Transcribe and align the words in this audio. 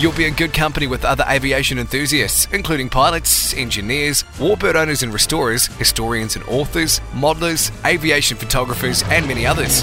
You'll 0.00 0.12
be 0.12 0.24
in 0.24 0.32
good 0.32 0.54
company 0.54 0.86
with 0.86 1.04
other 1.04 1.26
aviation 1.28 1.78
enthusiasts, 1.78 2.48
including 2.54 2.88
pilots, 2.88 3.52
engineers, 3.52 4.22
warbird 4.38 4.74
owners 4.74 5.02
and 5.02 5.12
restorers, 5.12 5.66
historians 5.66 6.36
and 6.36 6.44
authors, 6.46 7.00
modelers, 7.12 7.70
aviation 7.84 8.38
photographers, 8.38 9.02
and 9.10 9.28
many 9.28 9.44
others. 9.44 9.82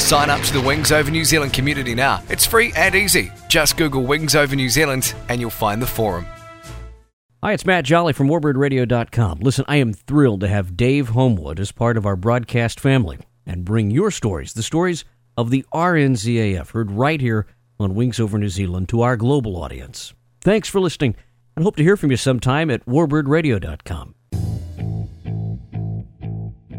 Sign 0.00 0.30
up 0.30 0.40
to 0.40 0.54
the 0.54 0.60
Wings 0.62 0.90
Over 0.90 1.10
New 1.10 1.26
Zealand 1.26 1.52
community 1.52 1.94
now. 1.94 2.22
It's 2.30 2.46
free 2.46 2.72
and 2.76 2.94
easy. 2.94 3.30
Just 3.50 3.76
Google 3.76 4.04
Wings 4.04 4.34
Over 4.34 4.56
New 4.56 4.70
Zealand 4.70 5.14
and 5.28 5.38
you'll 5.38 5.50
find 5.50 5.82
the 5.82 5.86
forum. 5.86 6.24
Hi, 7.42 7.52
it's 7.52 7.66
Matt 7.66 7.84
Jolly 7.84 8.14
from 8.14 8.28
WarbirdRadio.com. 8.28 9.40
Listen, 9.40 9.66
I 9.68 9.76
am 9.76 9.92
thrilled 9.92 10.40
to 10.40 10.48
have 10.48 10.78
Dave 10.78 11.10
Homewood 11.10 11.60
as 11.60 11.72
part 11.72 11.98
of 11.98 12.06
our 12.06 12.16
broadcast 12.16 12.80
family 12.80 13.18
and 13.44 13.66
bring 13.66 13.90
your 13.90 14.10
stories, 14.10 14.54
the 14.54 14.62
stories 14.62 15.04
of 15.36 15.50
the 15.50 15.62
RNZAF, 15.74 16.70
heard 16.70 16.90
right 16.90 17.20
here 17.20 17.46
on 17.80 17.94
Wings 17.94 18.20
Over 18.20 18.38
New 18.38 18.48
Zealand 18.48 18.88
to 18.90 19.02
our 19.02 19.16
global 19.16 19.56
audience. 19.56 20.14
Thanks 20.40 20.68
for 20.68 20.80
listening 20.80 21.16
and 21.56 21.64
hope 21.64 21.76
to 21.76 21.82
hear 21.82 21.96
from 21.96 22.10
you 22.10 22.16
sometime 22.16 22.70
at 22.70 22.84
WarbirdRadio.com. 22.86 24.14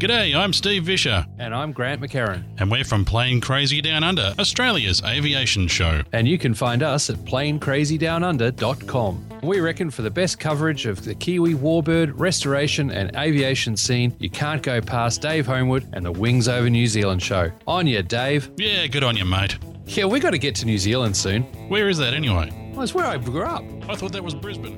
G'day, 0.02 0.36
I'm 0.36 0.52
Steve 0.52 0.82
Visscher. 0.82 1.24
And 1.38 1.54
I'm 1.54 1.70
Grant 1.70 2.00
McHerron. 2.00 2.42
And 2.58 2.68
we're 2.68 2.82
from 2.82 3.04
Plane 3.04 3.40
Crazy 3.40 3.80
Down 3.80 4.02
Under, 4.02 4.34
Australia's 4.36 5.00
aviation 5.04 5.68
show. 5.68 6.02
And 6.12 6.26
you 6.26 6.38
can 6.38 6.54
find 6.54 6.82
us 6.82 7.08
at 7.08 7.18
planecrazydownunder.com. 7.18 9.28
We 9.44 9.60
reckon 9.60 9.92
for 9.92 10.02
the 10.02 10.10
best 10.10 10.40
coverage 10.40 10.86
of 10.86 11.04
the 11.04 11.14
Kiwi 11.14 11.54
warbird, 11.54 12.14
restoration, 12.16 12.90
and 12.90 13.16
aviation 13.16 13.76
scene, 13.76 14.12
you 14.18 14.28
can't 14.28 14.60
go 14.60 14.80
past 14.80 15.22
Dave 15.22 15.46
Homewood 15.46 15.88
and 15.92 16.04
the 16.04 16.10
Wings 16.10 16.48
Over 16.48 16.68
New 16.68 16.88
Zealand 16.88 17.22
show. 17.22 17.52
On 17.68 17.86
you, 17.86 18.02
Dave. 18.02 18.50
Yeah, 18.56 18.88
good 18.88 19.04
on 19.04 19.16
you, 19.16 19.24
mate. 19.24 19.56
Yeah, 19.86 20.06
we 20.06 20.20
got 20.20 20.30
to 20.30 20.38
get 20.38 20.54
to 20.56 20.66
New 20.66 20.78
Zealand 20.78 21.16
soon. 21.16 21.42
Where 21.68 21.88
is 21.88 21.98
that 21.98 22.14
anyway? 22.14 22.50
Well, 22.72 22.82
it's 22.82 22.94
where 22.94 23.06
I 23.06 23.18
grew 23.18 23.42
up. 23.42 23.64
I 23.88 23.94
thought 23.94 24.12
that 24.12 24.24
was 24.24 24.34
Brisbane. 24.34 24.76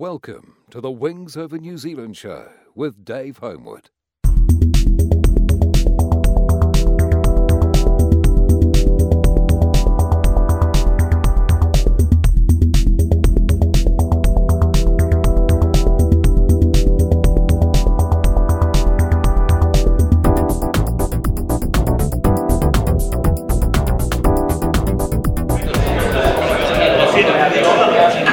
Welcome 0.00 0.54
to 0.70 0.80
the 0.80 0.90
Wings 0.90 1.36
Over 1.36 1.58
New 1.58 1.76
Zealand 1.76 2.16
show 2.16 2.48
with 2.74 3.04
Dave 3.04 3.36
Homewood. 3.36 3.90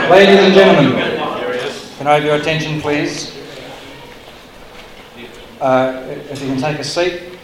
Ladies 0.09 0.39
and 0.39 0.53
gentlemen, 0.53 1.06
can 2.07 2.13
I 2.13 2.19
have 2.19 2.23
your 2.23 2.35
attention, 2.37 2.79
please? 2.79 3.35
Uh, 5.59 6.05
if 6.29 6.41
you 6.41 6.47
can 6.47 6.57
take 6.57 6.79
a 6.79 6.83
seat, 6.85 7.37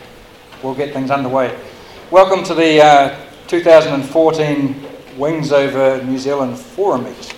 we'll 0.64 0.74
get 0.74 0.94
things 0.94 1.12
underway. 1.12 1.60
Welcome 2.12 2.46
to 2.46 2.54
the 2.54 2.82
uh, 2.82 3.26
2014 3.48 4.86
Wings 5.18 5.52
Over 5.52 6.02
New 6.06 6.18
Zealand 6.18 6.58
Forum 6.58 7.04
Meet. 7.04 7.36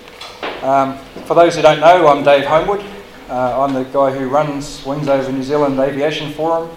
Um, 0.61 0.99
for 1.25 1.33
those 1.33 1.55
who 1.55 1.63
don't 1.63 1.79
know, 1.79 2.07
I'm 2.07 2.23
Dave 2.23 2.45
Homewood. 2.45 2.85
Uh, 3.27 3.59
I'm 3.59 3.73
the 3.73 3.85
guy 3.85 4.15
who 4.15 4.29
runs 4.29 4.85
Wings 4.85 5.07
Over 5.07 5.31
New 5.31 5.41
Zealand 5.41 5.79
Aviation 5.79 6.31
Forum, 6.31 6.69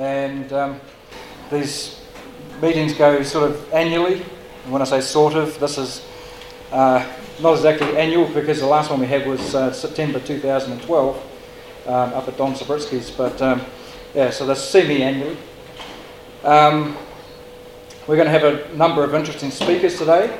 and 0.00 0.52
um, 0.52 0.80
these 1.48 2.00
meetings 2.60 2.92
go 2.92 3.22
sort 3.22 3.52
of 3.52 3.72
annually. 3.72 4.14
And 4.64 4.72
when 4.72 4.82
I 4.82 4.84
say 4.84 5.00
sort 5.00 5.34
of, 5.34 5.60
this 5.60 5.78
is 5.78 6.04
uh, 6.72 7.08
not 7.42 7.54
exactly 7.54 7.96
annual 7.96 8.26
because 8.28 8.60
the 8.60 8.66
last 8.66 8.90
one 8.90 9.00
we 9.00 9.06
had 9.06 9.26
was 9.26 9.54
uh, 9.54 9.72
September 9.72 10.20
2012 10.20 11.16
um, 11.86 11.92
up 11.92 12.28
at 12.28 12.36
Don 12.36 12.54
Subritzky's, 12.54 13.10
but 13.10 13.42
um, 13.42 13.60
yeah, 14.14 14.30
so 14.30 14.46
that's 14.46 14.62
semi-annually. 14.62 15.36
Um, 16.44 16.96
we're 18.06 18.16
going 18.16 18.26
to 18.26 18.38
have 18.38 18.44
a 18.44 18.76
number 18.76 19.02
of 19.02 19.14
interesting 19.14 19.50
speakers 19.50 19.98
today. 19.98 20.38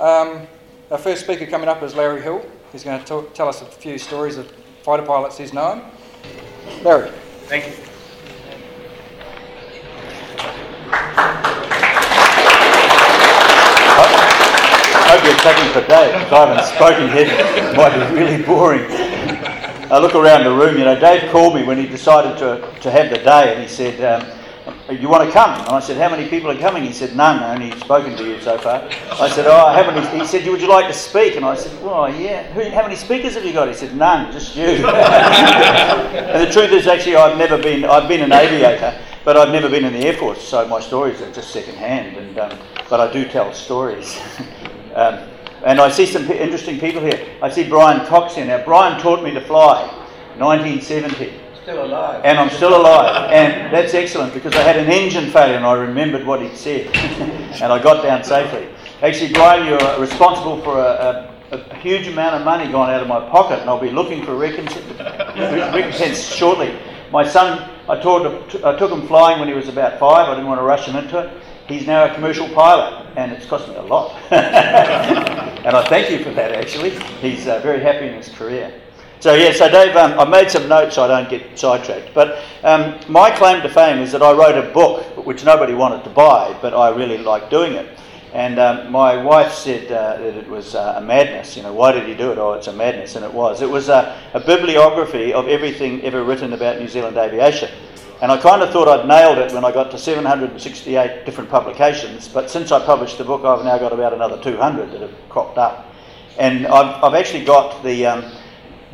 Um, 0.00 0.46
our 0.90 0.98
first 0.98 1.22
speaker 1.22 1.46
coming 1.46 1.68
up 1.68 1.82
is 1.82 1.94
Larry 1.94 2.22
Hill. 2.22 2.44
He's 2.72 2.82
going 2.82 3.02
to 3.02 3.26
tell 3.34 3.48
us 3.48 3.62
a 3.62 3.66
few 3.66 3.98
stories 3.98 4.36
of 4.36 4.50
fighter 4.82 5.04
pilots 5.04 5.38
he's 5.38 5.52
known. 5.52 5.84
Larry. 6.82 7.10
Thank 7.46 7.66
you. 7.66 7.74
You're 15.44 15.72
for 15.72 15.80
Dave, 15.86 16.14
I 16.32 16.46
haven't 16.46 16.64
spoken 16.66 17.06
yet. 17.14 17.28
It 17.56 17.76
might 17.76 17.94
be 17.94 18.14
really 18.14 18.42
boring. 18.42 18.84
I 19.90 19.98
look 19.98 20.16
around 20.16 20.42
the 20.44 20.52
room, 20.52 20.76
you 20.76 20.84
know, 20.84 20.98
Dave 20.98 21.30
called 21.30 21.54
me 21.54 21.62
when 21.62 21.78
he 21.78 21.86
decided 21.86 22.36
to, 22.38 22.80
to 22.80 22.90
have 22.90 23.08
the 23.08 23.18
day, 23.18 23.54
and 23.54 23.62
he 23.62 23.68
said, 23.68 24.02
um, 24.04 24.28
you 24.90 25.08
want 25.08 25.26
to 25.28 25.32
come? 25.32 25.58
And 25.60 25.68
I 25.68 25.80
said, 25.80 25.96
how 25.96 26.10
many 26.10 26.28
people 26.28 26.50
are 26.50 26.58
coming? 26.58 26.82
He 26.82 26.92
said, 26.92 27.14
none, 27.14 27.42
only 27.42 27.70
spoken 27.78 28.16
to 28.16 28.24
you 28.24 28.40
so 28.40 28.58
far. 28.58 28.82
I 29.12 29.28
said, 29.30 29.46
oh, 29.46 29.64
I 29.66 29.80
haven't. 29.80 30.20
He 30.20 30.26
said, 30.26 30.46
would 30.48 30.60
you 30.60 30.68
like 30.68 30.88
to 30.88 30.92
speak? 30.92 31.36
And 31.36 31.44
I 31.44 31.54
said, 31.54 31.82
well, 31.82 32.12
yeah. 32.12 32.42
Who, 32.52 32.68
how 32.70 32.82
many 32.82 32.96
speakers 32.96 33.34
have 33.34 33.44
you 33.44 33.52
got? 33.52 33.68
He 33.68 33.74
said, 33.74 33.96
none, 33.96 34.32
just 34.32 34.56
you. 34.56 34.64
and 34.86 36.46
the 36.46 36.52
truth 36.52 36.72
is, 36.72 36.86
actually, 36.88 37.16
I've 37.16 37.38
never 37.38 37.56
been, 37.56 37.84
I've 37.84 38.08
been 38.08 38.22
an 38.22 38.32
aviator, 38.32 39.00
but 39.24 39.36
I've 39.36 39.52
never 39.52 39.68
been 39.70 39.84
in 39.84 39.92
the 39.92 40.04
Air 40.04 40.14
Force, 40.14 40.42
so 40.42 40.66
my 40.66 40.80
stories 40.80 41.22
are 41.22 41.32
just 41.32 41.50
second 41.50 41.76
hand, 41.76 42.16
and, 42.16 42.38
um, 42.38 42.58
but 42.90 43.00
I 43.00 43.12
do 43.12 43.26
tell 43.28 43.52
stories. 43.54 44.20
Um, 44.98 45.28
and 45.64 45.80
I 45.80 45.90
see 45.90 46.06
some 46.06 46.26
p- 46.26 46.36
interesting 46.36 46.80
people 46.80 47.00
here. 47.00 47.36
I 47.40 47.48
see 47.50 47.68
Brian 47.68 48.04
Cox 48.06 48.34
here 48.34 48.44
now. 48.44 48.64
Brian 48.64 49.00
taught 49.00 49.22
me 49.22 49.32
to 49.32 49.40
fly, 49.40 49.86
1970. 50.36 51.32
Still 51.62 51.84
alive. 51.84 52.22
And 52.24 52.36
I'm 52.36 52.50
still 52.50 52.80
alive. 52.80 53.30
And 53.30 53.72
that's 53.72 53.94
excellent 53.94 54.34
because 54.34 54.54
I 54.56 54.62
had 54.62 54.76
an 54.76 54.90
engine 54.90 55.30
failure 55.30 55.54
and 55.56 55.64
I 55.64 55.74
remembered 55.74 56.26
what 56.26 56.42
he'd 56.42 56.56
said. 56.56 56.86
and 56.96 57.72
I 57.72 57.80
got 57.80 58.02
down 58.02 58.24
safely. 58.24 58.68
Actually, 59.00 59.32
Brian, 59.32 59.66
you're 59.68 60.00
responsible 60.00 60.60
for 60.62 60.80
a, 60.80 61.30
a, 61.52 61.56
a, 61.56 61.74
huge 61.76 62.08
amount 62.08 62.34
of 62.34 62.44
money 62.44 62.68
gone 62.72 62.90
out 62.90 63.00
of 63.00 63.06
my 63.06 63.20
pocket, 63.30 63.60
and 63.60 63.70
I'll 63.70 63.80
be 63.80 63.90
looking 63.90 64.24
for 64.24 64.34
recompense, 64.34 64.84
recompense 65.72 66.26
shortly. 66.26 66.76
My 67.12 67.24
son, 67.24 67.70
I, 67.88 68.00
taught 68.00 68.26
I 68.64 68.76
took 68.76 68.90
him 68.90 69.06
flying 69.06 69.38
when 69.38 69.46
he 69.48 69.54
was 69.54 69.68
about 69.68 70.00
five. 70.00 70.28
I 70.28 70.34
didn't 70.34 70.48
want 70.48 70.58
to 70.58 70.64
rush 70.64 70.86
him 70.86 70.96
into 70.96 71.20
it. 71.20 71.42
He's 71.68 71.86
now 71.86 72.10
a 72.10 72.14
commercial 72.14 72.48
pilot, 72.48 73.06
and 73.16 73.30
it's 73.30 73.44
cost 73.44 73.68
me 73.68 73.74
a 73.74 73.82
lot. 73.82 74.16
and 74.32 75.76
I 75.76 75.86
thank 75.88 76.10
you 76.10 76.24
for 76.24 76.30
that, 76.30 76.52
actually. 76.52 76.98
He's 77.20 77.46
uh, 77.46 77.60
very 77.60 77.80
happy 77.80 78.06
in 78.06 78.14
his 78.14 78.30
career. 78.30 78.72
So, 79.20 79.34
yeah, 79.34 79.52
so 79.52 79.68
Dave, 79.68 79.94
um, 79.94 80.18
I 80.18 80.24
made 80.24 80.50
some 80.50 80.66
notes 80.66 80.94
so 80.94 81.04
I 81.04 81.08
don't 81.08 81.28
get 81.28 81.58
sidetracked. 81.58 82.14
But 82.14 82.42
um, 82.62 82.98
my 83.06 83.30
claim 83.30 83.60
to 83.62 83.68
fame 83.68 83.98
is 83.98 84.12
that 84.12 84.22
I 84.22 84.32
wrote 84.32 84.56
a 84.56 84.72
book 84.72 85.26
which 85.26 85.44
nobody 85.44 85.74
wanted 85.74 86.04
to 86.04 86.10
buy, 86.10 86.56
but 86.62 86.72
I 86.72 86.88
really 86.88 87.18
liked 87.18 87.50
doing 87.50 87.74
it. 87.74 87.98
And 88.32 88.58
um, 88.58 88.90
my 88.90 89.22
wife 89.22 89.52
said 89.52 89.92
uh, 89.92 90.16
that 90.16 90.36
it 90.36 90.48
was 90.48 90.74
uh, 90.74 90.94
a 90.96 91.00
madness. 91.02 91.54
You 91.54 91.64
know, 91.64 91.74
why 91.74 91.92
did 91.92 92.06
he 92.06 92.14
do 92.14 92.32
it? 92.32 92.38
Oh, 92.38 92.54
it's 92.54 92.68
a 92.68 92.72
madness. 92.72 93.14
And 93.16 93.24
it 93.24 93.32
was. 93.32 93.60
It 93.60 93.68
was 93.68 93.90
a, 93.90 94.18
a 94.32 94.40
bibliography 94.40 95.34
of 95.34 95.48
everything 95.48 96.02
ever 96.02 96.24
written 96.24 96.54
about 96.54 96.78
New 96.78 96.88
Zealand 96.88 97.18
aviation. 97.18 97.70
And 98.20 98.32
I 98.32 98.36
kind 98.36 98.62
of 98.62 98.70
thought 98.70 98.88
I'd 98.88 99.06
nailed 99.06 99.38
it 99.38 99.52
when 99.52 99.64
I 99.64 99.70
got 99.70 99.92
to 99.92 99.98
768 99.98 101.24
different 101.24 101.48
publications, 101.48 102.26
but 102.26 102.50
since 102.50 102.72
I 102.72 102.84
published 102.84 103.18
the 103.18 103.24
book, 103.24 103.44
I've 103.44 103.64
now 103.64 103.78
got 103.78 103.92
about 103.92 104.12
another 104.12 104.42
200 104.42 104.90
that 104.90 105.02
have 105.02 105.14
cropped 105.28 105.56
up. 105.56 105.86
And 106.36 106.66
I've, 106.66 107.04
I've 107.04 107.14
actually 107.14 107.44
got 107.44 107.82
the, 107.84 108.06
um, 108.06 108.32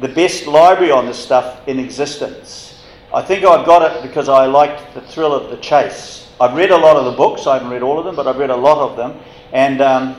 the 0.00 0.08
best 0.08 0.46
library 0.46 0.90
on 0.90 1.06
this 1.06 1.18
stuff 1.18 1.66
in 1.66 1.78
existence. 1.78 2.84
I 3.14 3.22
think 3.22 3.44
I've 3.44 3.64
got 3.64 3.82
it 3.82 4.02
because 4.02 4.28
I 4.28 4.44
liked 4.44 4.92
the 4.92 5.00
thrill 5.00 5.32
of 5.32 5.50
the 5.50 5.56
chase. 5.56 6.30
I've 6.38 6.54
read 6.54 6.70
a 6.70 6.76
lot 6.76 6.96
of 6.96 7.06
the 7.06 7.12
books, 7.12 7.46
I 7.46 7.54
haven't 7.54 7.70
read 7.70 7.82
all 7.82 7.98
of 7.98 8.04
them, 8.04 8.16
but 8.16 8.26
I've 8.26 8.38
read 8.38 8.50
a 8.50 8.56
lot 8.56 8.78
of 8.78 8.96
them. 8.96 9.18
And 9.52 9.80
um, 9.80 10.16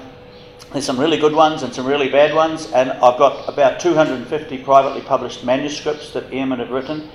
there's 0.71 0.85
some 0.85 0.99
really 0.99 1.17
good 1.17 1.33
ones 1.33 1.61
and 1.61 1.73
some 1.73 1.85
really 1.85 2.09
bad 2.09 2.33
ones. 2.33 2.71
And 2.71 2.91
I've 2.91 3.19
got 3.19 3.47
about 3.47 3.79
250 3.79 4.57
privately 4.63 5.01
published 5.01 5.43
manuscripts 5.43 6.11
that 6.13 6.31
Eamon 6.31 6.59
have 6.59 6.71
written. 6.71 7.11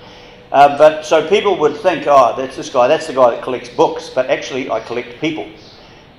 Uh, 0.53 0.77
but 0.77 1.07
so 1.07 1.29
people 1.29 1.57
would 1.59 1.77
think, 1.77 2.07
oh, 2.07 2.35
that's 2.37 2.57
this 2.57 2.71
guy, 2.71 2.89
that's 2.89 3.07
the 3.07 3.13
guy 3.13 3.31
that 3.31 3.43
collects 3.43 3.69
books. 3.69 4.11
But 4.11 4.31
actually, 4.31 4.71
I 4.71 4.81
collect 4.81 5.21
people. 5.21 5.49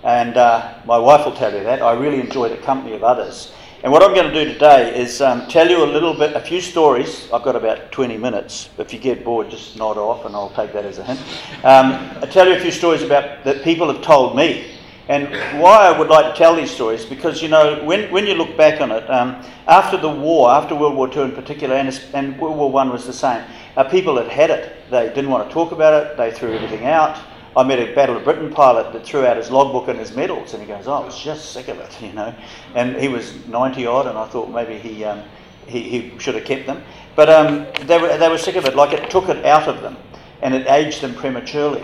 And 0.04 0.38
uh, 0.38 0.75
my 0.86 0.98
wife 0.98 1.25
will 1.25 1.36
tell 1.36 1.54
you 1.54 1.63
that. 1.63 1.81
I 1.81 1.94
really 1.94 2.19
enjoy 2.19 2.50
the 2.50 2.57
company 2.57 2.95
of 2.95 3.04
others. 3.04 3.51
And 3.83 3.92
what 3.92 4.04
I'm 4.04 4.13
going 4.13 4.31
to 4.31 4.45
do 4.45 4.54
today 4.54 4.95
is 4.95 5.22
um, 5.22 5.48
tell 5.48 5.68
you 5.68 5.83
a 5.83 5.86
little 5.86 6.13
bit, 6.13 6.36
a 6.36 6.39
few 6.39 6.62
stories. 6.62 7.28
I've 7.33 7.44
got 7.44 7.56
about 7.56 7.92
20 7.92 8.16
minutes. 8.16 8.69
If 8.78 8.94
you 8.94 9.00
get 9.00 9.24
bored, 9.24 9.50
just 9.50 9.75
nod 9.75 9.98
off 9.98 10.25
and 10.25 10.36
I'll 10.36 10.51
take 10.51 10.72
that 10.74 10.86
as 10.86 11.00
a 11.00 11.04
hint. 11.04 11.19
Um, 11.66 11.94
I'll 12.22 12.27
tell 12.27 12.48
you 12.48 12.54
a 12.54 12.60
few 12.60 12.72
stories 12.72 13.01
about 13.01 13.44
that 13.44 13.63
people 13.63 13.92
have 13.92 14.04
told 14.04 14.36
me. 14.36 14.68
And 15.07 15.27
why 15.60 15.88
I 15.88 15.98
would 15.98 16.10
like 16.10 16.31
to 16.31 16.38
tell 16.38 16.56
these 16.56 16.69
stories, 16.69 17.06
because 17.06 17.42
you 17.42 17.50
know, 17.50 17.84
when, 17.84 18.12
when 18.12 18.27
you 18.27 18.36
look 18.36 18.56
back 18.56 18.81
on 18.81 18.92
it, 18.92 19.10
um, 19.10 19.44
after 19.68 19.98
the 19.98 20.10
war, 20.10 20.51
after 20.51 20.75
World 20.75 20.95
War 20.95 21.12
II 21.12 21.24
in 21.24 21.31
particular, 21.31 21.75
and, 21.75 22.01
and 22.13 22.39
World 22.39 22.57
War 22.57 22.80
I 22.80 22.88
was 22.88 23.07
the 23.07 23.13
same, 23.13 23.44
uh, 23.78 23.84
people 23.86 24.18
had 24.18 24.28
had 24.28 24.50
it. 24.50 24.76
They 24.90 25.08
didn't 25.08 25.30
want 25.30 25.48
to 25.48 25.54
talk 25.54 25.72
about 25.72 25.94
it, 26.04 26.18
they 26.18 26.32
threw 26.32 26.54
everything 26.54 26.86
out. 26.86 27.20
I 27.56 27.64
met 27.64 27.80
a 27.80 27.94
Battle 27.94 28.16
of 28.16 28.24
Britain 28.24 28.50
pilot 28.50 28.94
that 28.94 29.06
threw 29.06 29.26
out 29.26 29.36
his 29.36 29.52
logbook 29.52 29.90
and 29.90 30.00
his 30.00 30.16
medals, 30.16 30.54
and 30.54 30.62
he 30.64 30.68
goes, 30.68 30.88
"Oh, 30.88 30.94
I 30.94 31.06
was 31.06 31.20
just 31.20 31.52
sick 31.52 31.68
of 31.68 31.80
it," 31.80 31.98
you 32.02 32.14
know. 32.14 32.34
And 32.76 32.96
he 32.96 33.08
was 33.08 33.46
ninety 33.48 33.86
odd, 33.86 34.08
and 34.08 34.18
I 34.18 34.26
thought 34.28 34.50
maybe 34.50 34.78
he 34.78 35.04
um, 35.04 35.24
he, 35.68 35.82
he, 35.82 36.20
should 36.20 36.36
have 36.36 36.46
kept 36.46 36.66
them. 36.66 36.82
But 37.16 37.30
um, 37.30 37.68
they 37.88 37.98
were 37.98 38.18
they 38.18 38.30
were 38.30 38.38
sick 38.38 38.56
of 38.56 38.66
it. 38.66 38.76
Like 38.76 38.94
it 38.94 39.10
took 39.10 39.28
it 39.28 39.46
out 39.46 39.68
of 39.68 39.82
them, 39.82 39.98
and 40.42 40.54
it 40.54 40.68
aged 40.68 41.02
them 41.02 41.14
prematurely. 41.14 41.84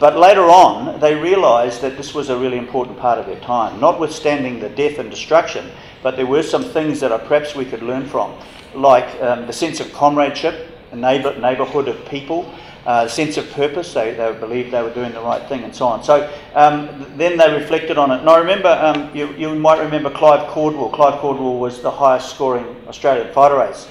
But 0.00 0.16
later 0.16 0.44
on, 0.44 1.00
they 1.00 1.14
realised 1.16 1.80
that 1.82 1.96
this 1.96 2.14
was 2.14 2.28
a 2.28 2.38
really 2.38 2.56
important 2.58 2.98
part 2.98 3.18
of 3.18 3.26
their 3.26 3.40
time, 3.40 3.80
notwithstanding 3.80 4.60
the 4.60 4.68
death 4.68 4.98
and 4.98 5.10
destruction. 5.10 5.70
But 6.02 6.16
there 6.16 6.26
were 6.26 6.44
some 6.44 6.62
things 6.62 7.00
that 7.00 7.10
perhaps 7.26 7.56
we 7.56 7.64
could 7.64 7.82
learn 7.82 8.06
from, 8.06 8.38
like 8.74 9.20
um, 9.20 9.46
the 9.48 9.52
sense 9.52 9.80
of 9.80 9.92
comradeship, 9.92 10.67
a 10.92 10.96
neighbour, 10.96 11.38
neighbourhood 11.38 11.88
of 11.88 12.04
people, 12.06 12.52
uh, 12.86 13.06
sense 13.06 13.36
of 13.36 13.50
purpose. 13.50 13.92
They, 13.92 14.14
they 14.14 14.32
believed 14.38 14.72
they 14.72 14.82
were 14.82 14.94
doing 14.94 15.12
the 15.12 15.20
right 15.20 15.46
thing 15.48 15.62
and 15.62 15.74
so 15.74 15.86
on. 15.86 16.02
So 16.02 16.32
um, 16.54 17.06
then 17.16 17.36
they 17.36 17.52
reflected 17.52 17.98
on 17.98 18.10
it. 18.10 18.20
And 18.20 18.28
I 18.28 18.38
remember, 18.38 18.68
um, 18.68 19.14
you, 19.14 19.32
you 19.34 19.54
might 19.54 19.80
remember 19.80 20.10
Clive 20.10 20.48
Caldwell. 20.48 20.90
Clive 20.90 21.20
Caldwell 21.20 21.58
was 21.58 21.82
the 21.82 21.90
highest 21.90 22.30
scoring 22.30 22.64
Australian 22.86 23.32
fighter 23.32 23.58
race. 23.58 23.88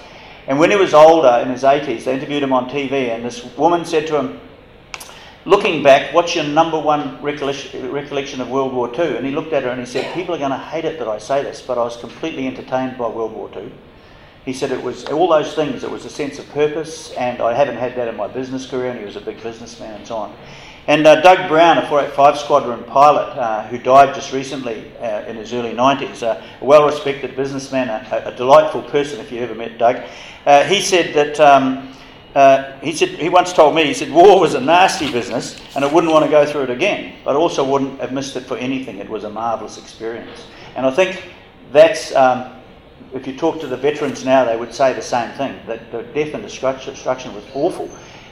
And 0.47 0.57
when 0.57 0.71
he 0.71 0.77
was 0.77 0.93
older, 0.93 1.39
in 1.43 1.49
his 1.49 1.63
80s, 1.63 2.05
they 2.05 2.13
interviewed 2.13 2.41
him 2.41 2.53
on 2.53 2.69
TV, 2.69 3.09
and 3.09 3.25
this 3.25 3.43
woman 3.57 3.83
said 3.83 4.07
to 4.07 4.17
him, 4.17 4.39
Looking 5.47 5.81
back, 5.81 6.13
what's 6.13 6.35
your 6.35 6.43
number 6.43 6.77
one 6.77 7.21
recollection 7.21 8.41
of 8.41 8.49
World 8.49 8.73
War 8.73 8.93
II? 8.93 9.15
And 9.15 9.25
he 9.25 9.31
looked 9.31 9.53
at 9.53 9.63
her 9.63 9.69
and 9.69 9.79
he 9.79 9.85
said, 9.85 10.13
People 10.13 10.35
are 10.35 10.37
going 10.37 10.51
to 10.51 10.57
hate 10.57 10.83
it 10.83 10.99
that 10.99 11.07
I 11.07 11.19
say 11.19 11.41
this, 11.41 11.61
but 11.61 11.77
I 11.77 11.83
was 11.83 11.95
completely 11.95 12.47
entertained 12.47 12.97
by 12.97 13.07
World 13.07 13.31
War 13.31 13.49
II. 13.55 13.71
He 14.47 14.53
said 14.53 14.71
it 14.71 14.81
was 14.81 15.03
all 15.07 15.27
those 15.27 15.53
things. 15.53 15.83
It 15.83 15.91
was 15.91 16.05
a 16.05 16.09
sense 16.09 16.39
of 16.39 16.47
purpose, 16.51 17.11
and 17.15 17.41
I 17.41 17.53
haven't 17.53 17.75
had 17.75 17.97
that 17.97 18.07
in 18.07 18.15
my 18.15 18.29
business 18.29 18.65
career. 18.65 18.91
And 18.91 18.97
he 18.97 19.03
was 19.03 19.17
a 19.17 19.21
big 19.21 19.43
businessman 19.43 19.95
and 19.95 20.07
so 20.07 20.15
on. 20.15 20.37
And 20.87 21.05
uh, 21.05 21.19
Doug 21.19 21.49
Brown, 21.49 21.77
a 21.77 21.81
485 21.81 22.37
Squadron 22.37 22.83
pilot 22.85 23.37
uh, 23.37 23.67
who 23.67 23.77
died 23.77 24.15
just 24.15 24.31
recently 24.31 24.89
uh, 25.01 25.25
in 25.25 25.35
his 25.35 25.53
early 25.53 25.73
90s, 25.73 26.21
a 26.21 26.41
well-respected 26.61 27.35
businessman, 27.35 27.89
a, 27.89 28.27
a, 28.27 28.35
delightful 28.37 28.83
person. 28.83 29.19
If 29.19 29.33
you 29.33 29.41
ever 29.41 29.53
met 29.53 29.77
Doug, 29.77 29.97
uh, 30.45 30.63
he 30.63 30.81
said 30.81 31.13
that. 31.13 31.39
Um, 31.41 31.93
uh, 32.35 32.77
he 32.81 32.93
said 32.93 33.09
he 33.09 33.29
once 33.29 33.51
told 33.51 33.73
me 33.73 33.83
he 33.83 33.95
said 33.95 34.11
war 34.11 34.39
was 34.39 34.53
a 34.53 34.61
nasty 34.61 35.11
business 35.11 35.59
and 35.75 35.83
I 35.83 35.91
wouldn't 35.91 36.13
want 36.13 36.23
to 36.23 36.29
go 36.29 36.45
through 36.45 36.63
it 36.63 36.69
again, 36.69 37.15
but 37.25 37.35
also 37.35 37.67
wouldn't 37.67 37.99
have 37.99 38.13
missed 38.13 38.35
it 38.35 38.43
for 38.43 38.57
anything. 38.57 38.99
It 38.99 39.09
was 39.09 39.23
a 39.23 39.29
marvelous 39.29 39.79
experience, 39.79 40.45
and 40.75 40.85
I 40.85 40.91
think 40.91 41.31
that's 41.71 42.13
um, 42.15 42.56
if 43.13 43.27
you 43.27 43.35
talk 43.37 43.59
to 43.61 43.67
the 43.67 43.77
veterans 43.77 44.25
now, 44.25 44.43
they 44.43 44.57
would 44.57 44.73
say 44.73 44.93
the 44.93 45.01
same 45.01 45.31
thing 45.37 45.59
that 45.67 45.91
the 45.91 46.03
death 46.03 46.33
and 46.33 46.43
destruction, 46.43 47.33
was 47.33 47.43
awful. 47.53 47.89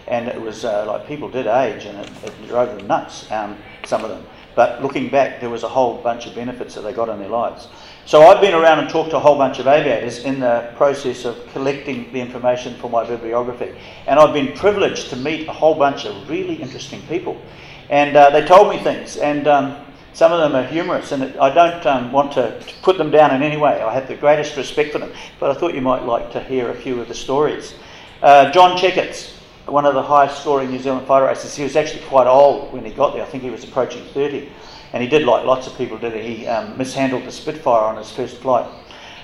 And 0.08 0.28
it 0.28 0.40
was 0.40 0.66
uh, 0.66 0.86
like 0.86 1.08
people 1.08 1.30
did 1.30 1.48
age 1.48 1.86
and 1.86 1.98
it, 1.98 2.10
it 2.24 2.48
drove 2.48 2.78
them 2.78 2.86
nuts, 2.88 3.30
um, 3.32 3.58
some 3.86 4.04
of 4.04 4.10
them. 4.10 4.24
But 4.56 4.82
looking 4.82 5.10
back, 5.10 5.42
there 5.42 5.50
was 5.50 5.64
a 5.64 5.68
whole 5.68 6.02
bunch 6.02 6.28
of 6.28 6.36
benefits 6.36 6.76
that 6.76 6.82
they 6.82 6.94
got 6.94 7.10
in 7.10 7.20
their 7.20 7.30
lives. 7.30 7.68
So 8.06 8.22
I've 8.22 8.40
been 8.40 8.54
around 8.54 8.80
and 8.80 8.90
talked 8.90 9.10
to 9.10 9.18
a 9.18 9.20
whole 9.20 9.38
bunch 9.38 9.60
of 9.60 9.68
aviators 9.68 10.20
in 10.24 10.40
the 10.40 10.72
process 10.78 11.26
of 11.26 11.46
collecting 11.48 12.12
the 12.14 12.22
information 12.22 12.76
for 12.76 12.90
my 12.90 13.06
bibliography. 13.06 13.76
And 14.08 14.20
I've 14.20 14.34
been 14.34 14.56
privileged 14.56 15.10
to 15.10 15.18
meet 15.18 15.48
a 15.48 15.52
whole 15.52 15.76
bunch 15.76 16.06
of 16.06 16.30
really 16.30 16.56
interesting 16.56 17.02
people. 17.08 17.42
And 17.90 18.16
uh, 18.16 18.30
they 18.30 18.46
told 18.46 18.70
me 18.70 18.82
things. 18.82 19.18
And 19.18 19.48
um, 19.48 19.85
some 20.16 20.32
of 20.32 20.40
them 20.40 20.56
are 20.56 20.66
humorous, 20.66 21.12
and 21.12 21.38
I 21.38 21.54
don't 21.54 21.86
um, 21.86 22.12
want 22.14 22.32
to, 22.34 22.58
to, 22.58 22.74
put 22.82 22.98
them 22.98 23.12
down 23.12 23.36
in 23.36 23.44
any 23.44 23.58
way. 23.58 23.82
I 23.82 23.94
have 23.94 24.08
the 24.08 24.16
greatest 24.16 24.56
respect 24.56 24.94
for 24.94 25.00
them, 25.00 25.12
but 25.42 25.52
I 25.52 25.60
thought 25.60 25.74
you 25.74 25.82
might 25.82 26.04
like 26.04 26.32
to 26.32 26.40
hear 26.42 26.70
a 26.70 26.74
few 26.74 27.02
of 27.02 27.10
the 27.10 27.14
stories. 27.14 27.76
Uh, 28.22 28.50
John 28.52 28.78
Checketts, 28.78 29.34
one 29.66 29.86
of 29.86 29.94
the 29.94 30.02
highest 30.02 30.40
scoring 30.40 30.72
New 30.72 30.80
Zealand 30.80 31.06
fighter 31.06 31.26
racers, 31.26 31.54
he 31.54 31.64
was 31.64 31.76
actually 31.76 32.04
quite 32.06 32.28
old 32.28 32.72
when 32.72 32.86
he 32.86 32.92
got 32.92 33.14
there. 33.14 33.24
I 33.24 33.26
think 33.26 33.44
he 33.44 33.50
was 33.50 33.66
approaching 33.66 34.06
30. 34.14 34.50
And 34.94 35.04
he 35.04 35.10
did 35.10 35.26
like 35.26 35.46
lots 35.46 35.68
of 35.68 35.78
people 35.78 35.98
did. 35.98 36.14
He 36.14 36.48
um, 36.48 36.78
mishandled 36.78 37.26
the 37.26 37.32
Spitfire 37.32 37.84
on 37.84 37.98
his 37.98 38.10
first 38.10 38.38
flight. 38.38 38.66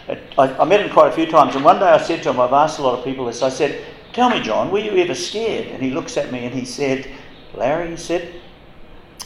I, 0.10 0.18
I 0.38 0.66
met 0.66 0.82
him 0.82 0.92
quite 0.92 1.08
a 1.08 1.16
few 1.16 1.26
times, 1.26 1.56
and 1.56 1.64
one 1.64 1.80
day 1.80 1.86
I 1.86 2.02
said 2.02 2.22
to 2.24 2.32
him, 2.32 2.40
I've 2.42 2.52
asked 2.52 2.80
a 2.80 2.82
lot 2.82 3.00
of 3.00 3.06
people 3.06 3.26
this, 3.26 3.42
I 3.42 3.50
said, 3.50 3.86
Tell 4.12 4.30
me, 4.30 4.42
John, 4.42 4.72
were 4.72 4.80
you 4.80 4.98
ever 4.98 5.16
scared? 5.16 5.68
And 5.68 5.82
he 5.82 5.92
looks 5.92 6.18
at 6.18 6.34
me 6.34 6.44
and 6.44 6.54
he 6.54 6.66
said, 6.66 7.10
Larry, 7.54 7.92
he 7.92 7.96
said, 7.96 8.41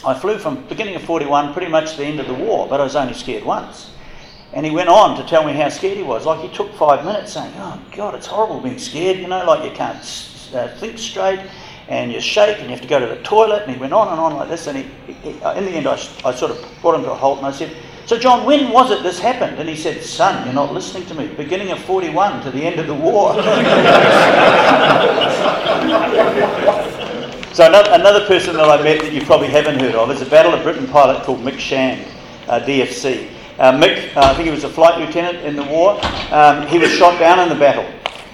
I 0.05 0.13
flew 0.13 0.37
from 0.37 0.63
beginning 0.67 0.95
of 0.95 1.01
41 1.03 1.53
pretty 1.53 1.71
much 1.71 1.91
to 1.91 1.97
the 1.97 2.05
end 2.05 2.19
of 2.19 2.27
the 2.27 2.33
war, 2.33 2.67
but 2.67 2.79
I 2.79 2.83
was 2.83 2.95
only 2.95 3.15
scared 3.15 3.43
once. 3.43 3.89
And 4.53 4.65
he 4.65 4.71
went 4.71 4.87
on 4.87 5.17
to 5.17 5.27
tell 5.27 5.43
me 5.43 5.53
how 5.53 5.67
scared 5.69 5.97
he 5.97 6.03
was. 6.03 6.25
Like 6.25 6.39
he 6.47 6.55
took 6.55 6.73
five 6.75 7.03
minutes 7.03 7.33
saying, 7.33 7.51
Oh, 7.57 7.81
God, 7.91 8.15
it's 8.15 8.27
horrible 8.27 8.61
being 8.61 8.77
scared. 8.77 9.17
You 9.17 9.27
know, 9.27 9.43
like 9.45 9.69
you 9.69 9.75
can't 9.75 9.97
uh, 10.53 10.67
think 10.77 10.97
straight 10.97 11.41
and 11.87 12.11
you 12.11 12.21
shake 12.21 12.57
and 12.57 12.65
you 12.65 12.71
have 12.71 12.81
to 12.81 12.87
go 12.87 12.99
to 12.99 13.07
the 13.07 13.21
toilet. 13.23 13.63
And 13.63 13.71
he 13.73 13.77
went 13.77 13.93
on 13.93 14.07
and 14.09 14.19
on 14.19 14.35
like 14.35 14.47
this. 14.47 14.67
And 14.67 14.77
he, 14.77 14.85
he, 15.13 15.41
uh, 15.41 15.55
in 15.55 15.65
the 15.65 15.71
end, 15.71 15.87
I, 15.87 15.93
I 16.23 16.33
sort 16.33 16.51
of 16.51 16.65
brought 16.81 16.95
him 16.95 17.03
to 17.03 17.11
a 17.11 17.15
halt 17.15 17.39
and 17.39 17.47
I 17.47 17.51
said, 17.51 17.75
So, 18.05 18.17
John, 18.17 18.45
when 18.45 18.71
was 18.71 18.91
it 18.91 19.03
this 19.03 19.19
happened? 19.19 19.59
And 19.59 19.67
he 19.67 19.75
said, 19.75 20.03
Son, 20.03 20.45
you're 20.45 20.53
not 20.53 20.71
listening 20.73 21.05
to 21.07 21.15
me. 21.15 21.27
Beginning 21.27 21.71
of 21.71 21.79
41 21.79 22.43
to 22.43 22.51
the 22.51 22.61
end 22.61 22.79
of 22.79 22.87
the 22.87 22.93
war. 22.93 23.33
So 27.55 27.65
another, 27.65 27.91
another, 27.93 28.27
person 28.27 28.57
that 28.57 28.67
I 28.67 28.83
met 28.83 28.99
that 28.99 29.13
you 29.13 29.21
probably 29.21 29.47
haven't 29.47 29.79
heard 29.79 29.95
of 29.95 30.11
is 30.11 30.21
a 30.21 30.25
Battle 30.25 30.53
of 30.53 30.61
Britain 30.61 30.85
pilot 30.87 31.23
called 31.23 31.39
Mick 31.39 31.57
Shand, 31.57 32.05
uh, 32.49 32.59
DFC. 32.59 33.29
Uh, 33.57 33.71
Mick, 33.71 34.13
uh, 34.17 34.23
I 34.23 34.33
think 34.33 34.47
he 34.47 34.51
was 34.51 34.65
a 34.65 34.69
flight 34.69 34.99
lieutenant 34.99 35.37
in 35.45 35.55
the 35.55 35.63
war. 35.63 35.97
Um, 36.31 36.67
he 36.67 36.77
was 36.77 36.91
shot 36.91 37.17
down 37.17 37.39
in 37.39 37.47
the 37.47 37.55
battle, 37.55 37.85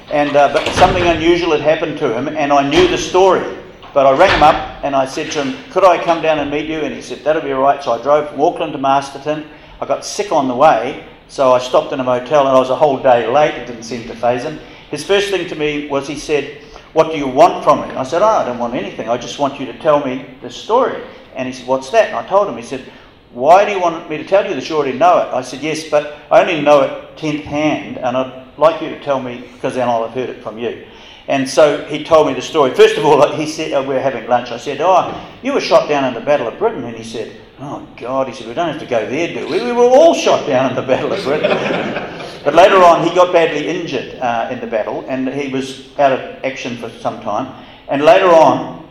and 0.09 0.35
uh, 0.35 0.51
but 0.51 0.67
something 0.73 1.03
unusual 1.03 1.51
had 1.51 1.61
happened 1.61 1.99
to 1.99 2.11
him, 2.17 2.29
and 2.29 2.51
I 2.51 2.67
knew 2.67 2.87
the 2.87 2.97
story. 2.97 3.45
But 3.93 4.07
I 4.07 4.17
rang 4.17 4.35
him 4.35 4.41
up 4.41 4.83
and 4.83 4.95
I 4.95 5.05
said 5.05 5.31
to 5.33 5.43
him, 5.43 5.71
"Could 5.71 5.85
I 5.85 6.03
come 6.03 6.23
down 6.23 6.39
and 6.39 6.49
meet 6.49 6.67
you?" 6.67 6.79
And 6.79 6.91
he 6.91 7.03
said, 7.03 7.23
"That'll 7.23 7.43
be 7.43 7.51
all 7.51 7.61
right." 7.61 7.83
So 7.83 7.91
I 7.91 8.01
drove 8.01 8.27
from 8.31 8.41
Auckland 8.41 8.73
to 8.73 8.79
Masterton. 8.79 9.47
I 9.79 9.85
got 9.85 10.03
sick 10.03 10.31
on 10.31 10.47
the 10.47 10.55
way, 10.55 11.05
so 11.27 11.51
I 11.51 11.59
stopped 11.59 11.93
in 11.93 11.99
a 11.99 12.03
motel, 12.03 12.47
and 12.47 12.57
I 12.57 12.59
was 12.59 12.71
a 12.71 12.75
whole 12.75 12.97
day 12.97 13.27
late. 13.27 13.53
It 13.53 13.67
didn't 13.67 13.83
seem 13.83 14.07
to 14.07 14.15
phase 14.15 14.41
him. 14.41 14.57
His 14.89 15.03
first 15.03 15.29
thing 15.29 15.47
to 15.49 15.55
me 15.55 15.87
was 15.89 16.07
he 16.07 16.15
said. 16.15 16.60
What 16.93 17.11
do 17.11 17.17
you 17.17 17.27
want 17.27 17.63
from 17.63 17.81
me? 17.81 17.95
I 17.95 18.03
said, 18.03 18.21
Oh, 18.21 18.25
I 18.25 18.45
don't 18.45 18.59
want 18.59 18.73
anything. 18.73 19.09
I 19.09 19.17
just 19.17 19.39
want 19.39 19.59
you 19.59 19.65
to 19.67 19.77
tell 19.79 20.05
me 20.05 20.25
the 20.41 20.49
story. 20.49 21.03
And 21.35 21.47
he 21.47 21.53
said, 21.53 21.67
What's 21.67 21.89
that? 21.91 22.07
And 22.07 22.15
I 22.15 22.27
told 22.27 22.49
him, 22.49 22.57
He 22.57 22.63
said, 22.63 22.91
Why 23.31 23.65
do 23.65 23.71
you 23.71 23.79
want 23.79 24.09
me 24.09 24.17
to 24.17 24.25
tell 24.25 24.47
you 24.47 24.53
this? 24.53 24.69
You 24.69 24.77
already 24.77 24.97
know 24.97 25.19
it. 25.19 25.33
I 25.33 25.41
said, 25.41 25.61
Yes, 25.61 25.89
but 25.89 26.17
I 26.29 26.41
only 26.41 26.61
know 26.61 26.81
it 26.81 27.17
tenth 27.17 27.43
hand, 27.43 27.97
and 27.97 28.17
I'd 28.17 28.57
like 28.57 28.81
you 28.81 28.89
to 28.89 28.99
tell 28.99 29.21
me 29.21 29.47
because 29.53 29.75
then 29.75 29.87
I'll 29.87 30.05
have 30.05 30.13
heard 30.13 30.29
it 30.29 30.43
from 30.43 30.57
you. 30.57 30.85
And 31.27 31.47
so 31.47 31.85
he 31.85 32.03
told 32.03 32.27
me 32.27 32.33
the 32.33 32.41
story. 32.41 32.73
First 32.73 32.97
of 32.97 33.05
all, 33.05 33.25
he 33.35 33.47
said, 33.47 33.73
uh, 33.73 33.83
we're 33.87 34.01
having 34.01 34.27
lunch. 34.27 34.51
I 34.51 34.57
said, 34.57 34.81
Oh, 34.81 35.29
you 35.41 35.53
were 35.53 35.61
shot 35.61 35.87
down 35.87 36.03
in 36.05 36.13
the 36.13 36.19
Battle 36.19 36.47
of 36.47 36.57
Britain. 36.59 36.83
And 36.83 36.95
he 36.95 37.03
said, 37.03 37.40
Oh, 37.63 37.87
God. 37.95 38.27
He 38.27 38.33
said, 38.33 38.47
We 38.47 38.55
don't 38.55 38.69
have 38.69 38.79
to 38.79 38.87
go 38.87 39.07
there, 39.07 39.33
do 39.33 39.47
we? 39.47 39.63
We 39.63 39.71
were 39.71 39.83
all 39.83 40.15
shot 40.15 40.47
down 40.47 40.71
in 40.71 40.75
the 40.75 40.81
Battle 40.81 41.13
of 41.13 41.23
Britain. 41.23 42.17
But 42.43 42.55
later 42.55 42.77
on, 42.77 43.07
he 43.07 43.13
got 43.13 43.31
badly 43.31 43.67
injured 43.67 44.15
uh, 44.15 44.49
in 44.51 44.59
the 44.59 44.65
battle 44.65 45.05
and 45.07 45.29
he 45.29 45.49
was 45.49 45.95
out 45.99 46.11
of 46.11 46.43
action 46.43 46.75
for 46.77 46.89
some 46.89 47.21
time. 47.21 47.63
And 47.87 48.01
later 48.01 48.29
on, 48.29 48.89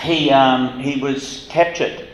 he, 0.00 0.30
um, 0.30 0.80
he 0.80 0.98
was 0.98 1.46
captured 1.50 2.08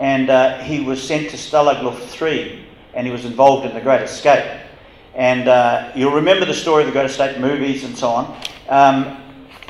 and 0.00 0.30
uh, 0.30 0.62
he 0.62 0.80
was 0.80 1.02
sent 1.02 1.28
to 1.30 1.36
Stalag 1.36 1.82
Luft 1.82 2.08
3 2.08 2.64
and 2.94 3.06
he 3.06 3.12
was 3.12 3.26
involved 3.26 3.66
in 3.66 3.74
the 3.74 3.82
Great 3.82 4.00
Escape. 4.00 4.62
And 5.14 5.46
uh, 5.46 5.92
you'll 5.94 6.14
remember 6.14 6.46
the 6.46 6.54
story 6.54 6.84
of 6.84 6.86
the 6.86 6.92
Great 6.92 7.10
Escape 7.10 7.38
movies 7.38 7.84
and 7.84 7.94
so 7.94 8.08
on. 8.08 8.42
Um, 8.70 9.22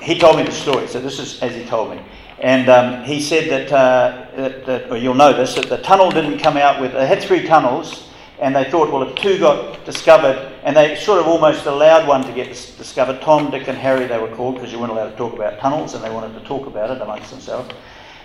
he 0.03 0.17
told 0.17 0.37
me 0.37 0.45
the 0.45 0.53
story, 0.53 0.87
so 0.87 1.01
this 1.01 1.19
is 1.19 1.43
as 1.43 1.53
he 1.57 1.65
told 1.65 1.91
me. 1.91 2.01
And 2.45 2.69
um, 2.69 3.03
he 3.05 3.23
said 3.23 3.49
that, 3.49 3.73
uh, 3.73 4.27
that, 4.37 4.67
that, 4.67 4.91
or 4.91 4.99
you'll 4.99 5.15
this, 5.15 5.55
that 5.55 5.71
the 5.71 5.79
tunnel 5.79 6.11
didn't 6.11 6.41
come 6.41 6.59
out 6.59 6.79
with, 6.79 6.93
they 6.93 7.07
had 7.07 7.23
three 7.23 7.47
tunnels 7.47 8.11
and 8.39 8.55
they 8.55 8.71
thought, 8.71 8.93
well, 8.93 9.03
if 9.03 9.15
two 9.15 9.39
got 9.39 9.83
discovered 9.87 10.53
and 10.63 10.77
they 10.77 10.95
sort 10.95 11.21
of 11.21 11.27
almost 11.27 11.65
allowed 11.65 12.07
one 12.07 12.23
to 12.23 12.35
get 12.35 12.49
discovered. 12.49 13.23
Tom, 13.23 13.51
Dick, 13.51 13.67
and 13.67 13.79
Harry, 13.79 14.07
they 14.07 14.19
were 14.19 14.29
called 14.29 14.57
because 14.57 14.71
you 14.71 14.79
weren't 14.79 14.93
allowed 14.93 15.09
to 15.09 15.17
talk 15.17 15.33
about 15.33 15.59
tunnels, 15.59 15.95
and 15.95 16.05
they 16.05 16.11
wanted 16.11 16.39
to 16.39 16.45
talk 16.47 16.67
about 16.67 16.91
it 16.95 17.01
amongst 17.01 17.31
themselves. 17.31 17.73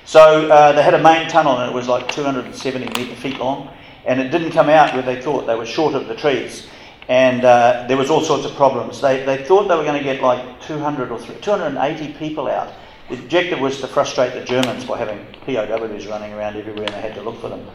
So 0.04 0.50
uh, 0.50 0.74
they 0.74 0.84
had 0.84 0.96
a 0.96 1.02
main 1.02 1.30
tunnel, 1.30 1.58
and 1.58 1.72
it 1.72 1.74
was 1.74 1.88
like 1.88 2.12
270 2.12 3.16
feet 3.16 3.40
long, 3.40 3.70
and 4.06 4.20
it 4.20 4.32
didn't 4.32 4.52
come 4.52 4.68
out 4.68 4.94
where 4.94 5.04
they 5.04 5.22
thought. 5.22 5.48
They 5.48 5.56
were 5.56 5.66
short 5.66 5.96
of 5.96 6.10
the 6.10 6.16
trees, 6.16 6.68
and 7.08 7.46
uh, 7.46 7.86
there 7.88 7.96
was 7.96 8.10
all 8.10 8.22
sorts 8.22 8.44
of 8.44 8.54
problems. 8.56 9.00
They, 9.00 9.24
they 9.24 9.46
thought 9.46 9.70
they 9.70 9.76
were 9.78 9.84
going 9.84 9.98
to 9.98 10.04
get 10.04 10.22
like 10.22 10.62
200 10.64 11.10
or 11.10 11.20
280 11.20 12.14
people 12.16 12.50
out. 12.50 12.74
The 13.10 13.16
objective 13.16 13.60
was 13.60 13.82
to 13.82 13.88
frustrate 13.88 14.34
the 14.34 14.44
Germans 14.46 14.86
by 14.86 15.00
having 15.00 15.26
POWs 15.46 16.06
running 16.06 16.32
around 16.34 16.58
everywhere, 16.58 16.86
and 16.86 16.94
they 16.94 17.02
had 17.02 17.16
to 17.16 17.24
look 17.24 17.42
for 17.42 17.50
them. 17.50 17.68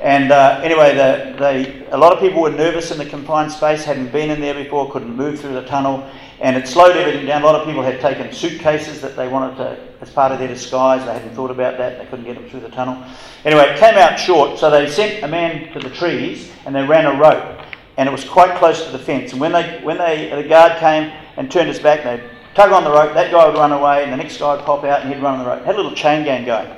And 0.00 0.32
uh, 0.32 0.62
anyway, 0.64 0.94
the, 0.94 1.36
they, 1.38 1.86
a 1.90 1.98
lot 1.98 2.14
of 2.14 2.20
people 2.20 2.40
were 2.40 2.50
nervous 2.50 2.90
in 2.90 2.96
the 2.96 3.04
confined 3.04 3.52
space, 3.52 3.84
hadn't 3.84 4.10
been 4.10 4.30
in 4.30 4.40
there 4.40 4.54
before, 4.54 4.90
couldn't 4.90 5.14
move 5.14 5.38
through 5.38 5.52
the 5.52 5.66
tunnel, 5.66 6.08
and 6.40 6.56
it 6.56 6.66
slowed 6.66 6.96
everything 6.96 7.26
down. 7.26 7.42
A 7.42 7.44
lot 7.44 7.56
of 7.56 7.66
people 7.66 7.82
had 7.82 8.00
taken 8.00 8.32
suitcases 8.32 9.02
that 9.02 9.16
they 9.16 9.28
wanted 9.28 9.56
to, 9.56 9.78
as 10.00 10.08
part 10.08 10.32
of 10.32 10.38
their 10.38 10.48
disguise. 10.48 11.04
They 11.04 11.12
hadn't 11.12 11.34
thought 11.34 11.50
about 11.50 11.76
that. 11.76 11.98
They 11.98 12.06
couldn't 12.06 12.24
get 12.24 12.36
them 12.36 12.48
through 12.48 12.60
the 12.60 12.70
tunnel. 12.70 13.04
Anyway, 13.44 13.64
it 13.64 13.78
came 13.78 13.96
out 13.96 14.18
short, 14.18 14.58
so 14.58 14.70
they 14.70 14.88
sent 14.88 15.22
a 15.22 15.28
man 15.28 15.70
to 15.74 15.78
the 15.78 15.90
trees 15.90 16.50
and 16.64 16.74
they 16.74 16.82
ran 16.82 17.04
a 17.04 17.20
rope, 17.20 17.60
and 17.98 18.08
it 18.08 18.12
was 18.12 18.24
quite 18.24 18.56
close 18.56 18.86
to 18.86 18.90
the 18.90 18.98
fence. 18.98 19.32
And 19.32 19.40
when 19.42 19.52
they, 19.52 19.80
when 19.82 19.98
they, 19.98 20.30
the 20.30 20.48
guard 20.48 20.78
came 20.78 21.12
and 21.36 21.52
turned 21.52 21.68
his 21.68 21.78
back, 21.78 22.04
they 22.04 22.29
tug 22.60 22.72
on 22.72 22.84
the 22.84 22.90
rope. 22.90 23.14
That 23.14 23.30
guy 23.30 23.46
would 23.46 23.56
run 23.56 23.72
away, 23.72 24.02
and 24.04 24.12
the 24.12 24.16
next 24.16 24.38
guy 24.38 24.54
would 24.54 24.64
pop 24.64 24.84
out, 24.84 25.02
and 25.02 25.12
he'd 25.12 25.22
run 25.22 25.34
on 25.34 25.44
the 25.44 25.50
rope. 25.50 25.64
Had 25.64 25.74
a 25.74 25.78
little 25.78 25.94
chain 25.94 26.24
gang 26.24 26.44
going. 26.44 26.70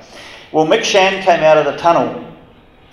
Well, 0.53 0.67
Mick 0.67 0.85
Shand 0.85 1.25
came 1.25 1.43
out 1.43 1.57
of 1.57 1.65
the 1.65 1.77
tunnel 1.77 2.29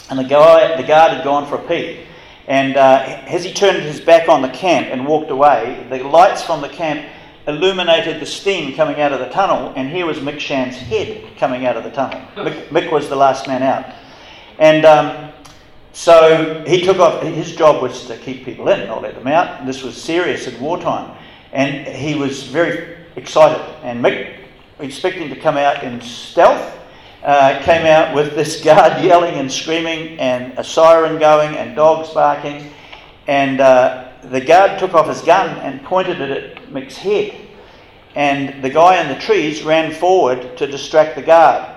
and 0.09 0.17
the 0.17 0.23
guy, 0.23 0.75
the 0.75 0.87
guard 0.87 1.13
had 1.13 1.23
gone 1.23 1.47
for 1.47 1.55
a 1.55 1.67
pee. 1.67 2.05
And 2.47 2.77
uh, 2.77 3.21
as 3.27 3.43
he 3.43 3.53
turned 3.53 3.83
his 3.83 4.01
back 4.01 4.27
on 4.27 4.41
the 4.41 4.49
camp 4.49 4.87
and 4.87 5.05
walked 5.05 5.29
away, 5.29 5.85
the 5.89 6.03
lights 6.03 6.41
from 6.41 6.61
the 6.61 6.69
camp 6.69 7.07
illuminated 7.47 8.19
the 8.19 8.25
steam 8.25 8.75
coming 8.75 8.99
out 9.01 9.13
of 9.13 9.19
the 9.19 9.29
tunnel, 9.29 9.71
and 9.75 9.89
here 9.89 10.05
was 10.05 10.17
Mick 10.17 10.39
Shand's 10.39 10.77
head 10.77 11.37
coming 11.37 11.65
out 11.65 11.77
of 11.77 11.83
the 11.83 11.91
tunnel. 11.91 12.19
Mick, 12.35 12.69
Mick 12.69 12.91
was 12.91 13.07
the 13.07 13.15
last 13.15 13.47
man 13.47 13.61
out. 13.61 13.93
And 14.57 14.83
um, 14.85 15.31
so 15.93 16.63
he 16.67 16.81
took 16.81 16.97
off, 16.97 17.21
his 17.21 17.55
job 17.55 17.83
was 17.83 18.07
to 18.07 18.17
keep 18.17 18.45
people 18.45 18.67
in, 18.69 18.87
not 18.87 19.03
let 19.03 19.13
them 19.13 19.27
out. 19.27 19.65
This 19.67 19.83
was 19.83 20.01
serious 20.01 20.47
in 20.47 20.59
wartime. 20.59 21.15
And 21.51 21.87
he 21.87 22.15
was 22.15 22.43
very 22.43 22.97
excited. 23.15 23.61
And 23.83 24.03
Mick, 24.03 24.37
expecting 24.79 25.29
to 25.29 25.35
come 25.35 25.57
out 25.57 25.83
in 25.83 25.99
stealth, 26.01 26.77
uh, 27.23 27.61
came 27.63 27.85
out 27.85 28.15
with 28.15 28.35
this 28.35 28.63
guard 28.63 29.03
yelling 29.03 29.35
and 29.35 29.51
screaming, 29.51 30.19
and 30.19 30.57
a 30.57 30.63
siren 30.63 31.19
going, 31.19 31.55
and 31.55 31.75
dogs 31.75 32.09
barking. 32.09 32.71
And 33.27 33.61
uh, 33.61 34.11
the 34.23 34.41
guard 34.41 34.79
took 34.79 34.93
off 34.93 35.07
his 35.07 35.21
gun 35.21 35.57
and 35.59 35.83
pointed 35.83 36.21
it 36.21 36.31
at 36.31 36.63
Mick's 36.67 36.97
head. 36.97 37.35
And 38.15 38.63
the 38.63 38.69
guy 38.69 39.01
in 39.01 39.07
the 39.07 39.19
trees 39.19 39.63
ran 39.63 39.93
forward 39.93 40.57
to 40.57 40.67
distract 40.67 41.15
the 41.15 41.21
guard. 41.21 41.75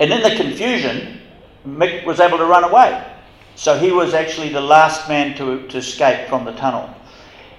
And 0.00 0.12
in 0.12 0.22
the 0.22 0.36
confusion, 0.36 1.20
Mick 1.66 2.04
was 2.04 2.20
able 2.20 2.38
to 2.38 2.44
run 2.44 2.64
away. 2.64 3.10
So 3.54 3.78
he 3.78 3.92
was 3.92 4.14
actually 4.14 4.48
the 4.48 4.60
last 4.60 5.08
man 5.08 5.36
to, 5.36 5.66
to 5.68 5.78
escape 5.78 6.28
from 6.28 6.44
the 6.44 6.52
tunnel. 6.52 6.92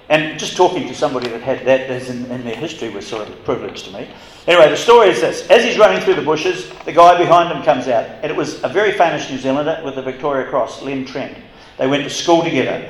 And 0.08 0.38
just 0.38 0.56
talking 0.56 0.86
to 0.86 0.94
somebody 0.94 1.28
that 1.28 1.42
had 1.42 1.66
that 1.66 1.90
as 1.90 2.10
in, 2.10 2.30
in, 2.30 2.44
their 2.44 2.54
history 2.54 2.90
was 2.90 3.04
sort 3.06 3.28
of 3.28 3.34
a 3.34 3.36
privilege 3.42 3.82
to 3.84 3.90
me. 3.92 4.08
Anyway, 4.46 4.68
the 4.68 4.76
story 4.76 5.08
is 5.08 5.20
this. 5.20 5.48
As 5.50 5.64
he's 5.64 5.78
running 5.78 6.00
through 6.00 6.14
the 6.14 6.22
bushes, 6.22 6.70
the 6.84 6.92
guy 6.92 7.18
behind 7.18 7.52
him 7.52 7.64
comes 7.64 7.88
out. 7.88 8.04
And 8.22 8.30
it 8.30 8.36
was 8.36 8.62
a 8.62 8.68
very 8.68 8.92
famous 8.92 9.28
New 9.28 9.38
Zealander 9.38 9.82
with 9.84 9.96
the 9.96 10.02
Victoria 10.02 10.48
Cross, 10.48 10.82
Len 10.82 11.04
Trent. 11.04 11.36
They 11.78 11.88
went 11.88 12.04
to 12.04 12.10
school 12.10 12.44
together. 12.44 12.88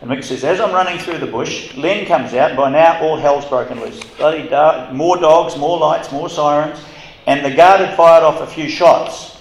And 0.00 0.10
Mick 0.10 0.22
says, 0.22 0.44
as 0.44 0.60
I'm 0.60 0.72
running 0.72 0.98
through 0.98 1.18
the 1.18 1.26
bush, 1.26 1.74
Len 1.76 2.06
comes 2.06 2.34
out. 2.34 2.56
By 2.56 2.70
now, 2.70 3.00
all 3.00 3.16
hell's 3.16 3.46
broken 3.46 3.80
loose. 3.80 3.98
Bloody 4.16 4.48
more 4.94 5.16
dogs, 5.16 5.56
more 5.56 5.78
lights, 5.78 6.12
more 6.12 6.28
sirens. 6.28 6.78
And 7.26 7.44
the 7.44 7.54
guard 7.54 7.80
had 7.80 7.96
fired 7.96 8.22
off 8.22 8.40
a 8.40 8.46
few 8.46 8.68
shots. 8.68 9.38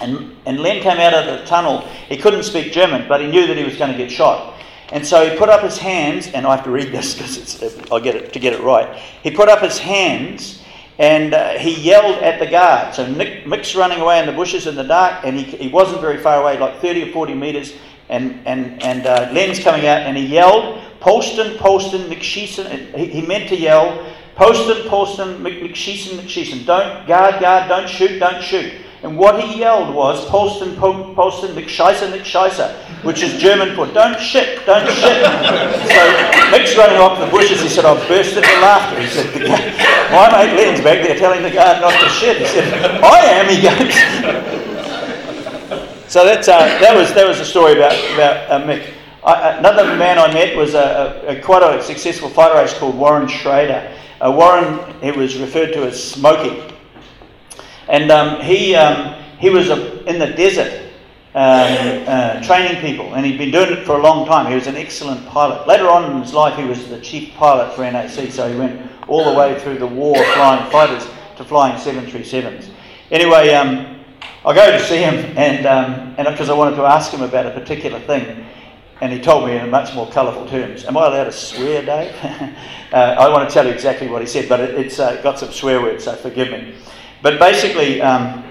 And, 0.00 0.36
and 0.46 0.60
Len 0.60 0.82
came 0.82 0.98
out 0.98 1.14
of 1.14 1.26
the 1.26 1.46
tunnel. 1.46 1.80
He 2.08 2.16
couldn't 2.16 2.42
speak 2.42 2.72
German, 2.72 3.08
but 3.08 3.20
he 3.20 3.26
knew 3.26 3.46
that 3.46 3.56
he 3.56 3.64
was 3.64 3.76
going 3.76 3.90
to 3.90 3.96
get 3.96 4.10
shot. 4.10 4.51
And 4.92 5.06
so 5.06 5.28
he 5.28 5.36
put 5.36 5.48
up 5.48 5.62
his 5.62 5.78
hands, 5.78 6.28
and 6.28 6.46
I 6.46 6.54
have 6.54 6.64
to 6.64 6.70
read 6.70 6.92
this 6.92 7.14
because 7.14 7.90
I'll 7.90 7.98
get 7.98 8.14
it 8.14 8.32
to 8.34 8.38
get 8.38 8.52
it 8.52 8.60
right. 8.60 8.94
He 9.22 9.30
put 9.30 9.48
up 9.48 9.60
his 9.60 9.78
hands 9.78 10.62
and 10.98 11.34
uh, 11.34 11.58
he 11.58 11.74
yelled 11.80 12.22
at 12.22 12.38
the 12.38 12.46
guard. 12.46 12.94
So 12.94 13.10
Nick, 13.10 13.46
Mick's 13.46 13.74
running 13.74 14.00
away 14.00 14.20
in 14.20 14.26
the 14.26 14.32
bushes 14.32 14.66
in 14.66 14.74
the 14.74 14.84
dark, 14.84 15.24
and 15.24 15.36
he, 15.36 15.44
he 15.56 15.68
wasn't 15.68 16.00
very 16.00 16.18
far 16.18 16.42
away, 16.42 16.58
like 16.58 16.80
30 16.80 17.08
or 17.08 17.12
40 17.12 17.34
metres. 17.34 17.74
And, 18.08 18.46
and, 18.46 18.82
and 18.82 19.06
uh, 19.06 19.30
Len's 19.32 19.58
coming 19.58 19.86
out, 19.86 20.02
and 20.02 20.16
he 20.16 20.26
yelled, 20.26 20.80
Polston, 21.00 21.56
Polston, 21.56 22.08
McSheeson. 22.08 22.94
He, 22.94 23.06
he 23.06 23.26
meant 23.26 23.48
to 23.48 23.56
yell, 23.56 24.06
Polston, 24.36 24.86
Polston, 24.86 25.38
McSheeson, 25.38 26.18
McSheeson. 26.18 26.66
Don't, 26.66 27.06
guard, 27.06 27.40
guard, 27.40 27.68
don't 27.68 27.88
shoot, 27.88 28.18
don't 28.18 28.42
shoot. 28.42 28.72
And 29.02 29.18
what 29.18 29.42
he 29.42 29.58
yelled 29.58 29.92
was, 29.92 30.24
Polston, 30.28 30.76
Polston, 30.76 31.54
McScheisser, 31.54 32.12
McScheisser, 32.16 32.72
which 33.02 33.20
is 33.20 33.36
German 33.40 33.74
for 33.74 33.86
don't 33.92 34.18
shit, 34.20 34.64
don't 34.64 34.86
shit. 34.86 35.24
so 35.24 36.02
Mick's 36.52 36.76
running 36.76 36.98
off 36.98 37.18
the 37.18 37.26
bushes. 37.26 37.60
He 37.60 37.68
said, 37.68 37.84
I 37.84 37.96
burst 38.06 38.36
into 38.36 38.48
laughter. 38.60 39.00
He 39.00 39.08
said, 39.08 39.26
my 40.12 40.30
mate 40.30 40.54
Len's 40.54 40.80
back 40.82 41.04
there 41.04 41.18
telling 41.18 41.42
the 41.42 41.50
guard 41.50 41.80
not 41.80 41.98
to 42.00 42.08
shit. 42.10 42.38
He 42.38 42.46
said, 42.46 43.02
I 43.02 43.18
am, 43.18 43.48
he 43.50 43.60
goes. 43.62 43.92
so 46.12 46.24
that's, 46.24 46.46
uh, 46.46 46.58
that, 46.58 46.94
was, 46.94 47.12
that 47.14 47.26
was 47.26 47.40
a 47.40 47.44
story 47.44 47.72
about, 47.72 47.94
about 48.14 48.50
uh, 48.50 48.64
Mick. 48.64 48.88
I, 49.24 49.56
another 49.58 49.96
man 49.96 50.18
I 50.18 50.32
met 50.32 50.56
was 50.56 50.74
a, 50.74 51.24
a, 51.26 51.38
a, 51.38 51.40
quite 51.40 51.62
a 51.64 51.82
successful 51.82 52.28
fighter 52.28 52.54
race 52.54 52.72
called 52.78 52.96
Warren 52.96 53.26
Schrader. 53.26 53.96
Uh, 54.20 54.30
Warren, 54.30 54.78
he 55.00 55.10
was 55.10 55.38
referred 55.38 55.72
to 55.72 55.82
as 55.84 56.12
Smokey. 56.12 56.71
And 57.88 58.10
um, 58.10 58.40
he, 58.40 58.74
um, 58.74 59.14
he 59.38 59.50
was 59.50 59.70
a, 59.70 60.04
in 60.04 60.18
the 60.18 60.26
desert 60.26 60.82
um, 61.34 62.04
uh, 62.06 62.42
training 62.42 62.80
people, 62.82 63.14
and 63.14 63.24
he'd 63.24 63.38
been 63.38 63.50
doing 63.50 63.72
it 63.72 63.86
for 63.86 63.96
a 63.96 64.02
long 64.02 64.26
time. 64.26 64.46
He 64.46 64.54
was 64.54 64.66
an 64.66 64.76
excellent 64.76 65.26
pilot. 65.26 65.66
Later 65.66 65.88
on 65.88 66.10
in 66.10 66.20
his 66.20 66.34
life, 66.34 66.58
he 66.58 66.64
was 66.64 66.88
the 66.88 67.00
chief 67.00 67.34
pilot 67.34 67.74
for 67.74 67.82
NAC, 67.82 68.30
so 68.30 68.50
he 68.50 68.58
went 68.58 68.90
all 69.08 69.30
the 69.30 69.38
way 69.38 69.58
through 69.60 69.78
the 69.78 69.86
war 69.86 70.14
flying 70.34 70.70
fighters 70.70 71.08
to 71.36 71.44
flying 71.44 71.76
737s. 71.76 72.68
Anyway, 73.10 73.50
um, 73.54 74.00
I 74.44 74.54
go 74.54 74.70
to 74.72 74.84
see 74.84 74.98
him, 74.98 75.36
and 75.36 75.66
um, 75.66 76.14
and 76.18 76.26
because 76.28 76.50
I 76.50 76.54
wanted 76.54 76.76
to 76.76 76.82
ask 76.82 77.12
him 77.12 77.22
about 77.22 77.46
a 77.46 77.50
particular 77.50 78.00
thing, 78.00 78.44
and 79.00 79.12
he 79.12 79.20
told 79.20 79.46
me 79.46 79.56
in 79.56 79.70
much 79.70 79.94
more 79.94 80.10
colourful 80.10 80.48
terms. 80.48 80.84
Am 80.84 80.96
I 80.96 81.06
allowed 81.06 81.24
to 81.24 81.32
swear, 81.32 81.84
Dave? 81.84 82.14
uh, 82.92 82.96
I 82.96 83.28
want 83.28 83.48
to 83.48 83.52
tell 83.52 83.66
you 83.66 83.72
exactly 83.72 84.08
what 84.08 84.20
he 84.20 84.28
said, 84.28 84.48
but 84.48 84.60
it, 84.60 84.76
has 84.76 85.00
uh, 85.00 85.20
got 85.22 85.38
some 85.38 85.50
swear 85.50 85.80
words, 85.80 86.04
so 86.04 86.14
forgive 86.14 86.50
me. 86.50 86.74
But 87.22 87.38
basically, 87.38 88.02
um, 88.02 88.44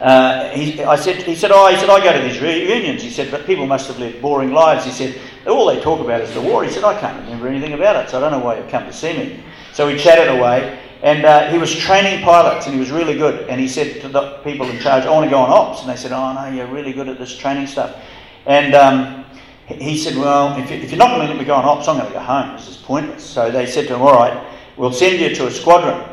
uh, 0.00 0.48
he, 0.48 0.82
I 0.82 0.96
said, 0.96 1.22
he 1.22 1.34
said, 1.34 1.50
oh, 1.52 1.68
he 1.68 1.76
said, 1.76 1.90
I 1.90 2.02
go 2.02 2.12
to 2.12 2.26
these 2.26 2.40
reunions. 2.40 3.02
He 3.02 3.10
said, 3.10 3.30
but 3.30 3.44
people 3.44 3.66
must 3.66 3.86
have 3.88 3.98
lived 3.98 4.22
boring 4.22 4.52
lives. 4.52 4.86
He 4.86 4.90
said, 4.90 5.20
all 5.46 5.66
they 5.66 5.80
talk 5.80 6.00
about 6.00 6.22
is 6.22 6.32
the 6.32 6.40
war. 6.40 6.64
He 6.64 6.70
said, 6.70 6.84
I 6.84 6.98
can't 6.98 7.22
remember 7.24 7.48
anything 7.48 7.74
about 7.74 7.96
it, 7.96 8.10
so 8.10 8.16
I 8.16 8.20
don't 8.20 8.32
know 8.32 8.44
why 8.44 8.58
you've 8.58 8.70
come 8.70 8.84
to 8.84 8.92
see 8.92 9.12
me. 9.12 9.42
So 9.74 9.86
we 9.86 9.98
chatted 9.98 10.34
away, 10.34 10.80
and 11.02 11.24
uh, 11.26 11.50
he 11.50 11.58
was 11.58 11.74
training 11.74 12.24
pilots, 12.24 12.64
and 12.64 12.74
he 12.74 12.80
was 12.80 12.90
really 12.90 13.16
good. 13.16 13.46
And 13.48 13.60
he 13.60 13.68
said 13.68 14.00
to 14.00 14.08
the 14.08 14.38
people 14.42 14.68
in 14.70 14.80
charge, 14.80 15.04
I 15.04 15.10
want 15.10 15.24
to 15.24 15.30
go 15.30 15.38
on 15.38 15.50
ops. 15.50 15.82
And 15.82 15.90
they 15.90 15.96
said, 15.96 16.12
oh, 16.12 16.32
no, 16.32 16.46
you're 16.46 16.66
really 16.66 16.94
good 16.94 17.08
at 17.08 17.18
this 17.18 17.36
training 17.36 17.66
stuff. 17.66 18.02
And 18.46 18.74
um, 18.74 19.26
he 19.66 19.98
said, 19.98 20.16
well, 20.16 20.56
if, 20.58 20.70
you, 20.70 20.96
are 20.96 20.98
not 20.98 21.08
going 21.08 21.26
to 21.26 21.32
let 21.32 21.38
me 21.38 21.44
go 21.44 21.54
on 21.54 21.64
ops, 21.66 21.88
I'm 21.88 21.98
going 21.98 22.08
to 22.08 22.14
go 22.14 22.20
home. 22.20 22.56
This 22.56 22.68
is 22.68 22.76
pointless. 22.78 23.22
So 23.22 23.50
they 23.50 23.66
said 23.66 23.86
to 23.88 23.96
him, 23.96 24.02
all 24.02 24.14
right, 24.14 24.46
we'll 24.78 24.92
send 24.92 25.20
you 25.20 25.34
to 25.34 25.46
a 25.46 25.50
squadron. 25.50 26.09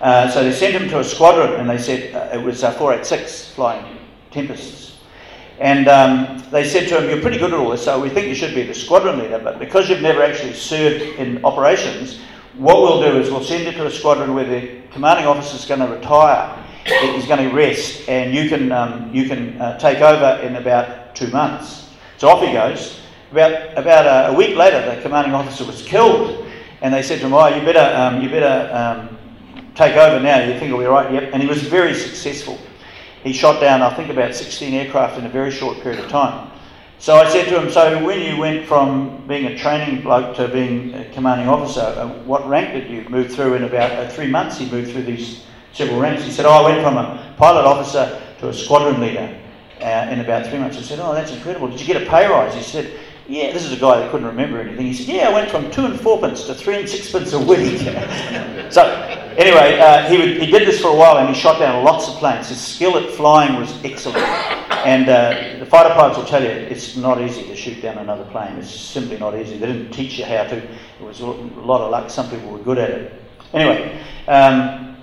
Uh, 0.00 0.28
so 0.30 0.44
they 0.44 0.52
sent 0.52 0.74
him 0.74 0.88
to 0.88 1.00
a 1.00 1.04
squadron, 1.04 1.58
and 1.60 1.68
they 1.68 1.78
said 1.78 2.14
uh, 2.14 2.38
it 2.38 2.42
was 2.42 2.62
uh, 2.62 2.70
486 2.72 3.54
flying 3.54 3.98
Tempests. 4.30 4.98
And 5.58 5.88
um, 5.88 6.44
they 6.52 6.68
said 6.68 6.88
to 6.88 7.00
him, 7.00 7.10
You're 7.10 7.20
pretty 7.20 7.38
good 7.38 7.52
at 7.52 7.58
all 7.58 7.70
this, 7.70 7.84
so 7.84 8.00
we 8.00 8.08
think 8.08 8.28
you 8.28 8.34
should 8.34 8.54
be 8.54 8.62
the 8.62 8.74
squadron 8.74 9.18
leader, 9.18 9.40
but 9.42 9.58
because 9.58 9.88
you've 9.88 10.02
never 10.02 10.22
actually 10.22 10.52
served 10.52 11.02
in 11.18 11.44
operations, 11.44 12.20
what 12.56 12.82
we'll 12.82 13.00
do 13.00 13.18
is 13.18 13.30
we'll 13.30 13.42
send 13.42 13.64
you 13.64 13.72
to 13.72 13.86
a 13.86 13.90
squadron 13.90 14.34
where 14.34 14.44
the 14.44 14.82
commanding 14.92 15.26
officer 15.26 15.56
is 15.56 15.64
going 15.64 15.80
to 15.80 15.86
retire, 15.86 16.64
he's 16.84 17.26
going 17.26 17.48
to 17.48 17.54
rest, 17.54 18.08
and 18.08 18.32
you 18.34 18.48
can, 18.48 18.70
um, 18.70 19.12
you 19.12 19.28
can 19.28 19.60
uh, 19.60 19.78
take 19.78 19.98
over 19.98 20.40
in 20.42 20.56
about 20.56 21.14
two 21.16 21.28
months. 21.28 21.88
So 22.18 22.28
off 22.28 22.44
he 22.44 22.52
goes. 22.52 23.00
About, 23.30 23.76
about 23.76 24.06
a, 24.06 24.32
a, 24.32 24.34
week 24.34 24.56
later, 24.56 24.94
the 24.94 25.02
commanding 25.02 25.34
officer 25.34 25.64
was 25.64 25.82
killed, 25.82 26.46
and 26.80 26.94
they 26.94 27.02
said 27.02 27.20
to 27.20 27.26
him, 27.26 27.34
Oh, 27.34 27.46
you 27.48 27.64
better, 27.64 27.94
um, 27.96 28.22
you 28.22 28.30
better 28.30 28.72
um, 28.74 29.17
take 29.78 29.96
over 29.96 30.20
now, 30.20 30.42
you 30.44 30.52
think 30.54 30.64
it'll 30.64 30.80
be 30.80 30.86
right? 30.86 31.10
Yep. 31.12 31.30
And 31.32 31.40
he 31.40 31.48
was 31.48 31.62
very 31.62 31.94
successful. 31.94 32.58
He 33.22 33.32
shot 33.32 33.60
down, 33.60 33.80
I 33.80 33.94
think, 33.94 34.10
about 34.10 34.34
16 34.34 34.74
aircraft 34.74 35.18
in 35.18 35.24
a 35.24 35.28
very 35.28 35.52
short 35.52 35.80
period 35.80 36.04
of 36.04 36.10
time. 36.10 36.50
So 36.98 37.14
I 37.14 37.28
said 37.28 37.44
to 37.48 37.60
him, 37.60 37.70
So 37.70 38.04
when 38.04 38.20
you 38.20 38.36
went 38.40 38.66
from 38.66 39.24
being 39.28 39.46
a 39.46 39.56
training 39.56 40.02
bloke 40.02 40.34
to 40.36 40.48
being 40.48 40.94
a 40.94 41.04
commanding 41.12 41.48
officer, 41.48 41.80
uh, 41.80 42.08
what 42.24 42.46
rank 42.48 42.72
did 42.72 42.90
you 42.90 43.08
move 43.08 43.32
through 43.32 43.54
in 43.54 43.64
about 43.64 43.92
uh, 43.92 44.08
three 44.08 44.26
months? 44.26 44.58
He 44.58 44.68
moved 44.68 44.90
through 44.90 45.04
these 45.04 45.44
several 45.72 46.00
ranks. 46.00 46.24
He 46.24 46.32
said, 46.32 46.44
Oh, 46.44 46.50
I 46.50 46.70
went 46.70 46.82
from 46.82 46.96
a 46.96 47.34
pilot 47.38 47.64
officer 47.64 48.20
to 48.40 48.48
a 48.48 48.52
squadron 48.52 49.00
leader 49.00 49.40
uh, 49.80 50.08
in 50.10 50.18
about 50.18 50.46
three 50.48 50.58
months. 50.58 50.76
I 50.76 50.82
said, 50.82 50.98
Oh, 50.98 51.14
that's 51.14 51.30
incredible. 51.30 51.68
Did 51.68 51.80
you 51.80 51.86
get 51.86 52.02
a 52.02 52.06
pay 52.06 52.26
rise? 52.26 52.52
He 52.52 52.62
said, 52.62 52.98
Yeah, 53.28 53.52
this 53.52 53.62
is 53.62 53.72
a 53.72 53.76
guy 53.76 54.00
that 54.00 54.10
couldn't 54.10 54.26
remember 54.26 54.58
anything. 54.58 54.86
He 54.86 54.94
said, 54.94 55.06
Yeah, 55.06 55.28
I 55.28 55.32
went 55.34 55.50
from 55.50 55.70
two 55.70 55.84
and 55.84 56.00
fourpence 56.00 56.46
to 56.46 56.54
three 56.54 56.76
and 56.76 56.88
sixpence 56.88 57.34
a 57.34 57.38
week. 57.38 57.78
so, 58.70 58.82
anyway, 59.36 59.78
uh, 59.78 60.08
he, 60.08 60.16
would, 60.16 60.40
he 60.40 60.46
did 60.50 60.66
this 60.66 60.80
for 60.80 60.88
a 60.88 60.96
while 60.96 61.18
and 61.18 61.28
he 61.28 61.38
shot 61.38 61.58
down 61.58 61.84
lots 61.84 62.08
of 62.08 62.14
planes. 62.14 62.48
His 62.48 62.58
skill 62.58 62.96
at 62.96 63.10
flying 63.10 63.60
was 63.60 63.84
excellent. 63.84 64.24
And 64.86 65.10
uh, 65.10 65.58
the 65.58 65.66
fighter 65.66 65.90
pilots 65.90 66.16
will 66.16 66.24
tell 66.24 66.42
you 66.42 66.48
it's 66.48 66.96
not 66.96 67.20
easy 67.20 67.42
to 67.42 67.54
shoot 67.54 67.82
down 67.82 67.98
another 67.98 68.24
plane. 68.30 68.56
It's 68.56 68.70
simply 68.70 69.18
not 69.18 69.38
easy. 69.38 69.58
They 69.58 69.66
didn't 69.66 69.90
teach 69.90 70.18
you 70.18 70.24
how 70.24 70.44
to. 70.44 70.56
It 70.56 71.02
was 71.02 71.20
a 71.20 71.26
lot 71.26 71.82
of 71.82 71.90
luck. 71.90 72.08
Some 72.08 72.30
people 72.30 72.50
were 72.50 72.60
good 72.60 72.78
at 72.78 72.90
it. 72.90 73.22
Anyway, 73.52 74.02
um, 74.26 74.96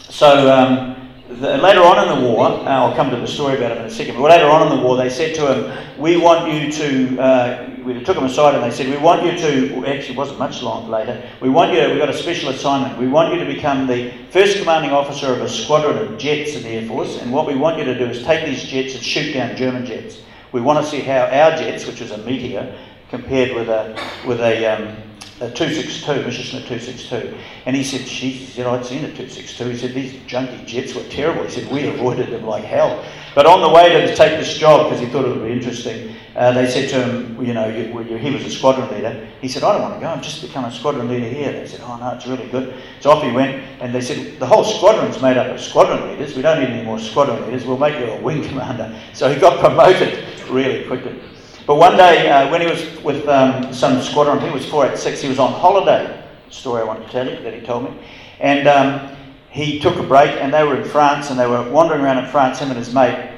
so. 0.00 0.50
Um, 0.52 1.01
later 1.40 1.80
on 1.80 2.08
in 2.08 2.20
the 2.20 2.28
war, 2.28 2.46
uh, 2.46 2.64
I'll 2.64 2.94
come 2.94 3.10
to 3.10 3.16
the 3.16 3.26
story 3.26 3.56
about 3.56 3.72
it 3.72 3.78
in 3.78 3.84
a 3.84 3.90
second, 3.90 4.14
but 4.14 4.30
later 4.30 4.46
on 4.46 4.70
in 4.70 4.78
the 4.78 4.84
war, 4.84 4.96
they 4.96 5.08
said 5.08 5.34
to 5.36 5.54
him, 5.54 6.00
We 6.00 6.16
want 6.16 6.52
you 6.52 6.70
to, 6.72 7.20
uh, 7.20 7.70
we 7.84 8.02
took 8.02 8.16
him 8.16 8.24
aside 8.24 8.54
and 8.54 8.62
they 8.62 8.70
said, 8.70 8.88
We 8.88 8.96
want 8.96 9.24
you 9.24 9.32
to, 9.32 9.86
actually, 9.86 10.14
it 10.14 10.16
wasn't 10.16 10.38
much 10.38 10.62
long 10.62 10.88
later, 10.88 11.22
we 11.40 11.48
want 11.48 11.72
you, 11.72 11.80
to, 11.80 11.88
we've 11.88 11.98
got 11.98 12.08
a 12.08 12.14
special 12.14 12.50
assignment. 12.50 12.98
We 12.98 13.08
want 13.08 13.32
you 13.32 13.40
to 13.40 13.46
become 13.46 13.86
the 13.86 14.12
first 14.30 14.58
commanding 14.58 14.92
officer 14.92 15.32
of 15.32 15.40
a 15.40 15.48
squadron 15.48 15.98
of 15.98 16.18
jets 16.18 16.54
in 16.54 16.62
the 16.62 16.70
Air 16.70 16.86
Force, 16.86 17.18
and 17.18 17.32
what 17.32 17.46
we 17.46 17.54
want 17.54 17.78
you 17.78 17.84
to 17.84 17.98
do 17.98 18.06
is 18.06 18.24
take 18.24 18.44
these 18.44 18.64
jets 18.64 18.94
and 18.94 19.02
shoot 19.02 19.32
down 19.32 19.56
German 19.56 19.86
jets. 19.86 20.22
We 20.52 20.60
want 20.60 20.84
to 20.84 20.90
see 20.90 21.00
how 21.00 21.26
our 21.26 21.56
jets, 21.56 21.86
which 21.86 22.00
was 22.00 22.10
a 22.10 22.18
Meteor, 22.18 22.76
compared 23.08 23.54
with 23.54 23.68
a, 23.68 23.98
with 24.26 24.40
a, 24.40 24.66
um, 24.66 24.96
a 25.42 25.50
262, 25.50 26.22
Messerschmitt 26.22 26.66
262. 26.66 27.36
And 27.66 27.74
he 27.74 27.82
said, 27.82 28.02
he 28.02 28.46
said, 28.46 28.64
I'd 28.66 28.86
seen 28.86 28.98
a 28.98 29.08
262. 29.08 29.68
He 29.70 29.76
said, 29.76 29.92
these 29.92 30.12
junky 30.22 30.64
jets 30.64 30.94
were 30.94 31.02
terrible. 31.04 31.42
He 31.42 31.50
said, 31.50 31.70
we 31.72 31.88
avoided 31.88 32.30
them 32.30 32.46
like 32.46 32.62
hell. 32.62 33.04
But 33.34 33.46
on 33.46 33.60
the 33.60 33.68
way 33.68 34.06
to 34.06 34.14
take 34.14 34.38
this 34.38 34.56
job, 34.56 34.88
because 34.88 35.00
he 35.00 35.10
thought 35.10 35.24
it 35.24 35.36
would 35.36 35.44
be 35.44 35.52
interesting, 35.52 36.14
uh, 36.36 36.52
they 36.52 36.70
said 36.70 36.88
to 36.90 37.02
him, 37.02 37.44
you 37.44 37.54
know, 37.54 37.66
you, 37.66 38.02
you, 38.02 38.18
he 38.18 38.30
was 38.30 38.44
a 38.44 38.50
squadron 38.50 38.88
leader. 38.92 39.28
He 39.40 39.48
said, 39.48 39.64
I 39.64 39.72
don't 39.72 39.82
want 39.82 39.94
to 39.94 40.00
go. 40.00 40.06
I've 40.06 40.22
just 40.22 40.42
become 40.42 40.64
a 40.64 40.70
squadron 40.70 41.08
leader 41.08 41.28
here. 41.28 41.50
They 41.50 41.66
said, 41.66 41.80
oh, 41.82 41.96
no, 41.96 42.10
it's 42.10 42.26
really 42.26 42.46
good. 42.48 42.80
So 43.00 43.10
off 43.10 43.24
he 43.24 43.32
went, 43.32 43.64
and 43.80 43.92
they 43.92 44.00
said, 44.00 44.38
the 44.38 44.46
whole 44.46 44.62
squadron's 44.62 45.20
made 45.20 45.38
up 45.38 45.48
of 45.48 45.60
squadron 45.60 46.08
leaders. 46.08 46.36
We 46.36 46.42
don't 46.42 46.60
need 46.60 46.70
any 46.70 46.84
more 46.84 47.00
squadron 47.00 47.42
leaders. 47.46 47.66
We'll 47.66 47.78
make 47.78 47.98
you 47.98 48.12
a 48.12 48.20
wing 48.20 48.46
commander. 48.46 48.96
So 49.12 49.32
he 49.32 49.40
got 49.40 49.58
promoted 49.58 50.24
really 50.48 50.86
quickly. 50.86 51.20
But 51.66 51.76
one 51.76 51.96
day, 51.96 52.28
uh, 52.28 52.50
when 52.50 52.60
he 52.60 52.66
was 52.66 53.02
with 53.04 53.28
um, 53.28 53.72
some 53.72 54.02
squadron, 54.02 54.42
it 54.42 54.52
was 54.52 54.64
486, 54.66 55.20
he 55.20 55.28
was 55.28 55.38
on 55.38 55.52
holiday. 55.52 56.24
Story 56.50 56.82
I 56.82 56.84
want 56.84 57.04
to 57.06 57.10
tell 57.10 57.28
you 57.28 57.40
that 57.42 57.54
he 57.54 57.60
told 57.60 57.84
me. 57.84 58.00
And 58.40 58.66
um, 58.66 59.16
he 59.50 59.78
took 59.78 59.96
a 59.96 60.02
break, 60.02 60.30
and 60.32 60.52
they 60.52 60.64
were 60.64 60.80
in 60.80 60.88
France, 60.88 61.30
and 61.30 61.38
they 61.38 61.46
were 61.46 61.70
wandering 61.70 62.00
around 62.00 62.18
in 62.18 62.30
France, 62.30 62.58
him 62.58 62.70
and 62.70 62.78
his 62.78 62.92
mate. 62.92 63.30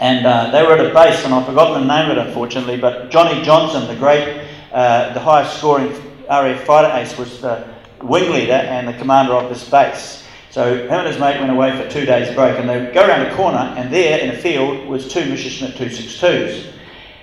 And 0.00 0.26
uh, 0.26 0.50
they 0.50 0.62
were 0.62 0.72
at 0.72 0.84
a 0.84 0.94
base, 0.94 1.24
and 1.24 1.34
I've 1.34 1.44
forgotten 1.44 1.86
the 1.86 1.94
name 1.94 2.10
of 2.10 2.16
it, 2.16 2.26
unfortunately, 2.26 2.78
but 2.78 3.10
Johnny 3.10 3.42
Johnson, 3.42 3.86
the 3.86 3.96
great, 3.96 4.48
uh, 4.72 5.12
the 5.12 5.20
highest 5.20 5.58
scoring 5.58 5.92
RAF 6.28 6.64
fighter 6.64 6.96
ace, 6.96 7.16
was 7.18 7.42
the 7.42 7.68
wing 8.02 8.32
leader 8.32 8.52
and 8.52 8.88
the 8.88 8.94
commander 8.94 9.34
of 9.34 9.50
this 9.50 9.68
base. 9.68 10.24
So 10.50 10.86
him 10.86 10.90
and 10.90 11.06
his 11.06 11.18
mate 11.18 11.38
went 11.38 11.52
away 11.52 11.76
for 11.76 11.88
two 11.90 12.06
days 12.06 12.34
break, 12.34 12.58
and 12.58 12.68
they 12.68 12.90
go 12.92 13.06
around 13.06 13.26
a 13.26 13.34
corner, 13.36 13.74
and 13.76 13.92
there 13.92 14.18
in 14.18 14.30
a 14.30 14.36
field 14.36 14.88
was 14.88 15.12
two 15.12 15.24
Messerschmitt 15.26 15.74
262s. 15.74 16.71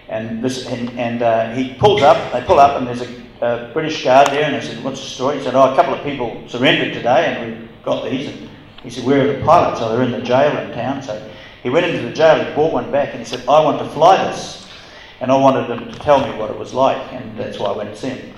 And, 0.09 0.43
this, 0.43 0.65
and, 0.65 0.89
and 0.99 1.21
uh, 1.21 1.53
he 1.53 1.75
pulls 1.75 2.01
up, 2.01 2.33
they 2.33 2.41
pull 2.41 2.59
up, 2.59 2.77
and 2.77 2.87
there's 2.87 3.01
a, 3.01 3.23
a, 3.41 3.71
British 3.73 4.03
guard 4.03 4.27
there, 4.29 4.43
and 4.43 4.55
they 4.55 4.61
said, 4.61 4.83
What's 4.83 4.99
the 4.99 5.07
story? 5.07 5.37
He 5.37 5.43
said, 5.43 5.53
Oh, 5.53 5.71
a 5.71 5.75
couple 5.75 5.93
of 5.93 6.03
people 6.03 6.43
surrendered 6.47 6.93
today, 6.93 7.27
and 7.27 7.61
we 7.61 7.69
got 7.83 8.09
these. 8.09 8.27
And 8.27 8.49
he 8.81 8.89
said, 8.89 9.05
Where 9.05 9.21
are 9.21 9.37
the 9.37 9.45
pilots? 9.45 9.81
Oh, 9.81 9.89
they're 9.89 10.03
in 10.03 10.11
the 10.11 10.21
jail 10.21 10.57
in 10.57 10.71
town. 10.73 11.03
So 11.03 11.31
he 11.61 11.69
went 11.69 11.85
into 11.85 12.07
the 12.07 12.13
jail, 12.13 12.43
he 12.43 12.53
brought 12.55 12.73
one 12.73 12.91
back, 12.91 13.09
and 13.09 13.19
he 13.19 13.25
said, 13.25 13.47
I 13.47 13.63
want 13.63 13.79
to 13.79 13.89
fly 13.89 14.23
this. 14.25 14.67
And 15.21 15.31
I 15.31 15.35
wanted 15.35 15.67
them 15.67 15.91
to 15.91 15.99
tell 15.99 16.25
me 16.25 16.35
what 16.39 16.49
it 16.49 16.57
was 16.57 16.73
like, 16.73 17.13
and 17.13 17.37
that's 17.37 17.59
why 17.59 17.67
I 17.69 17.77
went 17.77 17.93
to 17.93 17.95
see 17.95 18.09
him. 18.09 18.33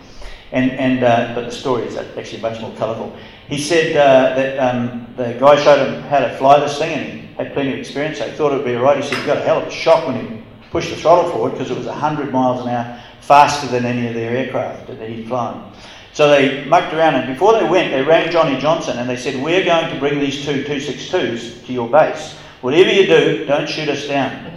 And, 0.52 0.72
and 0.72 1.04
uh, 1.04 1.34
but 1.36 1.46
the 1.46 1.52
story 1.52 1.84
is 1.84 1.96
actually 1.96 2.42
much 2.42 2.60
more 2.60 2.76
colourful. 2.76 3.16
He 3.48 3.58
said 3.58 3.96
uh, 3.96 4.36
that 4.36 4.58
um, 4.60 5.08
the 5.16 5.34
guy 5.40 5.62
showed 5.64 5.88
him 5.88 6.02
how 6.04 6.20
to 6.20 6.36
fly 6.38 6.60
this 6.60 6.78
thing, 6.78 6.92
and 6.92 7.22
he 7.22 7.36
had 7.36 7.54
plenty 7.54 7.72
of 7.72 7.80
experience. 7.80 8.18
So 8.18 8.30
he 8.30 8.36
thought 8.36 8.52
it 8.52 8.58
would 8.58 8.66
be 8.66 8.76
all 8.76 8.84
right. 8.84 8.98
He 8.98 9.04
said 9.08 9.20
he 9.20 9.26
got 9.26 9.38
a 9.38 9.42
hell 9.42 9.62
of 9.62 9.68
a 9.68 9.72
shock 9.72 10.08
when 10.08 10.26
he 10.26 10.41
pushed 10.72 10.90
the 10.90 10.96
throttle 10.96 11.30
forward 11.32 11.52
because 11.52 11.70
it 11.70 11.78
was 11.78 11.86
100 11.86 12.32
miles 12.32 12.62
an 12.62 12.70
hour 12.70 13.04
faster 13.20 13.68
than 13.68 13.86
any 13.86 14.08
of 14.08 14.14
their 14.14 14.36
aircraft 14.36 14.88
that 14.88 15.08
he'd 15.08 15.28
flown. 15.28 15.72
So 16.14 16.30
they 16.30 16.66
mucked 16.66 16.94
around, 16.94 17.16
and 17.16 17.28
before 17.28 17.54
they 17.54 17.68
went, 17.68 17.92
they 17.92 18.02
rang 18.02 18.32
Johnny 18.32 18.60
Johnson 18.60 18.98
and 18.98 19.10
they 19.10 19.16
said, 19.16 19.42
We're 19.42 19.64
going 19.64 19.94
to 19.94 20.00
bring 20.00 20.20
these 20.20 20.44
two 20.44 20.64
262s 20.64 21.66
to 21.66 21.74
your 21.74 21.90
base. 21.90 22.34
Whatever 22.62 22.92
you 22.92 23.06
do, 23.06 23.46
don't 23.46 23.68
shoot 23.68 23.88
us 23.88 24.08
down. 24.08 24.52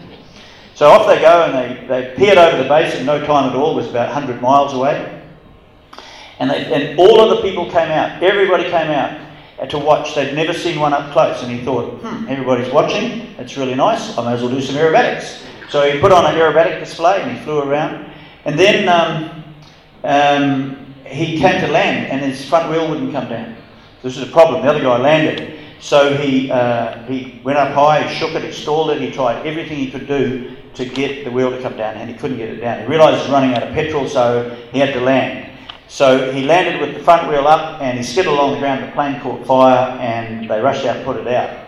So 0.75 0.89
off 0.89 1.07
they 1.07 1.21
go, 1.21 1.45
and 1.45 1.55
they, 1.55 1.87
they 1.87 2.15
peered 2.17 2.37
over 2.37 2.61
the 2.61 2.69
base 2.69 2.97
in 2.97 3.07
no 3.07 3.25
time 3.25 3.51
at 3.51 3.55
all, 3.55 3.73
it 3.73 3.83
was 3.83 3.89
about 3.89 4.13
100 4.13 4.43
miles 4.43 4.75
away. 4.75 5.23
And, 6.41 6.51
they, 6.51 6.65
and 6.73 6.99
all 6.99 7.21
of 7.21 7.37
the 7.37 7.43
people 7.49 7.67
came 7.67 7.91
out, 7.93 8.21
everybody 8.21 8.65
came 8.65 8.91
out 8.91 9.21
to 9.71 9.79
watch. 9.79 10.17
They'd 10.17 10.35
never 10.35 10.53
seen 10.53 10.81
one 10.81 10.93
up 10.93 11.13
close, 11.13 11.43
and 11.45 11.53
he 11.53 11.65
thought, 11.65 12.01
hmm, 12.01 12.27
everybody's 12.29 12.73
watching, 12.73 13.35
that's 13.37 13.57
really 13.57 13.77
nice, 13.77 14.19
I 14.19 14.25
may 14.25 14.33
as 14.33 14.43
well 14.43 14.51
do 14.51 14.61
some 14.61 14.75
aerobatics. 14.75 15.45
So 15.71 15.91
he 15.91 16.01
put 16.01 16.13
on 16.13 16.25
an 16.27 16.39
aerobatic 16.39 16.81
display 16.81 17.23
and 17.23 17.37
he 17.37 17.45
flew 17.45 17.61
around. 17.61 18.13
And 18.45 18.59
then 18.59 18.89
um, 18.89 19.45
um, 20.05 20.95
he 21.07 21.39
came 21.39 21.61
to 21.61 21.69
land 21.69 22.11
and 22.11 22.21
his 22.21 22.47
front 22.49 22.71
wheel 22.71 22.89
wouldn't 22.89 23.13
come 23.13 23.29
down. 23.29 23.57
This 24.03 24.17
is 24.17 24.29
a 24.29 24.33
problem. 24.33 24.63
The 24.63 24.71
other 24.71 24.83
guy 24.83 24.99
landed. 24.99 25.59
So 25.81 26.17
he, 26.17 26.51
uh, 26.51 27.03
he 27.05 27.41
went 27.45 27.59
up 27.59 27.75
high, 27.75 28.07
he 28.07 28.15
shook 28.15 28.31
it, 28.33 28.43
he 28.43 28.53
stalled 28.53 28.91
it, 28.91 29.01
he 29.01 29.11
tried 29.11 29.47
everything 29.47 29.77
he 29.77 29.91
could 29.91 30.07
do 30.07 30.57
to 30.75 30.85
get 30.85 31.25
the 31.25 31.31
wheel 31.31 31.51
to 31.51 31.61
come 31.61 31.77
down 31.77 31.97
and 31.97 32.11
he 32.11 32.17
couldn't 32.17 32.39
get 32.39 32.49
it 32.49 32.57
down. 32.57 32.81
He 32.81 32.87
realised 32.87 33.17
he 33.17 33.23
was 33.25 33.31
running 33.31 33.55
out 33.55 33.63
of 33.63 33.75
petrol, 33.75 34.09
so 34.09 34.57
he 34.73 34.79
had 34.79 34.95
to 34.95 35.01
land. 35.01 35.51
So 35.89 36.33
he 36.33 36.45
landed 36.45 36.81
with 36.81 36.97
the 36.97 37.05
front 37.05 37.29
wheel 37.29 37.47
up 37.47 37.81
and 37.81 37.99
he 37.99 38.05
skidded 38.05 38.33
along 38.33 38.55
the 38.55 38.59
ground. 38.59 38.83
The 38.83 38.93
plane 38.93 39.21
caught 39.21 39.47
fire 39.47 39.99
and 40.01 40.49
they 40.49 40.61
rushed 40.61 40.85
out 40.87 40.97
and 40.97 41.05
put 41.05 41.17
it 41.19 41.29
out. 41.29 41.64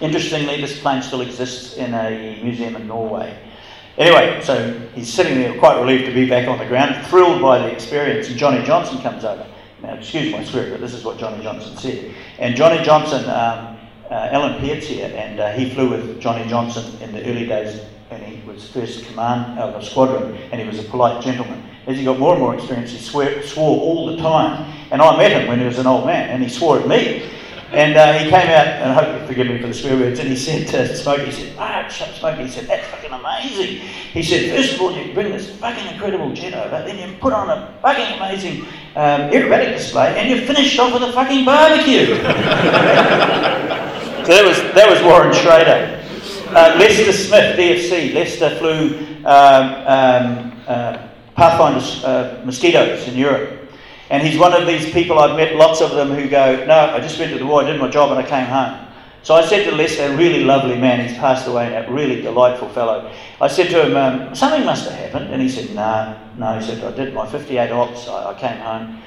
Interestingly, 0.00 0.60
this 0.60 0.78
plane 0.80 1.02
still 1.02 1.22
exists 1.22 1.76
in 1.76 1.94
a 1.94 2.40
museum 2.42 2.76
in 2.76 2.86
Norway. 2.86 3.36
Anyway, 3.96 4.42
so 4.42 4.78
he's 4.94 5.12
sitting 5.12 5.36
there 5.38 5.58
quite 5.58 5.80
relieved 5.80 6.04
to 6.04 6.12
be 6.12 6.28
back 6.28 6.48
on 6.48 6.58
the 6.58 6.66
ground, 6.66 7.06
thrilled 7.06 7.40
by 7.40 7.58
the 7.58 7.72
experience, 7.72 8.28
and 8.28 8.36
Johnny 8.36 8.64
Johnson 8.64 9.00
comes 9.00 9.24
over. 9.24 9.46
Now, 9.82 9.94
excuse 9.94 10.30
my 10.30 10.44
swear, 10.44 10.70
but 10.70 10.80
this 10.80 10.92
is 10.92 11.02
what 11.02 11.18
Johnny 11.18 11.42
Johnson 11.42 11.76
said. 11.78 12.14
And 12.38 12.54
Johnny 12.54 12.84
Johnson, 12.84 13.24
um, 13.24 13.78
uh, 14.10 14.28
Alan 14.30 14.60
Peart 14.60 14.82
here, 14.82 15.10
and 15.16 15.40
uh, 15.40 15.52
he 15.52 15.70
flew 15.70 15.88
with 15.88 16.20
Johnny 16.20 16.46
Johnson 16.48 16.84
in 17.00 17.12
the 17.12 17.24
early 17.26 17.46
days, 17.46 17.80
and 18.10 18.22
he 18.22 18.46
was 18.46 18.68
first 18.68 19.06
command 19.06 19.58
of 19.58 19.72
the 19.72 19.80
squadron, 19.80 20.36
and 20.52 20.60
he 20.60 20.66
was 20.66 20.78
a 20.78 20.88
polite 20.88 21.22
gentleman. 21.22 21.62
As 21.86 21.96
he 21.96 22.04
got 22.04 22.18
more 22.18 22.32
and 22.34 22.42
more 22.42 22.54
experience, 22.54 22.90
he 22.90 22.98
swear, 22.98 23.42
swore 23.42 23.80
all 23.80 24.06
the 24.06 24.16
time. 24.16 24.72
And 24.90 25.00
I 25.00 25.16
met 25.16 25.32
him 25.32 25.48
when 25.48 25.58
he 25.58 25.64
was 25.64 25.78
an 25.78 25.86
old 25.86 26.04
man, 26.04 26.28
and 26.30 26.42
he 26.42 26.48
swore 26.48 26.80
at 26.80 26.86
me. 26.86 27.30
And 27.72 27.96
uh, 27.96 28.12
he 28.12 28.30
came 28.30 28.48
out, 28.48 28.66
and 28.66 28.92
I 28.92 28.94
hope 28.94 29.20
you 29.20 29.26
forgive 29.26 29.48
me 29.48 29.60
for 29.60 29.66
the 29.66 29.74
swear 29.74 29.96
words, 29.96 30.20
and 30.20 30.28
he 30.28 30.36
said 30.36 30.68
to 30.68 30.94
Smokey, 30.94 31.26
he 31.26 31.32
said, 31.32 31.56
ah, 31.58 31.88
Smokey, 31.88 32.44
he 32.44 32.48
said, 32.48 32.68
that's 32.68 32.86
fucking 32.88 33.10
amazing. 33.10 33.78
He 34.12 34.22
said, 34.22 34.54
first 34.56 34.74
of 34.74 34.80
all, 34.80 34.96
you 34.96 35.12
bring 35.12 35.32
this 35.32 35.50
fucking 35.56 35.86
incredible 35.92 36.32
jet 36.32 36.54
over, 36.54 36.86
then 36.86 36.96
you 36.96 37.16
put 37.18 37.32
on 37.32 37.50
a 37.50 37.76
fucking 37.82 38.18
amazing 38.18 38.62
um, 38.94 39.30
aerobatic 39.32 39.76
display, 39.76 40.16
and 40.16 40.30
you 40.30 40.46
finished 40.46 40.78
off 40.78 40.92
with 40.94 41.02
a 41.02 41.12
fucking 41.12 41.44
barbecue. 41.44 42.06
so 42.16 42.22
that 44.32 44.44
was, 44.46 44.58
that 44.74 44.88
was 44.88 45.02
Warren 45.02 45.34
Schrader. 45.34 46.02
Uh, 46.50 46.76
Lester 46.78 47.12
Smith, 47.12 47.58
DFC. 47.58 48.14
Lester 48.14 48.56
flew 48.58 48.96
um, 49.24 49.74
um, 49.86 50.62
uh, 50.68 51.08
Pathfinder 51.34 51.84
uh, 52.06 52.44
mosquitoes 52.44 53.08
in 53.08 53.16
Europe. 53.16 53.55
And 54.10 54.26
he's 54.26 54.38
one 54.38 54.52
of 54.52 54.66
these 54.66 54.90
people, 54.92 55.18
I've 55.18 55.36
met 55.36 55.56
lots 55.56 55.80
of 55.80 55.90
them 55.92 56.10
who 56.10 56.28
go, 56.28 56.64
No, 56.66 56.94
I 56.94 57.00
just 57.00 57.18
went 57.18 57.32
to 57.32 57.38
the 57.38 57.46
war, 57.46 57.62
I 57.62 57.66
did 57.66 57.80
my 57.80 57.88
job, 57.88 58.10
and 58.10 58.20
I 58.20 58.28
came 58.28 58.46
home. 58.46 58.86
So 59.26 59.34
I 59.34 59.44
said 59.44 59.64
to 59.64 59.74
Les, 59.74 59.98
a 59.98 60.16
really 60.16 60.44
lovely 60.44 60.78
man, 60.78 61.04
he's 61.04 61.18
passed 61.18 61.48
away, 61.48 61.74
a 61.74 61.90
really 61.90 62.22
delightful 62.22 62.68
fellow. 62.68 63.12
I 63.40 63.48
said 63.48 63.70
to 63.70 63.84
him, 63.84 63.96
um, 63.96 64.34
Something 64.36 64.64
must 64.64 64.88
have 64.88 64.96
happened. 64.96 65.34
And 65.34 65.42
he 65.42 65.48
said, 65.48 65.74
No, 65.74 66.16
no. 66.38 66.60
He 66.60 66.64
said, 66.64 66.84
I 66.84 66.96
did 66.96 67.12
my 67.12 67.26
58 67.28 67.72
ops, 67.72 68.06
I, 68.06 68.30
I 68.30 68.34
came 68.38 68.56
home. 68.58 69.02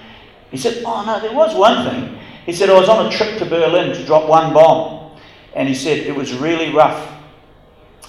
He 0.51 0.57
said, 0.57 0.83
Oh, 0.85 1.05
no, 1.05 1.21
there 1.21 1.33
was 1.33 1.55
one 1.55 1.89
thing. 1.89 2.19
He 2.45 2.51
said, 2.51 2.69
I 2.69 2.77
was 2.77 2.89
on 2.89 3.05
a 3.05 3.09
trip 3.09 3.37
to 3.39 3.45
Berlin 3.45 3.95
to 3.95 4.05
drop 4.05 4.27
one 4.27 4.53
bomb. 4.53 5.17
And 5.53 5.69
he 5.69 5.73
said, 5.73 5.99
It 5.99 6.13
was 6.13 6.33
really 6.33 6.73
rough. 6.73 7.15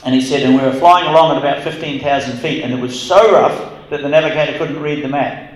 And 0.05 0.13
he 0.13 0.21
said, 0.21 0.43
And 0.43 0.57
we 0.57 0.63
were 0.63 0.73
flying 0.73 1.07
along 1.07 1.37
at 1.37 1.39
about 1.39 1.63
15,000 1.63 2.39
feet, 2.39 2.65
and 2.65 2.73
it 2.73 2.81
was 2.81 3.01
so 3.01 3.33
rough 3.33 3.89
that 3.91 4.03
the 4.03 4.09
navigator 4.09 4.59
couldn't 4.59 4.81
read 4.81 5.05
the 5.05 5.09
map. 5.09 5.50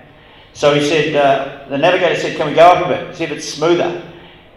So 0.55 0.73
he 0.73 0.87
said, 0.87 1.15
uh, 1.17 1.67
the 1.67 1.77
navigator 1.77 2.15
said, 2.15 2.37
Can 2.37 2.47
we 2.47 2.53
go 2.53 2.65
up 2.65 2.85
a 2.85 2.87
bit, 2.87 3.15
see 3.15 3.25
if 3.25 3.31
it's 3.31 3.47
smoother? 3.47 4.01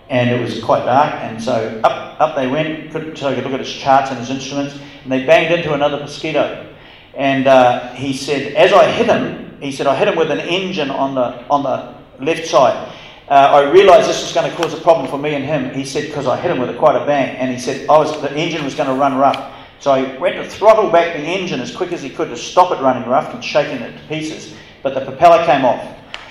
And 0.09 0.31
it 0.31 0.41
was 0.41 0.63
quite 0.63 0.85
dark, 0.85 1.13
and 1.17 1.43
so 1.43 1.81
up, 1.85 2.19
up 2.19 2.37
they 2.37 2.47
went, 2.47 2.93
could, 2.93 3.19
so 3.19 3.29
he 3.29 3.35
could 3.35 3.45
look 3.45 3.53
at 3.53 3.61
his 3.61 3.75
charts 3.75 4.11
and 4.11 4.19
his 4.19 4.31
instruments, 4.31 4.79
and 5.03 5.13
they 5.13 5.27
banged 5.27 5.53
into 5.53 5.75
another 5.75 5.99
mosquito. 5.99 6.73
And 7.15 7.47
uh, 7.49 7.93
he 7.95 8.13
said, 8.15 8.55
as 8.55 8.73
I 8.73 8.91
hit 8.91 9.07
him, 9.07 9.61
he 9.61 9.73
said, 9.73 9.89
I 9.89 9.97
hit 9.97 10.09
him 10.09 10.17
with 10.17 10.31
an 10.31 10.39
engine 10.39 10.89
on 10.91 11.17
the, 11.17 11.45
on 11.49 11.65
the 11.65 12.25
left 12.25 12.47
side. 12.47 12.95
Uh, 13.29 13.35
I 13.35 13.71
realised 13.71 14.09
this 14.09 14.23
was 14.23 14.33
going 14.33 14.49
to 14.49 14.57
cause 14.57 14.73
a 14.73 14.81
problem 14.81 15.09
for 15.09 15.19
me 15.19 15.35
and 15.35 15.45
him. 15.45 15.75
He 15.75 15.85
said, 15.85 16.07
because 16.07 16.27
I 16.27 16.41
hit 16.41 16.51
him 16.51 16.61
with 16.61 16.71
a, 16.71 16.79
quite 16.79 16.97
a 16.97 17.05
bang. 17.05 17.37
And 17.37 17.51
he 17.51 17.59
said, 17.59 17.89
I 17.91 17.99
was, 17.99 18.19
the 18.23 18.35
engine 18.35 18.65
was 18.65 18.75
going 18.75 18.89
to 18.89 18.95
run 18.95 19.17
rough. 19.17 19.53
So 19.81 19.95
he 19.95 20.17
went 20.17 20.37
to 20.37 20.49
throttle 20.49 20.91
back 20.91 21.15
the 21.15 21.23
engine 21.23 21.61
as 21.61 21.75
quick 21.75 21.93
as 21.93 22.03
he 22.03 22.09
could 22.09 22.29
to 22.29 22.37
stop 22.37 22.71
it 22.71 22.81
running 22.81 23.07
rough 23.09 23.35
and 23.35 23.45
shaking 23.45 23.83
it 23.83 23.99
to 24.01 24.09
pieces. 24.09 24.55
But 24.89 25.01
the 25.01 25.11
propeller 25.11 25.45
came 25.45 25.67
off 25.67 25.85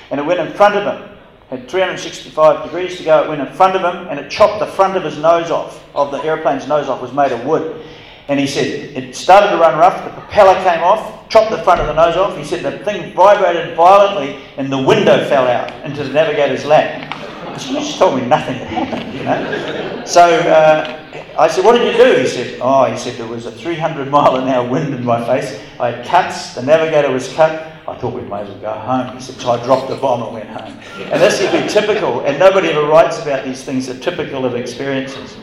and 0.09 0.19
it 0.19 0.25
went 0.25 0.39
in 0.39 0.51
front 0.53 0.75
of 0.75 0.83
him. 0.83 1.17
Had 1.49 1.69
365 1.69 2.63
degrees 2.63 2.97
to 2.97 3.03
go. 3.03 3.23
It 3.23 3.29
went 3.29 3.39
in 3.39 3.53
front 3.53 3.75
of 3.75 3.81
him 3.81 4.07
and 4.07 4.19
it 4.19 4.31
chopped 4.31 4.59
the 4.59 4.65
front 4.65 4.97
of 4.97 5.03
his 5.03 5.19
nose 5.19 5.51
off, 5.51 5.83
of 5.93 6.09
the 6.09 6.17
airplane's 6.23 6.67
nose 6.67 6.89
off, 6.89 6.99
was 6.99 7.13
made 7.13 7.31
of 7.31 7.45
wood. 7.45 7.85
And 8.27 8.39
he 8.39 8.47
said 8.47 8.65
it 8.65 9.15
started 9.15 9.51
to 9.51 9.57
run 9.57 9.77
rough, 9.77 10.03
the 10.03 10.09
propeller 10.09 10.55
came 10.63 10.83
off, 10.83 11.29
chopped 11.29 11.51
the 11.51 11.61
front 11.61 11.81
of 11.81 11.87
the 11.87 11.93
nose 11.93 12.17
off. 12.17 12.35
He 12.35 12.43
said 12.43 12.63
the 12.63 12.83
thing 12.83 13.13
vibrated 13.13 13.75
violently 13.75 14.43
and 14.57 14.71
the 14.71 14.81
window 14.81 15.23
fell 15.29 15.47
out 15.47 15.71
into 15.85 16.03
the 16.03 16.09
navigator's 16.09 16.65
lap. 16.65 17.13
She 17.59 17.73
just 17.73 17.99
told 17.99 18.19
me 18.19 18.25
nothing 18.25 18.55
had 18.55 18.67
happened, 18.89 19.13
you 19.13 19.23
know. 19.23 20.03
So 20.05 20.23
uh, 20.23 20.97
I 21.37 21.47
said, 21.47 21.63
What 21.63 21.77
did 21.77 21.91
you 21.91 22.03
do? 22.03 22.21
He 22.21 22.27
said, 22.27 22.59
Oh, 22.61 22.85
he 22.85 22.97
said, 22.97 23.17
there 23.17 23.27
was 23.27 23.45
a 23.45 23.51
300 23.51 24.09
mile 24.09 24.35
an 24.37 24.47
hour 24.47 24.67
wind 24.67 24.93
in 24.93 25.05
my 25.05 25.23
face. 25.25 25.61
I 25.79 25.91
had 25.91 26.05
cuts, 26.05 26.55
the 26.55 26.63
navigator 26.63 27.11
was 27.11 27.31
cut. 27.33 27.76
I 27.97 27.99
thought 27.99 28.13
we 28.13 28.21
might 28.21 28.41
as 28.41 28.49
well 28.49 28.59
go 28.59 28.73
home. 28.73 29.17
He 29.17 29.21
So 29.23 29.49
I 29.49 29.63
dropped 29.65 29.89
the 29.89 29.95
bomb 29.95 30.21
and 30.21 30.31
went 30.31 30.49
home. 30.49 30.77
And 31.11 31.19
this 31.19 31.41
would 31.41 31.51
be 31.51 31.67
typical, 31.67 32.19
and 32.21 32.37
nobody 32.37 32.69
ever 32.69 32.85
writes 32.85 33.19
about 33.19 33.43
these 33.43 33.63
things 33.63 33.87
that 33.87 33.97
are 33.97 33.99
typical 33.99 34.45
of 34.45 34.53
experiences. 34.53 35.35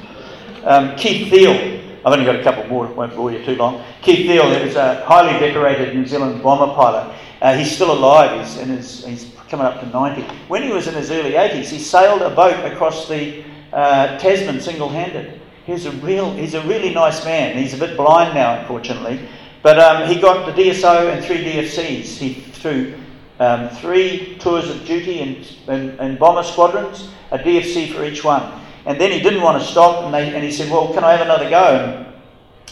Um, 0.62 0.94
Keith 0.94 1.32
Thiele, 1.32 1.98
I've 2.04 2.12
only 2.12 2.24
got 2.24 2.36
a 2.36 2.44
couple 2.44 2.64
more, 2.68 2.86
won't 2.86 3.16
bore 3.16 3.32
you 3.32 3.44
too 3.44 3.56
long. 3.56 3.84
Keith 4.02 4.30
Thiele 4.30 4.60
is 4.60 4.76
a 4.76 5.04
highly 5.04 5.36
decorated 5.40 5.96
New 5.96 6.06
Zealand 6.06 6.44
bomber 6.44 6.72
pilot. 6.74 7.12
Uh, 7.42 7.56
he's 7.56 7.74
still 7.74 7.92
alive, 7.92 8.38
he's, 8.38 8.56
in 8.58 8.68
his, 8.68 9.04
he's 9.04 9.32
coming 9.48 9.66
up 9.66 9.80
to 9.80 9.86
90. 9.86 10.22
When 10.46 10.62
he 10.62 10.70
was 10.70 10.86
in 10.86 10.94
his 10.94 11.10
early 11.10 11.32
80s, 11.32 11.66
he 11.70 11.80
sailed 11.80 12.22
a 12.22 12.30
boat 12.30 12.72
across 12.72 13.08
the 13.08 13.42
uh, 13.72 14.16
Tasman 14.18 14.60
single 14.60 14.88
handed. 14.88 15.40
He's 15.66 15.86
a, 15.86 15.90
real, 15.90 16.32
he's 16.34 16.54
a 16.54 16.62
really 16.68 16.94
nice 16.94 17.24
man. 17.24 17.58
He's 17.58 17.74
a 17.74 17.78
bit 17.78 17.96
blind 17.96 18.32
now, 18.32 18.60
unfortunately. 18.60 19.28
But 19.64 19.78
um, 19.78 20.06
he 20.06 20.20
got 20.20 20.44
the 20.44 20.52
DSO 20.52 21.10
and 21.10 21.24
three 21.24 21.42
DFCs. 21.42 22.18
He 22.18 22.34
threw 22.34 22.92
um, 23.40 23.70
three 23.70 24.36
tours 24.38 24.68
of 24.68 24.84
duty 24.84 25.20
in, 25.20 25.42
in, 25.72 25.98
in 25.98 26.16
bomber 26.18 26.42
squadrons, 26.42 27.08
a 27.30 27.38
DFC 27.38 27.90
for 27.90 28.04
each 28.04 28.22
one. 28.22 28.60
And 28.84 29.00
then 29.00 29.10
he 29.10 29.20
didn't 29.20 29.40
want 29.40 29.58
to 29.62 29.66
stop, 29.66 30.04
and, 30.04 30.12
they, 30.12 30.34
and 30.34 30.44
he 30.44 30.52
said, 30.52 30.70
Well, 30.70 30.92
can 30.92 31.02
I 31.02 31.12
have 31.12 31.22
another 31.22 31.48
go? 31.48 32.14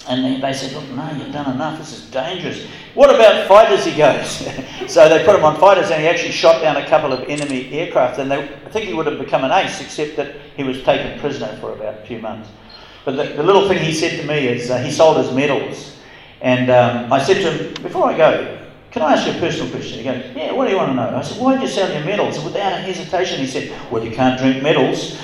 And, 0.07 0.27
and 0.27 0.43
they 0.43 0.53
said, 0.53 0.75
Look, 0.75 0.87
no, 0.91 1.11
you've 1.13 1.33
done 1.33 1.55
enough. 1.55 1.79
This 1.79 1.97
is 1.99 2.11
dangerous. 2.11 2.67
What 2.93 3.09
about 3.09 3.49
fighters? 3.49 3.87
He 3.87 3.97
goes. 3.97 4.47
so 4.93 5.09
they 5.09 5.25
put 5.25 5.35
him 5.35 5.47
on 5.47 5.59
fighters, 5.59 5.91
and 5.91 6.03
he 6.03 6.07
actually 6.09 6.33
shot 6.33 6.61
down 6.61 6.77
a 6.77 6.87
couple 6.87 7.11
of 7.11 7.21
enemy 7.27 7.73
aircraft. 7.73 8.19
And 8.19 8.31
they, 8.31 8.37
I 8.37 8.69
think 8.69 8.85
he 8.85 8.93
would 8.93 9.07
have 9.07 9.19
become 9.19 9.45
an 9.45 9.51
ace, 9.51 9.81
except 9.81 10.17
that 10.17 10.37
he 10.59 10.63
was 10.63 10.83
taken 10.83 11.19
prisoner 11.21 11.57
for 11.59 11.73
about 11.73 12.03
a 12.03 12.07
few 12.07 12.19
months. 12.19 12.51
But 13.07 13.13
the, 13.13 13.25
the 13.35 13.43
little 13.43 13.67
thing 13.67 13.83
he 13.83 13.95
said 13.95 14.21
to 14.21 14.27
me 14.27 14.47
is 14.47 14.71
uh, 14.71 14.77
he 14.83 14.91
sold 14.91 15.17
his 15.17 15.33
medals. 15.33 15.97
And 16.43 16.71
um, 16.71 17.13
I 17.13 17.23
said 17.23 17.37
to 17.37 17.51
him, 17.51 17.83
Before 17.83 18.11
I 18.11 18.17
go, 18.17 18.59
can 18.91 19.03
I 19.03 19.15
ask 19.15 19.27
you 19.27 19.33
a 19.33 19.39
personal 19.39 19.71
question? 19.71 19.99
He 19.99 20.05
goes, 20.05 20.23
Yeah, 20.37 20.53
what 20.53 20.67
do 20.67 20.73
you 20.73 20.77
want 20.77 20.91
to 20.91 20.95
know? 20.95 21.17
I 21.17 21.23
said, 21.23 21.41
Why 21.41 21.55
did 21.55 21.63
you 21.63 21.69
sell 21.69 21.91
your 21.91 22.05
medals? 22.05 22.37
And 22.37 22.45
without 22.45 22.81
hesitation, 22.81 23.39
he 23.39 23.47
said, 23.47 23.73
Well, 23.91 24.05
you 24.05 24.11
can't 24.11 24.39
drink 24.39 24.61
medals. 24.63 25.13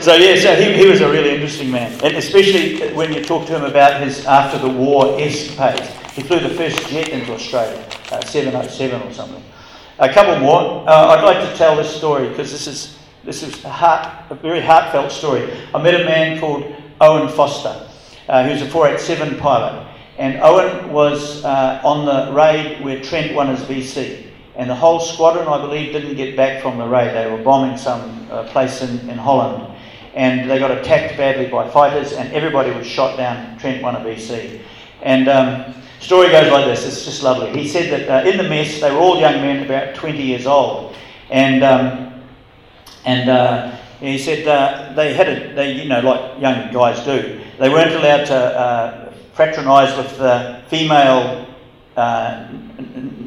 so, 0.00 0.14
yeah, 0.16 0.40
so 0.40 0.56
he, 0.56 0.72
he 0.72 0.86
was 0.88 1.02
a 1.02 1.10
really 1.10 1.34
interesting 1.34 1.70
man. 1.70 1.92
And 2.02 2.16
especially 2.16 2.92
when 2.94 3.12
you 3.12 3.22
talk 3.22 3.46
to 3.48 3.56
him 3.56 3.64
about 3.64 4.02
his 4.02 4.24
after 4.26 4.58
the 4.58 4.68
war 4.68 5.20
escapades. 5.20 5.88
He 6.14 6.22
flew 6.22 6.40
the 6.40 6.50
first 6.50 6.88
jet 6.88 7.10
into 7.10 7.32
Australia, 7.32 7.86
uh, 8.10 8.20
707 8.24 9.00
or 9.02 9.12
something. 9.12 9.42
A 10.00 10.12
couple 10.12 10.40
more. 10.40 10.88
Uh, 10.88 11.08
I'd 11.08 11.22
like 11.22 11.48
to 11.48 11.56
tell 11.56 11.76
this 11.76 11.94
story 11.94 12.28
because 12.30 12.50
this 12.50 12.66
is, 12.66 12.98
this 13.24 13.42
is 13.42 13.62
a, 13.64 13.68
heart, 13.68 14.30
a 14.30 14.34
very 14.34 14.60
heartfelt 14.60 15.12
story. 15.12 15.52
I 15.74 15.80
met 15.80 16.00
a 16.00 16.04
man 16.04 16.40
called 16.40 16.74
Owen 17.00 17.28
Foster, 17.28 17.89
uh, 18.30 18.48
who's 18.48 18.62
a 18.62 18.70
487 18.70 19.38
pilot. 19.38 19.86
And 20.16 20.40
Owen 20.40 20.92
was 20.92 21.44
uh, 21.44 21.80
on 21.82 22.06
the 22.06 22.32
raid 22.32 22.82
where 22.84 23.02
Trent 23.02 23.34
won 23.34 23.48
his 23.48 23.60
VC. 23.60 24.26
And 24.54 24.70
the 24.70 24.74
whole 24.74 25.00
squadron, 25.00 25.48
I 25.48 25.60
believe, 25.60 25.92
didn't 25.92 26.14
get 26.16 26.36
back 26.36 26.62
from 26.62 26.78
the 26.78 26.86
raid. 26.86 27.14
They 27.14 27.30
were 27.30 27.42
bombing 27.42 27.76
some 27.76 28.28
uh, 28.30 28.44
place 28.44 28.82
in, 28.82 29.10
in 29.10 29.18
Holland. 29.18 29.66
And 30.14 30.48
they 30.48 30.58
got 30.58 30.70
attacked 30.70 31.16
badly 31.16 31.46
by 31.46 31.68
fighters, 31.70 32.12
and 32.12 32.32
everybody 32.32 32.70
was 32.70 32.86
shot 32.86 33.16
down. 33.16 33.58
Trent 33.58 33.82
won 33.82 33.96
a 33.96 34.00
VC. 34.00 34.60
And 35.02 35.28
um, 35.28 35.74
story 35.98 36.28
goes 36.28 36.52
like 36.52 36.66
this. 36.66 36.86
It's 36.86 37.04
just 37.04 37.22
lovely. 37.22 37.50
He 37.58 37.66
said 37.66 37.90
that 37.90 38.26
uh, 38.26 38.28
in 38.28 38.36
the 38.36 38.48
mess, 38.48 38.80
they 38.80 38.92
were 38.92 38.98
all 38.98 39.18
young 39.18 39.40
men, 39.40 39.64
about 39.64 39.94
20 39.96 40.22
years 40.22 40.46
old. 40.46 40.94
And, 41.30 41.64
um, 41.64 42.22
and 43.04 43.30
uh, 43.30 43.76
he 44.00 44.18
said 44.18 44.46
uh, 44.46 44.92
they 44.94 45.14
had 45.14 45.28
a, 45.28 45.54
they, 45.54 45.72
you 45.72 45.88
know, 45.88 46.00
like 46.00 46.40
young 46.40 46.72
guys 46.72 47.04
do, 47.04 47.39
they 47.60 47.68
weren't 47.68 47.92
allowed 47.92 48.24
to 48.24 48.34
uh, 48.34 49.12
fraternise 49.34 49.94
with 49.94 50.16
the 50.16 50.62
female 50.68 51.46
uh, 51.94 52.48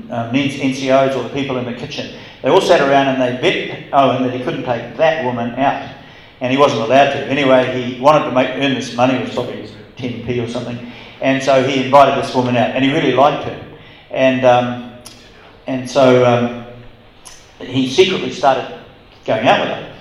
NCOs 0.10 1.16
or 1.16 1.24
the 1.24 1.30
people 1.30 1.58
in 1.58 1.66
the 1.66 1.74
kitchen. 1.74 2.20
They 2.42 2.50
all 2.50 2.60
sat 2.60 2.82
around 2.82 3.10
and 3.10 3.22
they 3.22 3.40
bet 3.40 3.94
Owen 3.94 4.24
that 4.24 4.34
he 4.34 4.44
couldn't 4.44 4.64
take 4.64 4.98
that 4.98 5.24
woman 5.24 5.52
out, 5.52 5.96
and 6.42 6.52
he 6.52 6.58
wasn't 6.58 6.82
allowed 6.82 7.14
to. 7.14 7.20
Anyway, 7.28 7.80
he 7.80 8.02
wanted 8.02 8.26
to 8.26 8.32
make 8.32 8.50
earn 8.56 8.74
this 8.74 8.96
money, 8.96 9.24
was 9.24 9.34
probably 9.36 9.70
10p 9.98 10.44
or 10.44 10.50
something, 10.50 10.92
and 11.22 11.42
so 11.42 11.64
he 11.64 11.86
invited 11.86 12.22
this 12.22 12.34
woman 12.34 12.58
out, 12.58 12.72
and 12.72 12.84
he 12.84 12.92
really 12.92 13.14
liked 13.14 13.44
her, 13.48 13.78
and 14.10 14.44
um, 14.46 14.98
and 15.68 15.88
so 15.88 16.26
um, 16.26 16.66
he 17.60 17.88
secretly 17.88 18.32
started 18.32 18.80
going 19.26 19.48
out 19.48 19.60
with 19.60 19.70
her. 19.70 19.93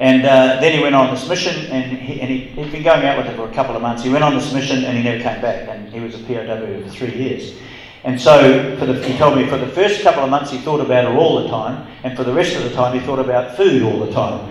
And 0.00 0.24
uh, 0.24 0.58
then 0.60 0.72
he 0.72 0.82
went 0.82 0.94
on 0.94 1.14
this 1.14 1.28
mission, 1.28 1.66
and, 1.66 1.92
he, 1.92 2.22
and 2.22 2.30
he, 2.30 2.46
had 2.60 2.72
been 2.72 2.82
going 2.82 3.04
out 3.04 3.18
with 3.18 3.26
her 3.26 3.36
for 3.36 3.46
a 3.46 3.52
couple 3.52 3.76
of 3.76 3.82
months. 3.82 4.02
He 4.02 4.08
went 4.08 4.24
on 4.24 4.34
this 4.34 4.50
mission, 4.50 4.82
and 4.84 4.96
he 4.96 5.04
never 5.04 5.22
came 5.22 5.42
back, 5.42 5.68
and 5.68 5.92
he 5.92 6.00
was 6.00 6.14
a 6.14 6.18
POW 6.24 6.82
for 6.82 6.88
three 6.88 7.14
years. 7.14 7.54
And 8.02 8.18
so, 8.18 8.78
for 8.78 8.86
the, 8.86 9.06
he 9.06 9.18
told 9.18 9.36
me 9.36 9.46
for 9.46 9.58
the 9.58 9.68
first 9.68 10.00
couple 10.00 10.24
of 10.24 10.30
months 10.30 10.50
he 10.50 10.56
thought 10.56 10.80
about 10.80 11.04
her 11.04 11.14
all 11.18 11.42
the 11.42 11.50
time, 11.50 11.86
and 12.02 12.16
for 12.16 12.24
the 12.24 12.32
rest 12.32 12.56
of 12.56 12.62
the 12.62 12.70
time 12.70 12.98
he 12.98 13.04
thought 13.04 13.18
about 13.18 13.58
food 13.58 13.82
all 13.82 14.00
the 14.00 14.10
time. 14.10 14.50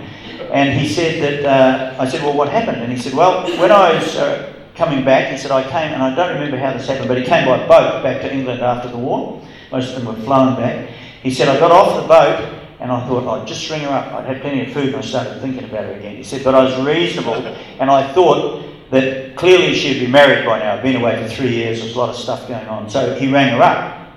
And 0.52 0.80
he 0.80 0.88
said 0.88 1.44
that, 1.44 1.46
uh, 1.46 2.00
I 2.00 2.08
said, 2.08 2.22
Well, 2.22 2.38
what 2.38 2.50
happened? 2.50 2.84
And 2.84 2.92
he 2.92 3.00
said, 3.00 3.16
Well, 3.16 3.50
when 3.60 3.72
I 3.72 3.96
was 3.96 4.16
uh, 4.18 4.54
coming 4.76 5.04
back, 5.04 5.32
he 5.32 5.38
said, 5.38 5.50
I 5.50 5.64
came, 5.64 5.94
and 5.94 6.04
I 6.04 6.14
don't 6.14 6.36
remember 6.36 6.58
how 6.58 6.74
this 6.74 6.86
happened, 6.86 7.08
but 7.08 7.18
he 7.18 7.24
came 7.24 7.48
by 7.48 7.58
boat 7.68 8.04
back 8.04 8.22
to 8.22 8.32
England 8.32 8.62
after 8.62 8.88
the 8.88 8.98
war. 8.98 9.44
Most 9.72 9.96
of 9.96 10.04
them 10.04 10.16
were 10.16 10.22
flown 10.24 10.56
back. 10.56 10.92
He 11.24 11.32
said, 11.32 11.48
I 11.48 11.60
got 11.60 11.72
off 11.72 12.00
the 12.02 12.08
boat, 12.08 12.59
and 12.80 12.92
I 12.92 13.06
thought 13.08 13.28
I'd 13.28 13.48
just 13.48 13.70
ring 13.70 13.82
her 13.82 13.90
up. 13.90 14.14
I'd 14.14 14.26
had 14.26 14.42
plenty 14.42 14.66
of 14.66 14.74
food 14.74 14.88
and 14.88 14.98
I 14.98 15.02
started 15.02 15.42
thinking 15.42 15.66
about 15.66 15.86
her 15.86 15.94
again. 15.94 16.16
He 16.16 16.24
said, 16.24 16.44
but 16.44 16.56
I 16.56 16.64
was 16.64 16.80
reasonable 16.86 17.36
and 17.36 17.92
I 17.92 18.12
thought 18.14 18.66
that 18.92 19.36
clearly 19.36 19.76
she'd 19.76 20.00
be 20.00 20.08
married 20.08 20.46
by 20.46 20.60
now. 20.60 20.76
I'd 20.76 20.84
been 20.84 20.96
away 20.96 21.22
for 21.22 21.34
three 21.34 21.54
years, 21.54 21.82
there's 21.82 21.96
a 21.96 22.00
lot 22.00 22.10
of 22.10 22.16
stuff 22.16 22.48
going 22.48 22.68
on. 22.68 22.90
So 22.90 23.16
he 23.16 23.32
rang 23.32 23.54
her 23.54 23.62
up 23.62 24.08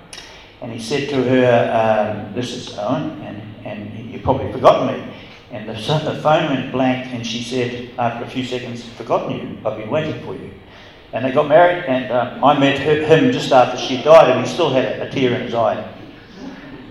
and 0.61 0.71
he 0.71 0.79
said 0.79 1.09
to 1.09 1.23
her, 1.23 2.25
um, 2.25 2.33
This 2.33 2.53
is 2.53 2.77
Owen, 2.77 3.21
and, 3.21 3.65
and 3.65 4.09
you've 4.09 4.23
probably 4.23 4.51
forgotten 4.51 4.95
me. 4.95 5.13
And 5.51 5.67
the, 5.67 5.73
the 6.05 6.19
phone 6.21 6.49
went 6.49 6.71
blank 6.71 7.13
and 7.13 7.27
she 7.27 7.43
said, 7.43 7.91
after 7.99 8.23
a 8.23 8.29
few 8.29 8.45
seconds, 8.45 8.83
Forgotten 8.93 9.37
you, 9.37 9.57
I've 9.65 9.77
been 9.77 9.89
waiting 9.89 10.23
for 10.23 10.35
you. 10.35 10.51
And 11.11 11.23
they 11.23 11.31
got 11.31 11.47
married, 11.47 11.83
and 11.83 12.11
um, 12.11 12.43
I 12.43 12.57
met 12.57 12.79
her, 12.79 13.05
him 13.05 13.31
just 13.31 13.51
after 13.51 13.77
she 13.77 14.01
died, 14.01 14.31
and 14.31 14.43
he 14.43 14.51
still 14.51 14.71
had 14.71 14.85
a, 14.85 15.07
a 15.07 15.11
tear 15.11 15.35
in 15.35 15.41
his 15.41 15.53
eye. 15.53 15.77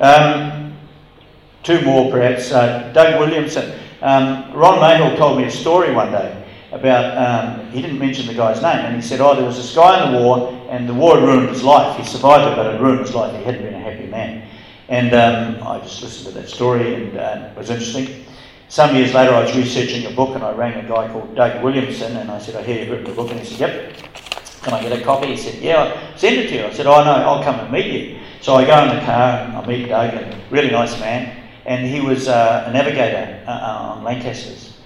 Um, 0.01 0.62
Two 1.63 1.81
more, 1.83 2.11
perhaps. 2.11 2.51
Uh, 2.51 2.91
Doug 2.93 3.21
Williamson. 3.21 3.79
Um, 4.03 4.53
Ron 4.53 4.79
Mayhill 4.81 5.17
told 5.17 5.39
me 5.39 5.45
a 5.45 5.51
story 5.51 5.95
one 5.95 6.11
day 6.11 6.45
about, 6.73 7.17
um, 7.17 7.71
he 7.71 7.81
didn't 7.81 8.01
mention 8.01 8.27
the 8.27 8.35
guy's 8.35 8.61
name, 8.61 8.79
and 8.85 8.97
he 8.97 9.03
said, 9.03 9.21
Oh, 9.21 9.37
there 9.37 9.45
was 9.45 9.57
this 9.57 9.73
guy 9.73 10.05
in 10.05 10.13
the 10.13 10.19
war, 10.19 10.67
and 10.69 10.89
the 10.89 10.95
war 10.95 11.21
had 11.21 11.25
ruined 11.25 11.51
his 11.51 11.63
life. 11.63 11.97
He 11.97 12.05
survived 12.05 12.51
it, 12.51 12.57
but 12.57 12.75
it 12.75 12.81
ruined 12.81 13.01
his 13.01 13.15
life. 13.15 13.37
He 13.37 13.45
hadn't 13.45 13.63
been 13.63 13.75
a 13.75 13.79
happy 13.79 14.07
man. 14.07 14.49
And 14.89 15.15
um, 15.15 15.67
I 15.67 15.79
just 15.79 16.03
listened 16.03 16.35
to 16.35 16.41
that 16.41 16.49
story, 16.49 16.95
and 16.95 17.17
uh, 17.17 17.51
it 17.53 17.57
was 17.57 17.71
interesting. 17.71 18.25
Some 18.69 18.97
years 18.97 19.15
later, 19.15 19.33
I 19.33 19.43
was 19.43 19.55
researching 19.57 20.07
a 20.07 20.17
book, 20.17 20.35
and 20.35 20.43
I 20.43 20.51
rang 20.53 20.85
a 20.85 20.89
guy 20.89 21.07
called 21.13 21.37
Doug 21.37 21.63
Williamson, 21.63 22.17
and 22.17 22.29
I 22.29 22.39
said, 22.39 22.57
I 22.57 22.63
hear 22.65 22.81
you've 22.81 22.91
written 22.91 23.07
a 23.07 23.15
book. 23.15 23.31
And 23.31 23.39
he 23.39 23.47
said, 23.47 23.61
Yep. 23.61 23.97
Can 24.63 24.75
I 24.75 24.83
get 24.83 24.99
a 24.99 25.05
copy? 25.05 25.29
He 25.29 25.37
said, 25.37 25.63
Yeah, 25.63 25.83
I'll 25.83 26.19
send 26.19 26.37
it 26.37 26.49
to 26.49 26.55
you. 26.57 26.65
I 26.65 26.73
said, 26.73 26.87
Oh, 26.87 27.05
no, 27.05 27.13
I'll 27.13 27.45
come 27.45 27.61
and 27.61 27.71
meet 27.71 27.87
you. 27.87 28.19
So 28.41 28.57
I 28.57 28.65
go 28.65 28.83
in 28.83 28.97
the 28.97 29.05
car, 29.05 29.39
and 29.41 29.57
I 29.57 29.67
meet 29.67 29.89
Doug, 29.89 30.15
and 30.15 30.51
really 30.51 30.71
nice 30.71 30.99
man 30.99 31.42
and 31.65 31.87
he 31.87 32.01
was 32.01 32.29
uh, 32.29 32.65
a 32.67 32.73
navigator 32.73 33.43
uh, 33.47 33.51
uh, 33.51 33.95
on 33.95 34.05
Lancasters. 34.05 34.77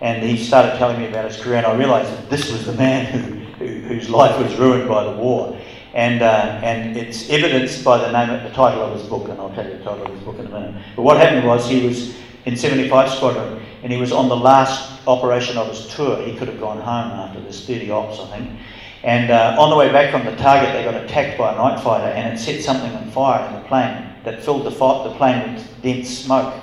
And 0.00 0.22
he 0.22 0.36
started 0.36 0.76
telling 0.76 0.98
me 0.98 1.06
about 1.08 1.30
his 1.30 1.40
career, 1.40 1.58
and 1.58 1.66
I 1.66 1.74
realised 1.76 2.10
that 2.10 2.28
this 2.28 2.50
was 2.50 2.66
the 2.66 2.72
man 2.72 3.06
who, 3.12 3.64
who, 3.64 3.80
whose 3.88 4.10
life 4.10 4.38
was 4.38 4.54
ruined 4.56 4.88
by 4.88 5.04
the 5.04 5.12
war. 5.12 5.58
And, 5.94 6.22
uh, 6.22 6.60
and 6.62 6.96
it's 6.96 7.30
evidenced 7.30 7.84
by 7.84 7.98
the 7.98 8.10
name, 8.10 8.42
the 8.42 8.50
title 8.50 8.82
of 8.82 8.98
his 8.98 9.08
book, 9.08 9.28
and 9.28 9.38
I'll 9.40 9.54
tell 9.54 9.64
you 9.64 9.78
the 9.78 9.84
title 9.84 10.04
of 10.04 10.12
his 10.12 10.22
book 10.24 10.38
in 10.40 10.46
a 10.46 10.50
minute. 10.50 10.82
But 10.96 11.02
what 11.02 11.18
happened 11.18 11.46
was 11.46 11.68
he 11.68 11.86
was 11.86 12.16
in 12.46 12.56
75 12.56 13.10
Squadron, 13.10 13.64
and 13.84 13.92
he 13.92 13.98
was 13.98 14.10
on 14.10 14.28
the 14.28 14.36
last 14.36 15.00
operation 15.06 15.56
of 15.56 15.68
his 15.68 15.86
tour. 15.94 16.20
He 16.22 16.36
could 16.36 16.48
have 16.48 16.58
gone 16.58 16.78
home 16.78 17.12
after 17.12 17.40
this 17.40 17.64
30 17.64 17.90
ops, 17.90 18.18
I 18.18 18.38
think. 18.38 18.58
And 19.04 19.30
uh, 19.30 19.56
on 19.58 19.70
the 19.70 19.76
way 19.76 19.92
back 19.92 20.10
from 20.10 20.24
the 20.24 20.34
target, 20.36 20.72
they 20.72 20.82
got 20.82 21.00
attacked 21.00 21.38
by 21.38 21.52
a 21.52 21.56
night 21.56 21.78
fighter, 21.80 22.06
and 22.06 22.34
it 22.34 22.40
set 22.40 22.60
something 22.62 22.92
on 22.92 23.08
fire 23.12 23.46
in 23.48 23.54
the 23.54 23.68
plane 23.68 24.13
that 24.24 24.42
filled 24.42 24.64
the, 24.64 24.70
the 24.70 25.14
plane 25.16 25.54
with 25.54 25.82
dense 25.82 26.08
smoke. 26.08 26.54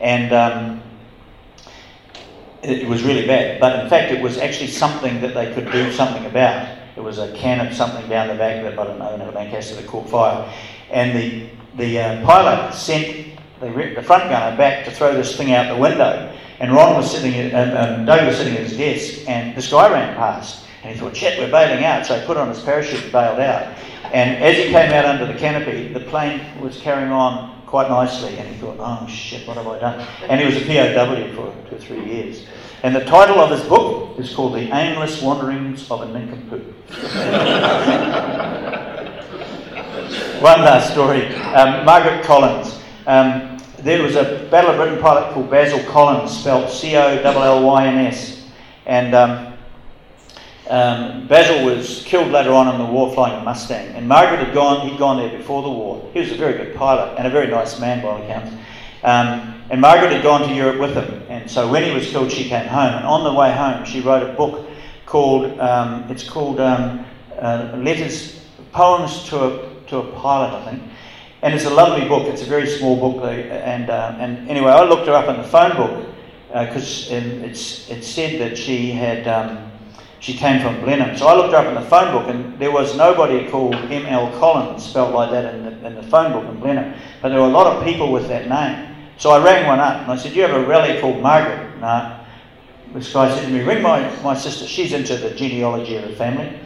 And 0.00 0.32
um, 0.32 0.82
it 2.62 2.88
was 2.88 3.02
really 3.02 3.26
bad. 3.26 3.60
But 3.60 3.80
in 3.80 3.88
fact, 3.88 4.12
it 4.12 4.22
was 4.22 4.38
actually 4.38 4.68
something 4.68 5.20
that 5.20 5.34
they 5.34 5.52
could 5.54 5.70
do 5.70 5.92
something 5.92 6.24
about. 6.26 6.78
It 6.96 7.00
was 7.00 7.18
a 7.18 7.32
can 7.34 7.66
of 7.66 7.74
something 7.74 8.08
down 8.08 8.28
the 8.28 8.34
back 8.34 8.62
that 8.62 8.78
I 8.78 8.84
don't 8.84 8.98
know, 8.98 9.14
in 9.14 9.34
Lancaster 9.34 9.74
that 9.76 9.86
caught 9.86 10.08
fire. 10.08 10.52
And 10.90 11.16
the, 11.16 11.48
the 11.76 11.98
uh, 11.98 12.24
pilot 12.24 12.72
sent 12.72 13.38
the, 13.60 13.68
the 13.68 14.02
front 14.02 14.30
gunner 14.30 14.56
back 14.56 14.84
to 14.84 14.90
throw 14.90 15.14
this 15.14 15.36
thing 15.36 15.52
out 15.52 15.74
the 15.74 15.80
window. 15.80 16.34
And 16.60 16.72
Ron 16.72 16.94
was 16.94 17.10
sitting, 17.10 17.34
at, 17.34 17.54
um, 17.54 18.00
um, 18.00 18.06
Doug 18.06 18.26
was 18.26 18.36
sitting 18.36 18.54
at 18.54 18.60
his 18.60 18.76
desk, 18.76 19.28
and 19.28 19.56
this 19.56 19.70
guy 19.70 19.90
ran 19.92 20.14
past. 20.16 20.66
And 20.82 20.94
he 20.94 21.00
thought, 21.00 21.16
shit, 21.16 21.38
we're 21.38 21.50
bailing 21.50 21.84
out. 21.84 22.06
So 22.06 22.18
he 22.18 22.24
put 22.26 22.36
on 22.36 22.48
his 22.48 22.60
parachute 22.60 23.02
and 23.02 23.12
bailed 23.12 23.40
out. 23.40 23.76
And 24.14 24.42
as 24.44 24.56
he 24.56 24.70
came 24.70 24.92
out 24.92 25.04
under 25.04 25.26
the 25.26 25.36
canopy, 25.36 25.92
the 25.92 25.98
plane 25.98 26.40
was 26.60 26.78
carrying 26.78 27.10
on 27.10 27.60
quite 27.66 27.88
nicely. 27.88 28.38
And 28.38 28.48
he 28.48 28.54
thought, 28.60 28.76
oh 28.78 29.04
shit, 29.08 29.44
what 29.44 29.56
have 29.56 29.66
I 29.66 29.80
done? 29.80 30.06
And 30.28 30.40
he 30.40 30.46
was 30.46 30.56
a 30.56 30.64
POW 30.64 31.34
for 31.34 31.52
two 31.68 31.74
or 31.74 31.78
three 31.80 32.04
years. 32.04 32.46
And 32.84 32.94
the 32.94 33.04
title 33.06 33.40
of 33.40 33.50
his 33.50 33.62
book 33.68 34.16
is 34.20 34.32
called 34.32 34.54
The 34.54 34.72
Aimless 34.72 35.20
Wanderings 35.20 35.90
of 35.90 36.02
a 36.02 36.06
Nincompoop. 36.06 36.62
One 40.40 40.60
last 40.60 40.92
story. 40.92 41.34
Um, 41.36 41.84
Margaret 41.84 42.24
Collyns. 42.24 42.80
Um, 43.08 43.58
there 43.80 44.00
was 44.00 44.14
a 44.14 44.46
Battle 44.48 44.70
of 44.70 44.76
Britain 44.76 45.00
pilot 45.00 45.34
called 45.34 45.50
Basil 45.50 45.80
Collyns, 45.90 46.28
spelled 46.28 46.70
C 46.70 46.94
O 46.94 47.00
L 47.00 47.42
L 47.42 47.66
Y 47.66 47.88
N 47.88 48.06
S. 48.06 48.46
And 48.86 49.12
um, 49.12 49.53
um, 50.68 51.26
Basil 51.26 51.64
was 51.66 52.02
killed 52.04 52.32
later 52.32 52.52
on 52.52 52.68
in 52.68 52.78
the 52.78 52.90
war 52.90 53.12
flying 53.12 53.38
a 53.38 53.44
Mustang. 53.44 53.88
And 53.88 54.08
Margaret 54.08 54.38
had 54.38 54.54
gone, 54.54 54.88
he'd 54.88 54.98
gone 54.98 55.18
there 55.18 55.36
before 55.36 55.62
the 55.62 55.68
war. 55.68 56.08
He 56.14 56.20
was 56.20 56.32
a 56.32 56.36
very 56.36 56.54
good 56.54 56.74
pilot 56.74 57.16
and 57.18 57.26
a 57.26 57.30
very 57.30 57.48
nice 57.48 57.78
man 57.78 58.00
by 58.00 58.08
all 58.08 58.22
accounts. 58.22 58.50
Um, 59.02 59.62
and 59.68 59.80
Margaret 59.80 60.12
had 60.12 60.22
gone 60.22 60.48
to 60.48 60.54
Europe 60.54 60.80
with 60.80 60.94
him. 60.94 61.22
And 61.28 61.50
so 61.50 61.70
when 61.70 61.84
he 61.84 61.90
was 61.90 62.08
killed, 62.08 62.32
she 62.32 62.48
came 62.48 62.66
home. 62.66 62.94
And 62.94 63.04
on 63.04 63.24
the 63.24 63.32
way 63.32 63.52
home, 63.52 63.84
she 63.84 64.00
wrote 64.00 64.22
a 64.22 64.32
book 64.32 64.66
called, 65.04 65.58
um, 65.60 66.04
it's 66.10 66.26
called 66.26 66.60
um, 66.60 67.04
uh, 67.38 67.76
Letters, 67.76 68.46
Poems 68.72 69.28
to 69.28 69.44
a, 69.44 69.84
to 69.88 69.98
a 69.98 70.12
Pilot, 70.12 70.54
I 70.54 70.70
think. 70.70 70.82
And 71.42 71.52
it's 71.52 71.66
a 71.66 71.70
lovely 71.70 72.08
book. 72.08 72.26
It's 72.26 72.40
a 72.40 72.46
very 72.46 72.66
small 72.66 72.96
book. 72.96 73.22
And, 73.22 73.90
uh, 73.90 74.16
and 74.18 74.48
anyway, 74.48 74.72
I 74.72 74.82
looked 74.84 75.06
her 75.08 75.12
up 75.12 75.28
in 75.28 75.36
the 75.36 75.46
phone 75.46 75.76
book 75.76 76.06
because 76.48 77.12
uh, 77.12 77.16
it's, 77.16 77.90
it 77.90 78.02
said 78.02 78.40
that 78.40 78.56
she 78.56 78.92
had. 78.92 79.63
She 80.24 80.32
came 80.32 80.62
from 80.62 80.80
Blenheim. 80.80 81.18
So 81.18 81.26
I 81.26 81.34
looked 81.34 81.52
her 81.52 81.58
up 81.58 81.66
in 81.66 81.74
the 81.74 81.82
phone 81.82 82.10
book, 82.10 82.34
and 82.34 82.58
there 82.58 82.72
was 82.72 82.96
nobody 82.96 83.46
called 83.50 83.74
M.L. 83.74 84.32
Collyns, 84.40 84.80
spelled 84.80 85.12
like 85.12 85.30
that 85.32 85.54
in 85.54 85.64
the, 85.66 85.86
in 85.86 85.94
the 85.96 86.02
phone 86.02 86.32
book 86.32 86.50
in 86.50 86.58
Blenheim. 86.60 86.98
But 87.20 87.28
there 87.28 87.40
were 87.40 87.46
a 87.46 87.50
lot 87.50 87.66
of 87.66 87.84
people 87.84 88.10
with 88.10 88.26
that 88.28 88.48
name. 88.48 88.96
So 89.18 89.32
I 89.32 89.44
rang 89.44 89.66
one 89.66 89.80
up 89.80 90.00
and 90.00 90.10
I 90.10 90.16
said, 90.16 90.32
Do 90.32 90.38
you 90.38 90.46
have 90.46 90.58
a 90.58 90.66
rally 90.66 90.98
called 90.98 91.20
Margaret? 91.20 91.78
No. 91.78 92.24
This 92.94 93.12
guy 93.12 93.36
said 93.36 93.44
to 93.44 93.52
me, 93.52 93.60
Ring 93.60 93.82
my, 93.82 94.00
my 94.22 94.34
sister. 94.34 94.66
She's 94.66 94.94
into 94.94 95.14
the 95.18 95.34
genealogy 95.34 95.96
of 95.96 96.08
the 96.08 96.16
family. 96.16 96.58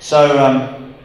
So 0.00 0.44
um, 0.44 0.96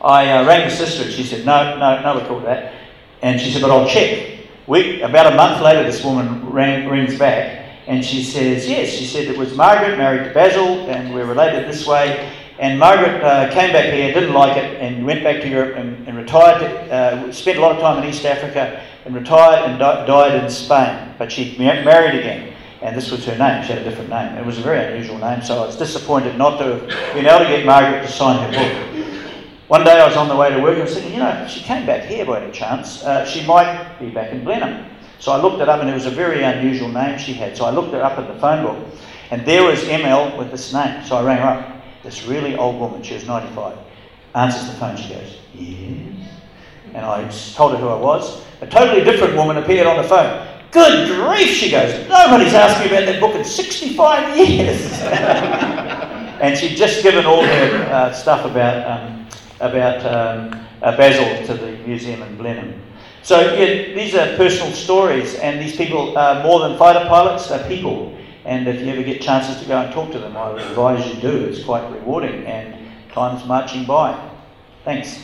I 0.00 0.32
uh, 0.32 0.44
rang 0.48 0.68
the 0.68 0.74
sister 0.74 1.04
and 1.04 1.12
she 1.12 1.22
said, 1.22 1.46
No, 1.46 1.78
no, 1.78 2.02
no, 2.02 2.20
we 2.20 2.26
called 2.26 2.44
that. 2.46 2.74
And 3.22 3.40
she 3.40 3.52
said, 3.52 3.62
But 3.62 3.70
I'll 3.70 3.88
check. 3.88 4.40
We, 4.66 5.00
about 5.02 5.32
a 5.32 5.36
month 5.36 5.62
later, 5.62 5.84
this 5.84 6.02
woman 6.02 6.50
rang, 6.50 6.88
rings 6.88 7.16
back 7.16 7.63
and 7.86 8.04
she 8.04 8.22
says, 8.22 8.68
Yes. 8.68 8.90
She 8.90 9.04
said 9.04 9.26
it 9.26 9.36
was 9.36 9.54
Margaret, 9.54 9.98
married 9.98 10.24
to 10.24 10.34
Basil, 10.34 10.88
and 10.90 11.14
we're 11.14 11.26
related 11.26 11.68
this 11.68 11.86
way. 11.86 12.32
And 12.58 12.78
Margaret 12.78 13.22
uh, 13.22 13.52
came 13.52 13.72
back 13.72 13.92
here, 13.92 14.12
didn't 14.14 14.32
like 14.32 14.56
it, 14.56 14.80
and 14.80 15.04
went 15.04 15.24
back 15.24 15.42
to 15.42 15.48
Europe 15.48 15.76
and, 15.76 16.06
and 16.06 16.16
retired. 16.16 16.60
To, 16.60 16.92
uh, 16.92 17.32
spent 17.32 17.58
a 17.58 17.60
lot 17.60 17.72
of 17.72 17.80
time 17.80 18.02
in 18.02 18.08
East 18.08 18.24
Africa 18.24 18.80
and 19.04 19.14
retired 19.14 19.68
and 19.68 19.78
di- 19.78 20.06
died 20.06 20.42
in 20.42 20.48
Spain. 20.48 21.14
But 21.18 21.32
she 21.32 21.56
married 21.58 22.18
again, 22.18 22.54
and 22.80 22.96
this 22.96 23.10
was 23.10 23.24
her 23.26 23.36
name. 23.36 23.62
She 23.64 23.72
had 23.72 23.82
a 23.82 23.84
different 23.84 24.08
name. 24.08 24.36
It 24.36 24.46
was 24.46 24.58
a 24.58 24.62
very 24.62 24.92
unusual 24.92 25.18
name, 25.18 25.42
so 25.42 25.62
I 25.62 25.66
was 25.66 25.76
disappointed 25.76 26.38
not 26.38 26.58
to 26.58 26.78
have 26.78 27.14
been 27.14 27.26
able 27.26 27.40
to 27.40 27.50
get 27.50 27.66
Margaret 27.66 28.02
to 28.02 28.08
sign 28.08 28.40
her 28.50 28.58
book. 28.58 28.94
One 29.66 29.82
day 29.82 29.98
I 29.98 30.06
was 30.06 30.16
on 30.16 30.28
the 30.28 30.36
way 30.36 30.50
to 30.50 30.60
work 30.60 30.74
and 30.74 30.82
I 30.82 30.84
was 30.84 30.94
thinking, 30.94 31.14
you 31.14 31.18
know, 31.18 31.30
if 31.42 31.50
she 31.50 31.60
came 31.60 31.86
back 31.86 32.04
here 32.04 32.24
by 32.24 32.42
any 32.42 32.52
chance, 32.52 33.02
uh, 33.02 33.24
she 33.24 33.44
might 33.46 33.98
be 33.98 34.10
back 34.10 34.30
in 34.30 34.44
Blenheim. 34.44 34.93
So 35.18 35.32
I 35.32 35.40
looked 35.40 35.60
it 35.60 35.68
up, 35.68 35.80
and 35.80 35.88
it 35.88 35.94
was 35.94 36.06
a 36.06 36.10
very 36.10 36.42
unusual 36.42 36.88
name 36.88 37.18
she 37.18 37.32
had. 37.32 37.56
So 37.56 37.64
I 37.64 37.70
looked 37.70 37.94
it 37.94 38.00
up 38.00 38.18
in 38.18 38.26
the 38.26 38.38
phone 38.40 38.64
book, 38.64 38.98
and 39.30 39.46
there 39.46 39.62
was 39.62 39.80
ML 39.84 40.36
with 40.36 40.50
this 40.50 40.72
name. 40.72 41.04
So 41.04 41.16
I 41.16 41.22
rang 41.22 41.38
her 41.38 41.48
up. 41.48 41.70
This 42.02 42.26
really 42.26 42.56
old 42.56 42.78
woman, 42.78 43.02
she 43.02 43.14
was 43.14 43.26
95, 43.26 43.78
answers 44.34 44.66
the 44.66 44.76
phone. 44.78 44.96
She 44.96 45.08
goes, 45.08 45.38
Yes. 45.54 46.28
And 46.92 47.04
I 47.04 47.28
told 47.54 47.72
her 47.72 47.78
who 47.78 47.88
I 47.88 47.96
was. 47.96 48.44
A 48.60 48.66
totally 48.66 49.02
different 49.02 49.36
woman 49.36 49.56
appeared 49.56 49.86
on 49.86 49.96
the 49.96 50.04
phone. 50.04 50.46
Good 50.70 51.08
grief, 51.08 51.50
she 51.50 51.70
goes. 51.70 52.08
Nobody's 52.08 52.52
asked 52.52 52.80
me 52.80 52.86
about 52.86 53.06
that 53.06 53.20
book 53.20 53.34
in 53.34 53.44
65 53.44 54.36
years. 54.36 55.00
and 56.40 56.58
she'd 56.58 56.76
just 56.76 57.02
given 57.02 57.24
all 57.26 57.44
her 57.44 57.88
uh, 57.92 58.12
stuff 58.12 58.44
about, 58.44 58.86
um, 58.86 59.26
about 59.60 60.04
um, 60.04 60.66
uh, 60.82 60.96
Basil 60.96 61.46
to 61.46 61.54
the 61.54 61.72
museum 61.86 62.22
in 62.22 62.36
Blenheim. 62.36 62.82
So 63.24 63.40
yeah, 63.54 63.94
these 63.94 64.14
are 64.14 64.36
personal 64.36 64.70
stories, 64.74 65.36
and 65.36 65.58
these 65.58 65.74
people 65.74 66.16
are 66.18 66.42
more 66.42 66.60
than 66.60 66.76
fighter 66.76 67.08
pilots, 67.08 67.48
they're 67.48 67.66
people. 67.66 68.14
And 68.44 68.68
if 68.68 68.82
you 68.82 68.92
ever 68.92 69.02
get 69.02 69.22
chances 69.22 69.58
to 69.62 69.66
go 69.66 69.78
and 69.78 69.90
talk 69.94 70.12
to 70.12 70.18
them, 70.18 70.36
I 70.36 70.52
would 70.52 70.60
advise 70.60 71.06
you 71.08 71.18
do. 71.22 71.46
It's 71.46 71.64
quite 71.64 71.90
rewarding, 71.90 72.44
and 72.44 72.76
time's 73.12 73.46
marching 73.46 73.86
by. 73.86 74.12
Thanks. 74.84 75.16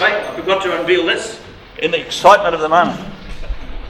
Mate, 0.00 0.18
I 0.18 0.34
forgot 0.34 0.64
to 0.64 0.80
unveil 0.80 1.06
this 1.06 1.40
in 1.78 1.92
the 1.92 2.04
excitement 2.04 2.56
of 2.56 2.60
the 2.60 2.68
moment. 2.68 3.08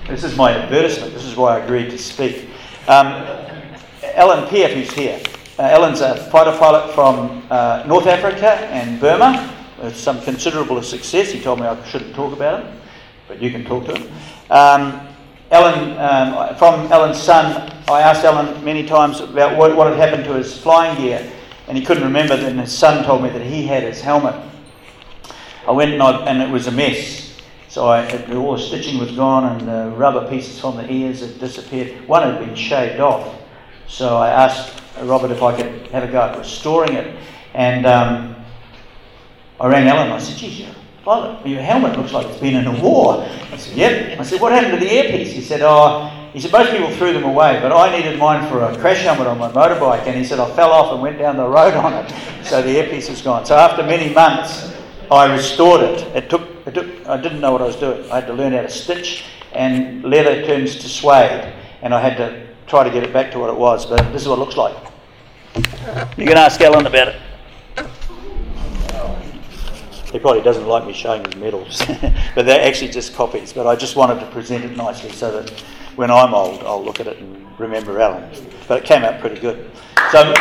This 0.09 0.25
is 0.25 0.37
my 0.37 0.53
advertisement. 0.53 1.15
This 1.15 1.25
is 1.25 1.37
why 1.37 1.57
I 1.57 1.65
agreed 1.65 1.89
to 1.89 1.97
speak. 1.97 2.51
Um, 2.87 3.27
Alan 4.03 4.47
Peart, 4.51 4.73
who's 4.73 4.93
here, 4.93 5.19
uh, 5.59 5.63
Alan's 5.63 6.01
a 6.01 6.17
fighter 6.31 6.57
pilot 6.59 6.93
from 6.95 7.43
uh, 7.51 7.85
North 7.87 8.07
Africa 8.07 8.55
and 8.67 9.01
Burma 9.01 9.55
with 9.83 9.97
some 9.97 10.21
considerable 10.23 10.83
success. 10.83 11.31
He 11.31 11.41
told 11.41 11.61
me 11.61 11.67
I 11.67 11.83
shouldn't 11.85 12.15
talk 12.15 12.33
about 12.33 12.65
him, 12.65 12.81
but 13.29 13.41
you 13.41 13.51
can 13.51 13.65
talk 13.65 13.85
to 13.87 13.97
him. 13.97 14.13
Um, 14.51 15.09
Alan, 15.51 15.99
um, 15.99 16.57
from 16.57 16.91
Alan's 16.91 17.23
son, 17.23 17.71
I 17.89 18.01
asked 18.01 18.25
Alan 18.25 18.65
many 18.65 18.85
times 18.85 19.21
about 19.21 19.57
what, 19.57 19.77
what 19.77 19.87
had 19.87 19.97
happened 19.97 20.25
to 20.25 20.33
his 20.35 20.59
flying 20.59 20.97
gear, 21.01 21.31
and 21.69 21.79
he 21.79 21.85
couldn't 21.85 22.03
remember. 22.03 22.37
Then 22.37 22.59
his 22.59 22.77
son 22.77 23.05
told 23.05 23.23
me 23.23 23.29
that 23.29 23.43
he 23.43 23.65
had 23.67 23.85
his 23.85 24.01
helmet. 24.01 24.35
I 25.69 25.71
went 25.71 25.93
and, 25.93 26.03
I, 26.03 26.27
and 26.27 26.43
it 26.43 26.51
was 26.51 26.67
a 26.67 26.73
mess. 26.73 27.41
So 27.69 27.87
I, 27.87 28.07
all 28.33 28.57
the 28.57 28.63
stitching 28.63 28.99
was 28.99 29.13
gone, 29.13 29.45
and 29.45 29.69
the 29.69 29.97
rubber 29.97 30.29
pieces 30.29 30.61
from 30.61 30.77
the 30.77 30.91
ears 30.91 31.21
had 31.21 31.39
disappeared. 31.39 32.09
One 32.09 32.23
had 32.23 32.45
been 32.45 32.55
shaved 32.55 33.01
off. 33.01 33.41
So 33.87 34.17
I 34.17 34.31
asked 34.31 34.84
Robert 35.03 35.31
if 35.31 35.43
I 35.43 35.57
could 35.57 35.89
have 35.89 36.05
a 36.05 36.13
go 36.13 36.21
at 36.21 36.39
restoring 36.39 36.95
it. 36.95 37.17
And 37.55 37.87
um, 37.87 38.37
I 39.61 39.69
rang 39.69 39.89
Alan. 39.89 40.11
I 40.11 40.19
said, 40.19 40.37
geez, 40.37 40.67
pilot, 41.05 41.47
your 41.47 41.63
helmet 41.63 41.97
looks 41.97 42.13
like 42.13 42.27
it's 42.27 42.41
been 42.41 42.57
in 42.57 42.67
a 42.67 42.83
war. 42.83 43.23
I 43.53 43.57
said, 43.57 43.77
yep. 43.77 44.19
I 44.19 44.23
said, 44.23 44.41
what 44.41 44.53
happened 44.53 44.79
to 44.79 44.85
the 44.85 44.93
earpiece? 44.93 45.33
He 45.33 45.41
said, 45.41 45.61
oh, 45.63 46.11
he 46.33 46.41
said, 46.41 46.51
most 46.51 46.73
people 46.73 46.91
threw 46.97 47.13
them 47.13 47.25
away, 47.25 47.61
but 47.61 47.71
I 47.71 47.97
needed 47.97 48.19
mine 48.19 48.49
for 48.51 48.65
a 48.65 48.77
crash 48.79 49.03
helmet 49.03 49.29
on 49.29 49.39
my 49.39 49.51
motorbike. 49.53 50.07
And 50.07 50.17
he 50.17 50.25
said, 50.25 50.41
I 50.41 50.51
fell 50.57 50.73
off 50.73 50.93
and 50.93 51.01
went 51.01 51.19
down 51.19 51.37
the 51.37 51.47
road 51.47 51.75
on 51.75 51.93
it. 51.93 52.13
So 52.45 52.61
the 52.61 52.71
earpiece 52.71 53.09
was 53.09 53.23
gone. 53.23 53.47
So 53.47 53.57
after 53.57 53.83
many 53.85 54.13
months, 54.13 54.75
I 55.11 55.33
restored 55.33 55.83
it. 55.83 56.01
It 56.17 56.31
took, 56.31 56.43
it 56.67 56.75
took, 56.75 57.07
I 57.07 57.21
didn't 57.21 57.41
know 57.41 57.53
what 57.53 57.63
I 57.63 57.67
was 57.67 57.77
doing. 57.77 58.11
I 58.11 58.17
had 58.17 58.27
to 58.27 58.33
learn 58.33 58.53
how 58.53 58.63
to 58.63 58.71
stitch, 58.71 59.25
and 59.53 60.03
leather 60.03 60.45
turns 60.45 60.77
to 60.79 60.89
suede. 60.89 61.53
And 61.83 61.95
I 61.95 62.01
had 62.01 62.17
to 62.17 62.44
try 62.67 62.85
to 62.85 62.91
get 62.91 63.03
it 63.03 63.13
back 63.13 63.31
to 63.33 63.39
what 63.39 63.51
it 63.51 63.57
was, 63.57 63.87
but 63.87 64.01
this 64.13 64.23
is 64.23 64.29
what 64.29 64.37
it 64.37 64.41
looks 64.41 64.57
like. 64.57 64.77
You 66.17 66.27
can 66.27 66.37
ask 66.37 66.61
Alan 66.61 66.87
about 66.87 67.09
it. 67.09 67.21
He 70.11 70.19
probably 70.21 70.43
doesn't 70.43 70.67
like 70.67 70.87
me 70.87 70.93
showing 70.93 71.25
his 71.25 71.35
medals, 71.37 71.83
but 72.35 72.47
they're 72.47 72.65
actually 72.65 72.93
just 72.93 73.15
copies. 73.15 73.53
But 73.53 73.67
I 73.67 73.75
just 73.75 73.97
wanted 73.97 74.21
to 74.21 74.27
present 74.31 74.65
it 74.65 74.77
nicely 74.77 75.11
so 75.11 75.41
that 75.41 75.51
when 75.97 76.11
I'm 76.11 76.33
old, 76.33 76.63
I'll 76.63 76.85
look 76.85 77.01
at 77.01 77.09
it 77.09 77.19
and 77.19 77.59
remember 77.59 78.01
Alan. 78.01 78.31
But 78.69 78.83
it 78.83 78.85
came 78.85 79.03
out 79.03 79.21
pretty 79.21 79.41
good. 79.41 79.71
So. 80.13 80.35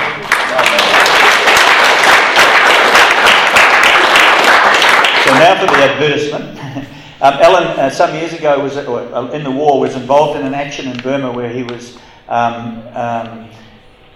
So 5.24 5.32
now 5.40 5.60
for 5.60 5.66
the 5.66 5.84
advertisement. 5.84 6.60
Um, 7.24 7.36
Alan, 7.36 7.64
uh, 7.80 7.90
some 7.90 8.14
years 8.16 8.34
ago, 8.34 8.62
was 8.62 8.76
uh, 8.76 9.32
in 9.34 9.46
the 9.46 9.52
war, 9.52 9.80
was 9.80 9.96
involved 9.96 10.38
in 10.38 10.46
an 10.46 10.54
action 10.54 10.90
in 10.90 10.98
Burma 10.98 11.32
where 11.32 11.48
he 11.48 11.64
was 11.64 11.98
um, 12.28 12.82
um, 12.94 13.50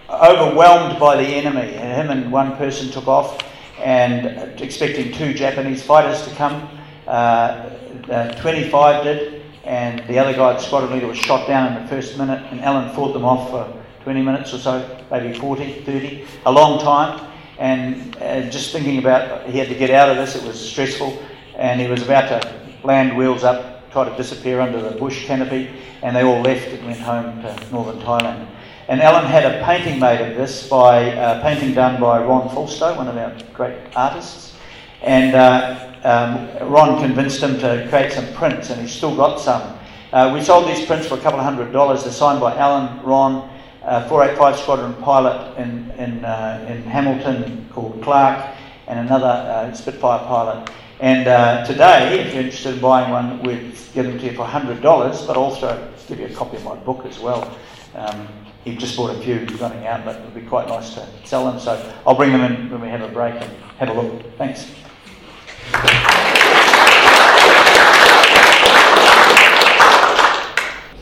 overwhelmed 0.09 0.99
by 0.99 1.15
the 1.17 1.27
enemy. 1.27 1.73
Him 1.73 2.09
and 2.09 2.31
one 2.31 2.55
person 2.57 2.89
took 2.89 3.07
off, 3.07 3.37
and 3.79 4.59
expecting 4.61 5.11
two 5.11 5.33
Japanese 5.33 5.83
fighters 5.83 6.27
to 6.27 6.35
come. 6.35 6.67
Uh, 7.07 7.69
uh, 8.09 8.33
25 8.41 9.03
did, 9.03 9.41
and 9.63 9.99
the 10.07 10.17
other 10.17 10.33
guy, 10.33 10.53
the 10.53 10.59
squadron 10.59 10.93
leader, 10.93 11.07
was 11.07 11.17
shot 11.17 11.47
down 11.47 11.73
in 11.73 11.81
the 11.81 11.89
first 11.89 12.17
minute, 12.17 12.41
and 12.51 12.61
Alan 12.61 12.93
fought 12.95 13.13
them 13.13 13.25
off 13.25 13.49
for 13.49 13.83
20 14.03 14.21
minutes 14.21 14.53
or 14.53 14.59
so, 14.59 15.03
maybe 15.11 15.37
40, 15.37 15.81
30, 15.81 16.25
a 16.45 16.51
long 16.51 16.79
time. 16.79 17.29
And 17.59 18.15
uh, 18.17 18.49
just 18.49 18.71
thinking 18.71 18.99
about 18.99 19.49
he 19.49 19.57
had 19.57 19.67
to 19.67 19.75
get 19.75 19.89
out 19.89 20.09
of 20.09 20.17
this, 20.17 20.35
it 20.35 20.43
was 20.47 20.59
stressful. 20.59 21.17
and 21.57 21.81
he 21.81 21.87
was 21.87 22.03
about 22.03 22.29
to 22.29 22.53
land 22.83 23.17
wheels 23.17 23.43
up, 23.43 23.76
try 23.97 24.07
to 24.07 24.15
disappear 24.15 24.59
under 24.59 24.79
the 24.79 24.95
bush 24.95 25.25
canopy, 25.25 25.67
and 26.03 26.15
they 26.15 26.21
all 26.21 26.39
left 26.41 26.67
and 26.67 26.85
went 26.85 26.99
home 26.99 27.41
to 27.41 27.71
northern 27.71 27.99
Thailand. 28.01 28.47
And 28.89 29.01
Alan 29.01 29.25
had 29.25 29.43
a 29.43 29.65
painting 29.65 29.99
made 29.99 30.21
of 30.21 30.37
this 30.37 30.69
by 30.69 30.99
a 30.99 31.41
painting 31.41 31.73
done 31.73 31.99
by 31.99 32.23
Ron 32.23 32.47
Fulsto, 32.49 32.95
one 32.95 33.07
of 33.07 33.17
our 33.17 33.35
great 33.55 33.75
artists. 33.95 34.53
And 35.01 35.33
uh, 35.33 35.93
um, 36.03 36.69
Ron 36.71 37.01
convinced 37.01 37.41
him 37.41 37.57
to 37.57 37.87
create 37.89 38.11
some 38.11 38.31
prints, 38.35 38.69
and 38.69 38.79
he's 38.79 38.91
still 38.91 39.15
got 39.15 39.39
some. 39.39 39.79
Uh, 40.13 40.29
we 40.31 40.43
sold 40.43 40.67
these 40.67 40.85
prints 40.85 41.07
for 41.07 41.15
a 41.15 41.21
couple 41.21 41.39
of 41.39 41.45
hundred 41.45 41.71
dollars. 41.73 42.03
They're 42.03 42.13
signed 42.13 42.39
by 42.39 42.55
Alan, 42.55 43.03
Ron, 43.03 43.49
uh, 43.81 44.07
485 44.07 44.59
Squadron 44.59 44.93
pilot 45.01 45.57
in, 45.57 45.89
in, 45.97 46.23
uh, 46.23 46.67
in 46.69 46.83
Hamilton 46.83 47.67
called 47.73 47.99
Clark, 48.03 48.47
and 48.85 48.99
another 48.99 49.25
uh, 49.25 49.73
Spitfire 49.73 50.19
pilot. 50.19 50.69
And 50.99 51.27
uh, 51.27 51.63
today, 51.65 52.21
if 52.21 52.33
you're 52.33 52.43
interested 52.43 52.75
in 52.75 52.81
buying 52.81 53.11
one, 53.11 53.43
we'd 53.43 53.75
give 53.93 54.05
them 54.07 54.17
to 54.17 54.25
you 54.25 54.31
for 54.31 54.45
$100, 54.45 54.81
but 55.27 55.37
also 55.37 55.93
give 56.07 56.19
you 56.19 56.25
a 56.25 56.29
copy 56.29 56.57
of 56.57 56.63
my 56.63 56.75
book 56.75 57.05
as 57.05 57.19
well. 57.19 57.55
Um, 57.93 58.27
he 58.63 58.75
just 58.75 58.97
bought 58.97 59.15
a 59.15 59.19
few 59.21 59.45
running 59.59 59.85
out, 59.85 60.03
but 60.05 60.15
it 60.15 60.23
would 60.23 60.33
be 60.33 60.41
quite 60.41 60.67
nice 60.67 60.95
to 60.95 61.07
sell 61.23 61.45
them. 61.45 61.59
So 61.59 61.93
I'll 62.05 62.15
bring 62.15 62.31
them 62.31 62.41
in 62.41 62.71
when 62.71 62.81
we 62.81 62.87
have 62.87 63.01
a 63.01 63.07
break 63.07 63.35
and 63.35 63.51
have 63.77 63.89
a 63.89 63.93
look. 63.93 64.37
Thanks. 64.37 64.65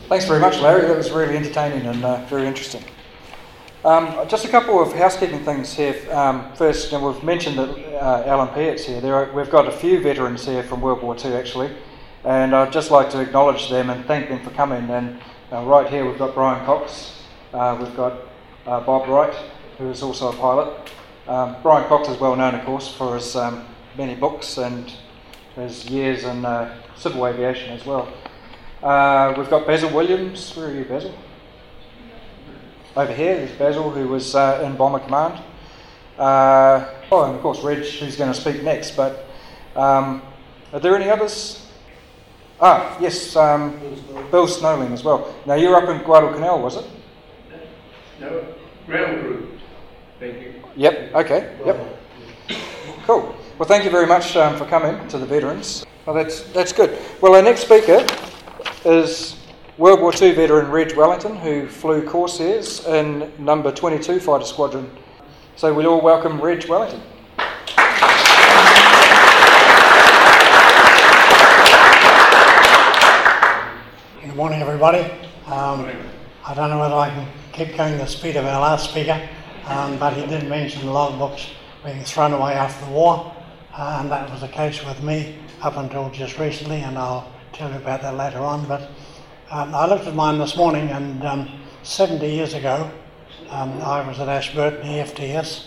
Thanks 0.08 0.26
very 0.26 0.40
much, 0.40 0.60
Larry. 0.60 0.86
That 0.86 0.96
was 0.96 1.10
really 1.10 1.36
entertaining 1.36 1.86
and 1.86 2.04
uh, 2.04 2.24
very 2.26 2.46
interesting. 2.46 2.84
Um, 3.84 4.28
just 4.28 4.44
a 4.44 4.48
couple 4.48 4.80
of 4.82 4.92
housekeeping 4.92 5.44
things 5.44 5.72
here. 5.72 5.96
Um, 6.12 6.52
first, 6.54 6.92
we've 6.92 7.22
mentioned 7.24 7.58
that 7.58 7.85
uh, 7.96 8.22
Alan 8.26 8.48
Peart's 8.48 8.84
here. 8.84 9.00
There 9.00 9.14
are, 9.14 9.32
we've 9.32 9.50
got 9.50 9.66
a 9.66 9.72
few 9.72 10.00
veterans 10.00 10.44
here 10.44 10.62
from 10.62 10.80
World 10.80 11.02
War 11.02 11.16
II, 11.16 11.34
actually, 11.34 11.70
and 12.24 12.54
I'd 12.54 12.72
just 12.72 12.90
like 12.90 13.10
to 13.10 13.20
acknowledge 13.20 13.70
them 13.70 13.90
and 13.90 14.04
thank 14.06 14.28
them 14.28 14.42
for 14.42 14.50
coming. 14.50 14.88
And 14.90 15.18
uh, 15.52 15.62
right 15.64 15.88
here, 15.88 16.08
we've 16.08 16.18
got 16.18 16.34
Bryan 16.34 16.64
Cox, 16.64 17.22
uh, 17.52 17.76
we've 17.80 17.96
got 17.96 18.20
uh, 18.66 18.80
Bob 18.80 19.08
Wright, 19.08 19.34
who 19.78 19.88
is 19.90 20.02
also 20.02 20.30
a 20.30 20.36
pilot. 20.36 20.90
Um, 21.26 21.56
Bryan 21.62 21.88
Cox 21.88 22.08
is 22.08 22.18
well 22.18 22.36
known, 22.36 22.54
of 22.54 22.64
course, 22.64 22.92
for 22.92 23.14
his 23.14 23.34
um, 23.34 23.64
many 23.96 24.14
books 24.14 24.58
and 24.58 24.92
his 25.54 25.88
years 25.88 26.24
in 26.24 26.44
uh, 26.44 26.76
civil 26.96 27.26
aviation 27.26 27.72
as 27.72 27.84
well. 27.86 28.12
Uh, 28.82 29.34
we've 29.36 29.50
got 29.50 29.66
Basil 29.66 29.90
Williams. 29.90 30.54
Where 30.54 30.68
are 30.68 30.72
you, 30.72 30.84
Basil? 30.84 31.14
Over 32.94 33.12
here, 33.12 33.36
there's 33.36 33.58
Basil, 33.58 33.90
who 33.90 34.08
was 34.08 34.34
in 34.34 34.76
Bomber 34.76 35.00
Command. 35.00 35.42
Uh, 36.18 36.88
oh, 37.12 37.24
and 37.24 37.36
of 37.36 37.42
course, 37.42 37.62
Reg, 37.62 37.78
who's 37.78 38.16
going 38.16 38.32
to 38.32 38.40
speak 38.40 38.62
next. 38.62 38.96
But 38.96 39.26
um, 39.74 40.22
are 40.72 40.80
there 40.80 40.96
any 40.96 41.10
others? 41.10 41.66
Ah, 42.60 42.96
yes, 43.00 43.36
um, 43.36 43.78
Bill 44.30 44.48
Snowling 44.48 44.92
as 44.92 45.04
well. 45.04 45.34
Now, 45.44 45.54
you're 45.54 45.76
up 45.76 45.88
in 45.90 46.02
Guadalcanal, 46.04 46.62
was 46.62 46.76
it? 46.76 46.86
No, 48.18 48.46
ground 48.86 49.20
crew. 49.20 49.58
Thank 50.18 50.40
you. 50.40 50.54
Yep, 50.74 51.14
okay, 51.14 51.54
yep. 51.66 51.98
Cool. 53.04 53.36
Well, 53.58 53.68
thank 53.68 53.84
you 53.84 53.90
very 53.90 54.06
much 54.06 54.36
um, 54.36 54.56
for 54.56 54.64
coming 54.64 55.06
to 55.08 55.18
the 55.18 55.26
veterans. 55.26 55.84
Well, 56.06 56.16
that's, 56.16 56.42
that's 56.52 56.72
good. 56.72 56.98
Well, 57.20 57.34
our 57.34 57.42
next 57.42 57.60
speaker 57.62 58.06
is 58.86 59.36
World 59.76 60.00
War 60.00 60.12
II 60.14 60.32
veteran 60.32 60.70
Reg 60.70 60.96
Wellington, 60.96 61.36
who 61.36 61.68
flew 61.68 62.06
Corsairs 62.06 62.86
in 62.86 63.30
number 63.38 63.70
22 63.70 64.18
Fighter 64.20 64.46
Squadron. 64.46 64.90
So 65.56 65.72
we'll 65.72 65.86
all 65.86 66.02
welcome 66.02 66.38
Reg 66.38 66.66
Wellington. 66.68 67.00
Good 74.20 74.36
morning, 74.36 74.60
everybody. 74.60 75.10
Um, 75.46 75.90
I 76.44 76.52
don't 76.54 76.68
know 76.68 76.78
whether 76.78 76.94
I 76.94 77.08
can 77.08 77.26
keep 77.54 77.74
going 77.74 77.96
the 77.96 78.04
speed 78.04 78.36
of 78.36 78.44
our 78.44 78.60
last 78.60 78.90
speaker, 78.90 79.18
um, 79.64 79.96
but 79.98 80.12
he 80.12 80.26
did 80.26 80.46
mention 80.46 80.82
logbooks 80.82 81.48
being 81.82 82.04
thrown 82.04 82.34
away 82.34 82.52
after 82.52 82.84
the 82.84 82.90
war, 82.90 83.34
uh, 83.72 84.00
and 84.02 84.10
that 84.10 84.30
was 84.30 84.42
the 84.42 84.48
case 84.48 84.84
with 84.84 85.02
me 85.02 85.38
up 85.62 85.78
until 85.78 86.10
just 86.10 86.38
recently, 86.38 86.82
and 86.82 86.98
I'll 86.98 87.32
tell 87.54 87.70
you 87.70 87.78
about 87.78 88.02
that 88.02 88.14
later 88.14 88.40
on. 88.40 88.68
But 88.68 88.90
um, 89.50 89.74
I 89.74 89.86
looked 89.86 90.06
at 90.06 90.14
mine 90.14 90.36
this 90.36 90.54
morning, 90.54 90.90
and 90.90 91.24
um, 91.24 91.48
70 91.82 92.28
years 92.28 92.52
ago, 92.52 92.90
um, 93.50 93.80
I 93.80 94.06
was 94.06 94.18
at 94.18 94.28
Ashburton 94.28 94.82
EFTS. 94.82 95.66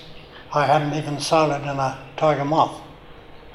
I 0.53 0.65
hadn't 0.65 0.93
even 0.95 1.15
soloed 1.15 1.61
in 1.61 1.79
a 1.79 1.97
Tiger 2.17 2.43
Moth 2.43 2.81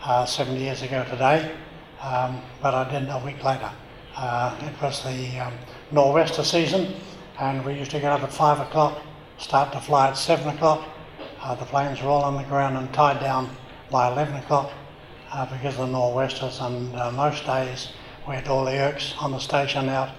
uh, 0.03 0.25
70 0.25 0.61
years 0.61 0.83
ago 0.83 1.05
today, 1.11 1.53
um, 2.01 2.41
but 2.63 2.75
I 2.75 2.91
did 2.91 3.09
a 3.09 3.19
week 3.25 3.43
later. 3.45 3.71
Uh, 4.17 4.57
it 4.63 4.81
was 4.83 5.03
the 5.03 5.39
um, 5.41 5.53
nor'wester 5.91 6.45
season, 6.45 6.95
and 7.41 7.65
we 7.65 7.75
used 7.75 7.91
to 7.91 8.01
get 8.01 8.13
up 8.13 8.23
at 8.23 8.33
5 8.33 8.61
o'clock, 8.61 9.03
start 9.39 9.73
to 9.73 9.81
fly 9.81 10.09
at 10.09 10.17
7 10.17 10.49
o'clock. 10.55 10.85
Uh, 11.43 11.55
the 11.55 11.65
planes 11.67 12.01
were 12.01 12.09
all 12.09 12.23
on 12.23 12.37
the 12.37 12.45
ground 12.45 12.77
and 12.77 12.93
tied 12.95 13.21
down 13.21 13.51
by 13.91 14.11
11 14.11 14.37
o'clock 14.37 14.71
uh, 15.33 15.45
because 15.47 15.75
of 15.75 15.87
the 15.87 15.93
nor'westers, 15.93 16.61
and 16.61 16.95
uh, 16.97 17.11
most 17.11 17.45
days 17.45 17.91
we 18.27 18.35
had 18.37 18.49
all 18.49 18.65
the 18.65 18.71
erks 18.71 19.21
on 19.23 19.33
the 19.33 19.39
station 19.39 19.89
out 19.89 20.11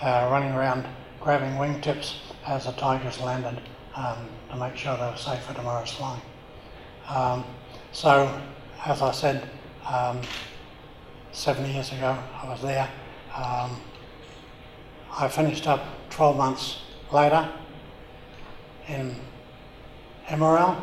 uh, 0.00 0.28
running 0.30 0.52
around 0.52 0.86
grabbing 1.20 1.52
wingtips 1.52 2.16
as 2.46 2.66
the 2.66 2.72
Tigers 2.72 3.20
landed 3.20 3.60
um, 3.94 4.28
to 4.50 4.56
make 4.56 4.76
sure 4.76 4.96
they 4.96 5.04
were 5.04 5.16
safe 5.16 5.42
for 5.42 5.54
tomorrow's 5.54 5.92
flying. 5.92 6.22
Um, 7.08 7.44
so, 7.92 8.40
as 8.84 9.02
I 9.02 9.12
said, 9.12 9.48
um, 9.86 10.20
70 11.32 11.72
years 11.72 11.92
ago 11.92 12.18
I 12.42 12.48
was 12.48 12.62
there. 12.62 12.88
Um, 13.34 13.80
I 15.10 15.28
finished 15.28 15.66
up 15.66 15.84
12 16.10 16.36
months 16.36 16.82
later 17.12 17.48
in 18.88 19.14
Emirau, 20.26 20.82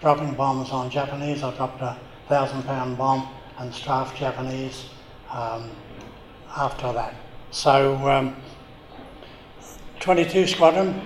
dropping 0.00 0.34
bombs 0.34 0.70
on 0.70 0.90
Japanese. 0.90 1.42
I 1.42 1.54
dropped 1.56 1.80
a 1.80 1.96
thousand 2.28 2.62
pound 2.64 2.98
bomb 2.98 3.28
and 3.58 3.72
strafed 3.74 4.16
Japanese 4.16 4.86
um, 5.30 5.70
after 6.56 6.92
that. 6.92 7.14
So, 7.50 7.96
um, 8.08 8.36
22 10.02 10.48
Squadron, 10.48 11.00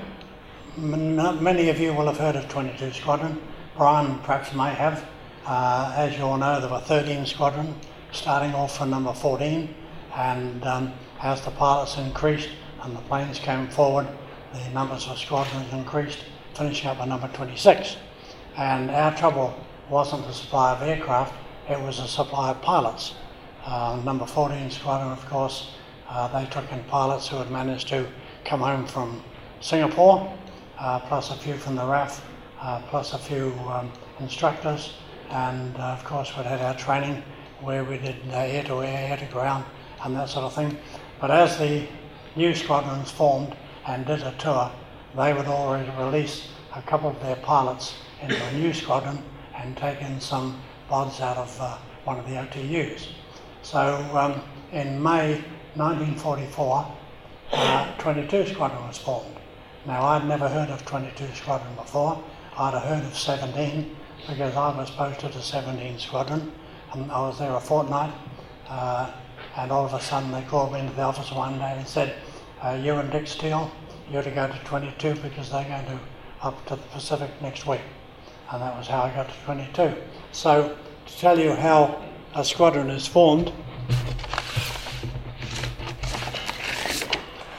m- 0.79 1.45
many 1.45 1.69
of 1.69 1.79
you 1.79 1.93
will 1.93 2.07
have 2.07 2.17
heard 2.17 2.35
of 2.35 2.49
22 2.49 2.93
Squadron. 2.95 3.39
Bryan 3.77 4.19
perhaps 4.21 4.55
may 4.55 4.73
have. 4.73 5.05
Uh, 5.45 5.93
as 5.95 6.17
you 6.17 6.25
all 6.25 6.39
know, 6.39 6.59
there 6.63 6.71
were 6.71 6.81
13 6.81 7.27
Squadron, 7.27 7.75
starting 8.13 8.55
off 8.55 8.79
from 8.79 8.89
number 8.89 9.13
14, 9.13 9.69
and 10.15 10.65
um, 10.65 10.95
as 11.21 11.43
the 11.43 11.51
pilots 11.51 11.99
increased 11.99 12.49
and 12.85 12.97
the 12.97 13.01
planes 13.03 13.39
came 13.39 13.69
forward, 13.69 14.09
the 14.55 14.71
numbers 14.71 15.07
of 15.09 15.19
squadrons 15.19 15.71
increased, 15.75 16.25
finishing 16.55 16.89
up 16.89 16.99
at 16.99 17.07
number 17.07 17.29
26. 17.35 17.99
And 18.57 18.91
our 18.91 19.15
trouble 19.15 19.63
wasn't 19.91 20.27
the 20.27 20.33
supply 20.33 20.73
of 20.73 20.81
aircraft, 20.81 21.35
it 21.69 21.79
was 21.79 21.99
the 21.99 22.07
supply 22.07 22.53
of 22.53 22.63
pilots. 22.63 23.15
Uh, 23.67 24.01
number 24.07 24.25
14 24.25 24.71
Squadron, 24.71 25.13
of 25.13 25.27
course, 25.27 25.75
uh, 26.09 26.29
they 26.29 26.49
took 26.49 26.73
in 26.73 26.83
pilots 26.85 27.29
who 27.29 27.37
had 27.37 27.51
managed 27.51 27.89
to 27.89 28.07
come 28.47 28.61
home 28.61 28.87
from 28.87 29.21
Singapore, 29.61 30.33
uh, 30.79 31.01
plus 31.01 31.31
a 31.33 31.37
few 31.37 31.55
from 31.55 31.75
the 31.75 31.85
RAF, 31.85 32.25
uh, 32.61 32.81
plus 32.89 33.13
a 33.13 33.19
few 33.19 33.53
um, 33.69 33.91
instructors, 34.21 34.95
and 35.31 35.77
uh, 35.77 35.97
of 35.99 36.05
course 36.05 36.37
we 36.37 36.45
had 36.45 36.61
our 36.61 36.77
training 36.77 37.23
where 37.61 37.83
we 37.83 37.99
did 37.99 38.15
air 38.31 38.63
to 38.63 38.85
air, 38.85 39.11
air 39.11 39.17
to 39.17 39.27
ground, 39.33 39.65
and 40.05 40.15
that 40.15 40.29
sort 40.29 40.45
of 40.45 40.55
thing. 40.55 40.79
But 41.21 41.33
as 41.33 41.59
the 41.59 41.89
new 42.37 42.55
squadrons 42.55 43.11
formed 43.11 43.57
and 43.89 44.07
did 44.07 44.23
a 44.23 44.33
tour, 44.39 44.71
they 45.17 45.33
would 45.33 45.47
already 45.47 45.91
release 45.99 46.49
a 46.77 46.83
couple 46.83 47.11
of 47.11 47.21
their 47.21 47.37
pilots 47.37 47.97
into 48.23 48.41
a 48.41 48.53
new 48.53 48.73
squadron 48.73 49.25
and 49.57 49.77
take 49.77 50.01
in 50.01 50.21
some 50.21 50.61
bods 50.89 51.21
out 51.21 51.37
of 51.37 51.61
uh, 51.61 51.79
one 52.05 52.21
of 52.21 52.29
the 52.29 52.37
OTUs. 52.37 53.09
So 53.63 53.81
um, 54.15 54.41
in 54.71 55.03
May 55.03 55.43
1944, 55.75 56.97
uh, 57.53 57.97
22 57.99 58.47
Squadron 58.47 58.87
was 58.87 58.99
formed. 58.99 59.37
Now 59.87 60.03
I'd 60.03 60.27
never 60.27 60.49
heard 60.49 60.71
of 60.71 60.85
22 60.85 61.35
Squadron 61.35 61.75
before. 61.77 62.23
I'd 62.59 62.75
have 62.75 62.83
heard 62.83 63.05
of 63.05 63.17
17 63.17 63.97
because 64.29 64.57
I 64.57 64.77
was 64.77 64.91
posted 64.91 65.33
to 65.33 65.43
17 65.43 65.99
Squadron 65.99 66.53
and 66.93 67.11
I 67.13 67.21
was 67.21 67.39
there 67.39 67.55
a 67.55 67.61
fortnight. 67.61 68.13
Uh, 68.69 69.13
and 69.57 69.71
all 69.71 69.87
of 69.87 69.95
a 69.95 70.01
sudden 70.01 70.33
they 70.33 70.43
called 70.43 70.73
me 70.73 70.81
into 70.81 70.95
the 70.95 71.03
office 71.03 71.31
one 71.31 71.59
day 71.59 71.75
and 71.77 71.87
said, 71.87 72.17
uh, 72.63 72.79
you 72.83 72.95
and 72.95 73.11
Dick 73.11 73.27
Steele, 73.27 73.71
you're 74.11 74.23
to 74.23 74.31
go 74.31 74.47
to 74.47 74.59
22 74.65 75.15
because 75.21 75.51
they're 75.51 75.65
going 75.65 75.85
to 75.87 75.99
up 76.43 76.65
to 76.67 76.77
the 76.77 76.83
Pacific 76.93 77.31
next 77.43 77.67
week. 77.67 77.81
And 78.51 78.63
that 78.63 78.77
was 78.77 78.87
how 78.87 79.03
I 79.03 79.15
got 79.15 79.29
to 79.29 79.35
22. 79.45 79.95
So 80.33 80.77
to 81.07 81.19
tell 81.19 81.39
you 81.39 81.53
how 81.53 82.03
a 82.35 82.45
squadron 82.45 82.91
is 82.91 83.07
formed, 83.07 83.53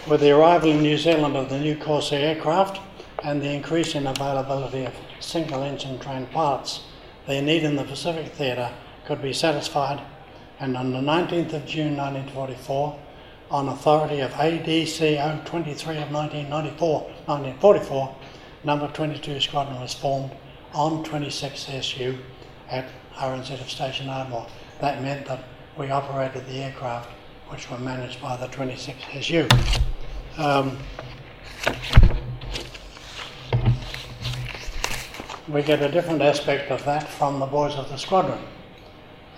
with 0.08 0.22
the 0.22 0.32
arrival 0.32 0.72
in 0.72 0.82
New 0.82 0.98
Zealand 0.98 1.36
of 1.36 1.50
the 1.50 1.60
new 1.60 1.76
Corsair 1.76 2.36
aircraft 2.36 2.80
and 3.24 3.42
the 3.42 3.52
increasing 3.52 4.06
availability 4.06 4.86
of 4.86 4.94
single 5.20 5.64
engine 5.64 6.00
trained 6.00 6.32
pilots, 6.32 6.82
their 7.26 7.42
need 7.42 7.64
in 7.64 7.76
the 7.76 7.84
Pacific 7.84 8.32
theatre 8.32 8.72
could 9.06 9.22
be 9.22 9.34
satisfied 9.34 10.02
and 10.60 10.78
on 10.78 10.92
the 10.92 11.00
19th 11.00 11.54
of 11.54 11.66
June 11.66 11.98
1944, 11.98 12.98
on 13.52 13.68
authority 13.68 14.22
of 14.22 14.32
ADCO 14.32 15.46
23 15.46 15.98
of 15.98 16.12
1994, 16.12 17.02
1944, 17.26 18.16
number 18.64 18.88
22 18.88 19.42
squadron 19.42 19.80
was 19.82 19.94
formed 19.94 20.32
on 20.74 21.04
26 21.04 21.70
SU 21.70 22.18
at 22.70 22.88
RNZ 23.16 23.68
Station 23.68 24.10
Ardmore. 24.10 24.48
That 24.80 25.02
meant 25.02 25.28
that 25.28 25.44
we 25.78 25.92
operated 25.92 26.48
the 26.48 26.64
aircraft 26.64 27.10
which 27.50 27.70
were 27.70 27.78
managed 27.78 28.22
by 28.22 28.36
the 28.38 28.48
26 28.48 28.98
SU. 29.14 29.48
Um, 30.38 30.78
we 35.48 35.64
get 35.64 35.82
a 35.82 35.90
different 35.90 36.22
aspect 36.22 36.70
of 36.70 36.86
that 36.86 37.08
from 37.08 37.40
the 37.40 37.48
boys 37.48 37.74
of 37.74 37.90
the 37.90 37.98
squadron. 37.98 38.40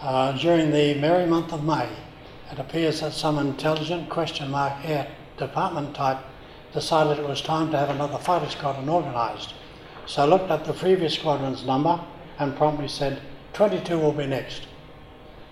Uh, 0.01 0.33
during 0.33 0.71
the 0.71 0.95
merry 0.95 1.25
month 1.25 1.53
of 1.53 1.63
May, 1.63 1.87
it 2.51 2.59
appears 2.59 2.99
that 2.99 3.13
some 3.13 3.39
intelligent 3.39 4.09
question 4.09 4.51
mark 4.51 4.73
air 4.83 5.07
department 5.37 5.95
type 5.95 6.17
decided 6.73 7.17
it 7.17 7.27
was 7.27 7.41
time 7.41 7.71
to 7.71 7.77
have 7.77 7.89
another 7.91 8.17
fighter 8.17 8.49
squadron 8.49 8.89
organised. 8.89 9.53
So 10.05 10.23
I 10.23 10.25
looked 10.25 10.51
at 10.51 10.65
the 10.65 10.73
previous 10.73 11.13
squadron's 11.13 11.65
number 11.65 11.97
and 12.39 12.57
promptly 12.57 12.89
said 12.89 13.21
22 13.53 13.97
will 13.97 14.11
be 14.11 14.27
next. 14.27 14.67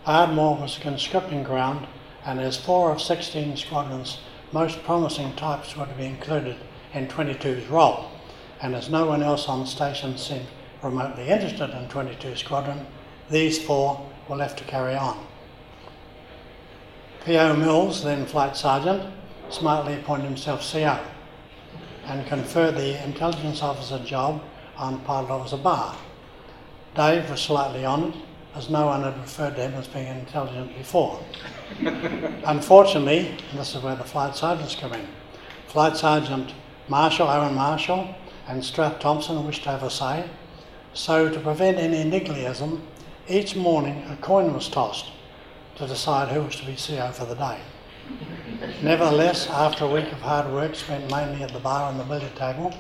Ardmore 0.06 0.58
was 0.58 0.78
a 0.78 0.82
conscripting 0.82 1.44
ground 1.44 1.88
and 2.26 2.42
as 2.42 2.58
four 2.58 2.92
of 2.92 3.02
16 3.02 3.56
squadrons 3.56 4.20
most 4.52 4.84
promising 4.84 5.34
types 5.34 5.76
were 5.76 5.86
to 5.86 5.94
be 5.94 6.06
included 6.06 6.58
in 6.94 7.08
22's 7.08 7.68
role 7.68 8.12
and 8.62 8.76
as 8.76 8.90
no 8.90 9.06
one 9.06 9.22
else 9.22 9.48
on 9.48 9.62
the 9.62 9.66
station 9.66 10.18
seemed 10.18 10.48
remotely 10.82 11.28
interested 11.28 11.70
in 11.72 11.88
22 11.90 12.36
Squadron, 12.36 12.86
these 13.30 13.62
four 13.62 14.10
were 14.28 14.36
left 14.36 14.58
to 14.60 14.64
carry 14.64 14.96
on. 14.96 15.26
P.O. 17.26 17.56
Mills, 17.58 18.04
then 18.04 18.26
Flight 18.26 18.56
Sergeant, 18.56 19.14
smartly 19.50 19.94
appointed 19.96 20.26
himself 20.26 20.70
CO 20.72 21.00
and 22.06 22.26
conferred 22.28 22.76
the 22.76 23.04
intelligence 23.04 23.62
officer 23.62 24.00
job 24.00 24.42
on 24.78 25.00
Pilot 25.02 25.30
Officer 25.30 25.58
Barr. 25.58 25.98
Dave 26.96 27.30
was 27.30 27.42
slightly 27.42 27.86
honoured, 27.86 28.16
as 28.56 28.70
no 28.70 28.88
one 28.88 29.04
had 29.04 29.18
referred 29.18 29.56
to 29.56 29.62
him 29.62 29.74
as 29.74 29.88
being 29.88 30.08
intelligent 30.08 30.76
before. 30.78 31.20
Unfortunately, 32.46 33.38
this 33.54 33.76
is 33.76 33.84
where 33.84 33.96
the 33.96 34.04
flight 34.04 34.36
sergeants 34.36 34.76
come 34.76 34.94
in. 34.94 35.08
Flight 35.68 35.98
Sergeant 35.98 36.54
Marshall, 36.88 37.30
Aaron 37.30 37.56
Marshall, 37.56 38.16
and 38.48 38.64
Strath 38.64 39.00
Thompson 39.00 39.46
wished 39.46 39.64
to 39.64 39.70
have 39.70 39.84
a 39.84 39.90
say. 39.90 40.30
So, 40.94 41.30
to 41.30 41.40
prevent 41.40 41.78
any 41.78 42.10
nigglyism, 42.10 42.82
each 43.28 43.56
morning 43.56 44.06
a 44.10 44.16
coin 44.16 44.54
was 44.54 44.70
tossed 44.70 45.12
to 45.76 45.86
decide 45.86 46.30
who 46.30 46.44
was 46.44 46.56
to 46.56 46.66
be 46.66 46.76
CO 46.76 47.12
for 47.12 47.26
the 47.26 47.36
day. 47.36 47.60
Nevertheless, 48.82 49.50
after 49.50 49.86
a 49.86 49.90
week 49.90 50.12
of 50.12 50.20
hard 50.20 50.52
work 50.52 50.74
spent 50.76 51.12
mainly 51.12 51.44
at 51.44 51.52
the 51.52 51.60
bar 51.60 51.92
and 51.92 52.00
the 52.00 52.06
billiard 52.06 52.36
table, 52.38 52.74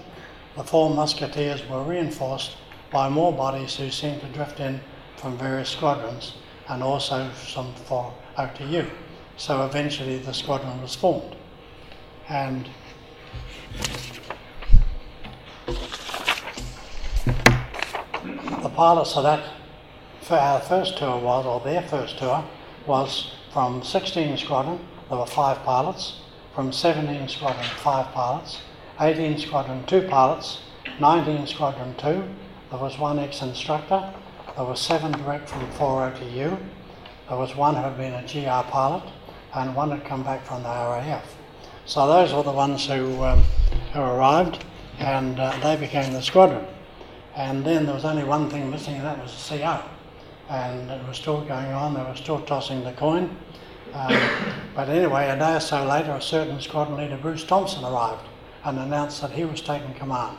the 0.55 0.63
four 0.63 0.89
musketeers 0.89 1.67
were 1.67 1.83
reinforced 1.83 2.55
by 2.89 3.09
more 3.09 3.33
bodies 3.33 3.75
who 3.75 3.91
seemed 3.91 4.21
to 4.21 4.27
drift 4.27 4.61
in 4.61 4.79
from 5.17 5.37
various 5.37 5.69
squadrons 5.69 6.35
and 6.69 6.81
also 6.81 7.29
some 7.45 7.73
for 7.73 8.13
OTU. 8.37 8.89
So 9.35 9.65
eventually 9.65 10.17
the 10.19 10.33
squadron 10.33 10.81
was 10.81 10.95
formed. 10.95 11.35
And 12.29 12.69
the 18.61 18.69
pilots 18.75 19.15
of 19.15 19.23
that, 19.23 19.43
for 20.21 20.35
our 20.35 20.59
first 20.59 20.97
tour 20.97 21.19
was, 21.19 21.45
or 21.45 21.59
their 21.61 21.81
first 21.83 22.17
tour, 22.17 22.43
was 22.85 23.33
from 23.53 23.83
16 23.83 24.37
Squadron, 24.37 24.79
there 25.09 25.17
were 25.17 25.25
five 25.25 25.57
pilots, 25.63 26.21
from 26.53 26.71
17 26.71 27.27
Squadron, 27.27 27.65
five 27.77 28.07
pilots, 28.13 28.61
18 28.99 29.37
Squadron, 29.37 29.85
two 29.85 30.07
pilots, 30.07 30.61
19 30.99 31.47
Squadron, 31.47 31.95
two, 31.95 32.23
there 32.69 32.79
was 32.79 32.97
one 32.97 33.19
ex 33.19 33.41
instructor, 33.41 34.13
there 34.55 34.65
were 34.65 34.75
seven 34.75 35.11
direct 35.11 35.49
from 35.49 35.69
4 35.71 36.11
OTU, 36.11 36.57
there 37.27 37.37
was 37.37 37.55
one 37.55 37.75
who 37.75 37.81
had 37.81 37.97
been 37.97 38.13
a 38.13 38.21
GR 38.23 38.69
pilot, 38.71 39.03
and 39.53 39.75
one 39.75 39.91
had 39.91 40.05
come 40.05 40.23
back 40.23 40.45
from 40.45 40.63
the 40.63 40.69
RAF. 40.69 41.35
So 41.85 42.07
those 42.07 42.33
were 42.33 42.43
the 42.43 42.51
ones 42.51 42.85
who, 42.85 43.23
um, 43.23 43.43
who 43.93 43.99
arrived, 43.99 44.63
and 44.99 45.39
uh, 45.39 45.57
they 45.61 45.75
became 45.75 46.13
the 46.13 46.21
squadron. 46.21 46.65
And 47.35 47.65
then 47.65 47.85
there 47.85 47.95
was 47.95 48.05
only 48.05 48.23
one 48.23 48.49
thing 48.49 48.69
missing, 48.71 48.95
and 48.95 49.05
that 49.05 49.21
was 49.21 49.49
the 49.49 49.59
CO. 49.59 49.83
And 50.49 50.89
it 50.89 51.05
was 51.07 51.17
still 51.17 51.41
going 51.41 51.71
on, 51.71 51.93
they 51.93 52.01
were 52.01 52.15
still 52.15 52.39
tossing 52.41 52.83
the 52.83 52.93
coin. 52.93 53.35
Um, 53.93 54.19
but 54.75 54.89
anyway, 54.89 55.29
a 55.29 55.37
day 55.37 55.55
or 55.55 55.59
so 55.59 55.85
later, 55.85 56.11
a 56.11 56.21
certain 56.21 56.59
squadron 56.61 56.97
leader, 56.97 57.17
Bruce 57.17 57.43
Thompson, 57.43 57.83
arrived 57.83 58.25
and 58.63 58.79
announced 58.79 59.21
that 59.21 59.31
he 59.31 59.45
was 59.45 59.61
taking 59.61 59.93
command. 59.95 60.37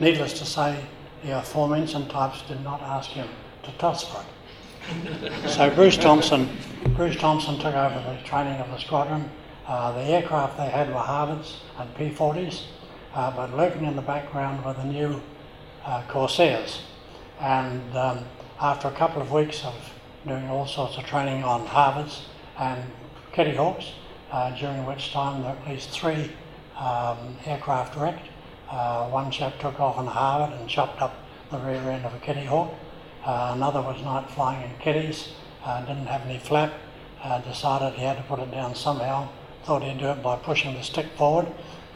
Needless 0.00 0.38
to 0.38 0.44
say, 0.44 0.82
the 1.22 1.38
aforementioned 1.38 2.10
types 2.10 2.42
did 2.48 2.62
not 2.62 2.80
ask 2.82 3.10
him 3.10 3.28
to 3.64 3.72
toss 3.72 4.04
for 4.04 4.20
it. 4.20 4.26
so 5.46 5.70
Bruce 5.70 5.96
Thompson, 5.96 6.48
Bruce 6.96 7.16
Thompson 7.16 7.58
took 7.58 7.74
over 7.74 7.94
the 7.94 8.18
training 8.26 8.60
of 8.60 8.68
the 8.70 8.78
squadron. 8.78 9.30
Uh, 9.66 9.92
the 9.92 10.02
aircraft 10.02 10.56
they 10.56 10.68
had 10.68 10.88
were 10.88 11.00
Harvards 11.00 11.58
and 11.78 11.94
P-40s, 11.94 12.64
uh, 13.14 13.30
but 13.36 13.54
lurking 13.56 13.84
in 13.84 13.94
the 13.94 14.02
background 14.02 14.64
were 14.64 14.72
the 14.72 14.84
new 14.84 15.20
uh, 15.84 16.02
Corsairs. 16.08 16.82
And 17.38 17.96
um, 17.96 18.24
after 18.60 18.88
a 18.88 18.92
couple 18.92 19.22
of 19.22 19.30
weeks 19.30 19.64
of 19.64 19.74
doing 20.26 20.48
all 20.48 20.66
sorts 20.66 20.96
of 20.96 21.04
training 21.04 21.44
on 21.44 21.66
Harvards 21.66 22.22
and 22.58 22.82
Kitty 23.32 23.54
Hawks, 23.54 23.92
uh, 24.32 24.50
during 24.58 24.84
which 24.86 25.12
time 25.12 25.42
there 25.42 25.52
were 25.52 25.58
at 25.58 25.68
least 25.68 25.90
three 25.90 26.32
um, 26.76 27.36
aircraft 27.46 27.96
wrecked. 27.96 28.26
Uh, 28.68 29.08
one 29.08 29.30
chap 29.30 29.58
took 29.60 29.78
off 29.78 29.96
on 29.98 30.06
Harvard 30.06 30.58
and 30.58 30.68
chopped 30.68 31.00
up 31.00 31.14
the 31.50 31.58
rear 31.58 31.80
end 31.90 32.04
of 32.04 32.14
a 32.14 32.18
Kitty 32.18 32.44
Hawk. 32.44 32.72
Uh, 33.24 33.52
another 33.54 33.82
was 33.82 34.00
night 34.02 34.30
flying 34.30 34.62
in 34.62 34.76
Kitties, 34.78 35.32
uh, 35.64 35.80
didn't 35.80 36.06
have 36.06 36.22
any 36.22 36.38
flap, 36.38 36.72
uh, 37.22 37.38
decided 37.40 37.92
he 37.94 38.04
had 38.04 38.16
to 38.16 38.22
put 38.22 38.38
it 38.38 38.50
down 38.50 38.74
somehow, 38.74 39.28
thought 39.64 39.82
he'd 39.82 39.98
do 39.98 40.06
it 40.06 40.22
by 40.22 40.36
pushing 40.36 40.74
the 40.74 40.82
stick 40.82 41.06
forward, 41.18 41.46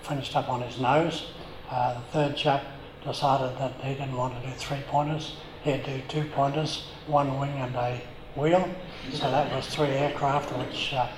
finished 0.03 0.37
up 0.37 0.49
on 0.51 0.61
his 0.61 0.79
nose. 0.79 1.33
Uh, 1.71 1.95
the 1.95 2.01
third 2.13 2.37
chap 2.37 2.63
decided 3.03 3.59
that 3.59 3.73
he 3.83 3.95
didn't 3.95 4.17
want 4.17 4.39
to 4.41 4.47
do 4.47 4.53
three 4.55 4.83
pointers, 4.89 5.37
he'd 5.63 5.83
do 5.85 6.03
two 6.09 6.25
pointers, 6.35 6.89
one 7.07 7.39
wing 7.41 7.53
and 7.53 7.75
a 7.75 8.01
wheel. 8.37 8.69
So 9.13 9.31
that 9.31 9.51
was 9.55 9.67
three 9.67 9.89
aircraft, 9.89 10.53
which 10.59 10.93
uh, 10.93 11.09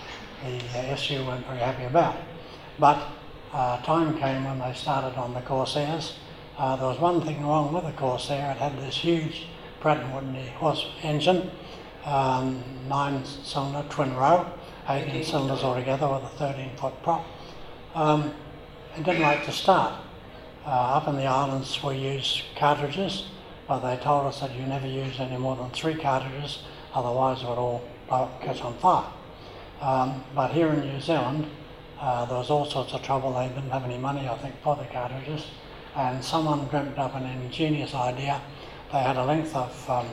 the 0.44 0.78
SU 0.92 1.24
weren't 1.24 1.46
very 1.46 1.58
happy 1.58 1.84
about. 1.84 2.16
But 2.78 3.02
uh, 3.52 3.82
time 3.82 4.18
came 4.18 4.44
when 4.44 4.58
they 4.60 4.72
started 4.74 5.16
on 5.18 5.34
the 5.34 5.40
Corsairs. 5.40 6.14
Uh, 6.58 6.76
there 6.76 6.86
was 6.86 6.98
one 6.98 7.22
thing 7.22 7.44
wrong 7.44 7.72
with 7.72 7.84
the 7.84 7.92
Corsair. 7.92 8.52
It 8.52 8.58
had 8.58 8.78
this 8.78 8.96
huge 8.96 9.46
Pratt 9.80 9.98
& 10.12 10.14
Whitney 10.14 10.48
horse 10.56 10.86
engine, 11.02 11.50
um, 12.04 12.62
nine-cylinder 12.88 13.84
twin 13.90 14.14
row, 14.14 14.46
18 14.88 15.24
cylinders 15.24 15.62
altogether 15.62 16.08
with 16.08 16.22
a 16.22 16.44
13-foot 16.44 17.02
prop. 17.02 17.24
Um, 17.94 18.32
it 18.96 19.04
didn't 19.04 19.22
like 19.22 19.44
to 19.46 19.52
start. 19.52 19.94
Uh, 20.64 20.70
up 20.70 21.08
in 21.08 21.16
the 21.16 21.26
islands 21.26 21.82
we 21.82 21.96
use 21.96 22.42
cartridges, 22.56 23.28
but 23.68 23.80
they 23.80 24.02
told 24.02 24.26
us 24.26 24.40
that 24.40 24.54
you 24.54 24.66
never 24.66 24.86
use 24.86 25.20
any 25.20 25.36
more 25.36 25.56
than 25.56 25.70
three 25.70 25.94
cartridges, 25.94 26.64
otherwise 26.94 27.42
it 27.42 27.48
would 27.48 27.58
all 27.58 27.82
catch 28.40 28.60
on 28.62 28.74
fire. 28.78 29.06
Um, 29.80 30.24
but 30.34 30.52
here 30.52 30.68
in 30.68 30.80
New 30.80 31.00
Zealand, 31.00 31.46
uh, 32.00 32.24
there 32.26 32.38
was 32.38 32.50
all 32.50 32.64
sorts 32.64 32.92
of 32.92 33.02
trouble. 33.02 33.32
They 33.34 33.48
didn't 33.48 33.70
have 33.70 33.84
any 33.84 33.98
money, 33.98 34.28
I 34.28 34.36
think, 34.38 34.54
for 34.62 34.76
the 34.76 34.84
cartridges. 34.84 35.46
And 35.94 36.22
someone 36.22 36.66
dreamt 36.66 36.98
up 36.98 37.14
an 37.14 37.24
ingenious 37.24 37.94
idea. 37.94 38.40
They 38.92 38.98
had 38.98 39.16
a 39.16 39.24
length 39.24 39.54
of, 39.56 39.90
um, 39.90 40.06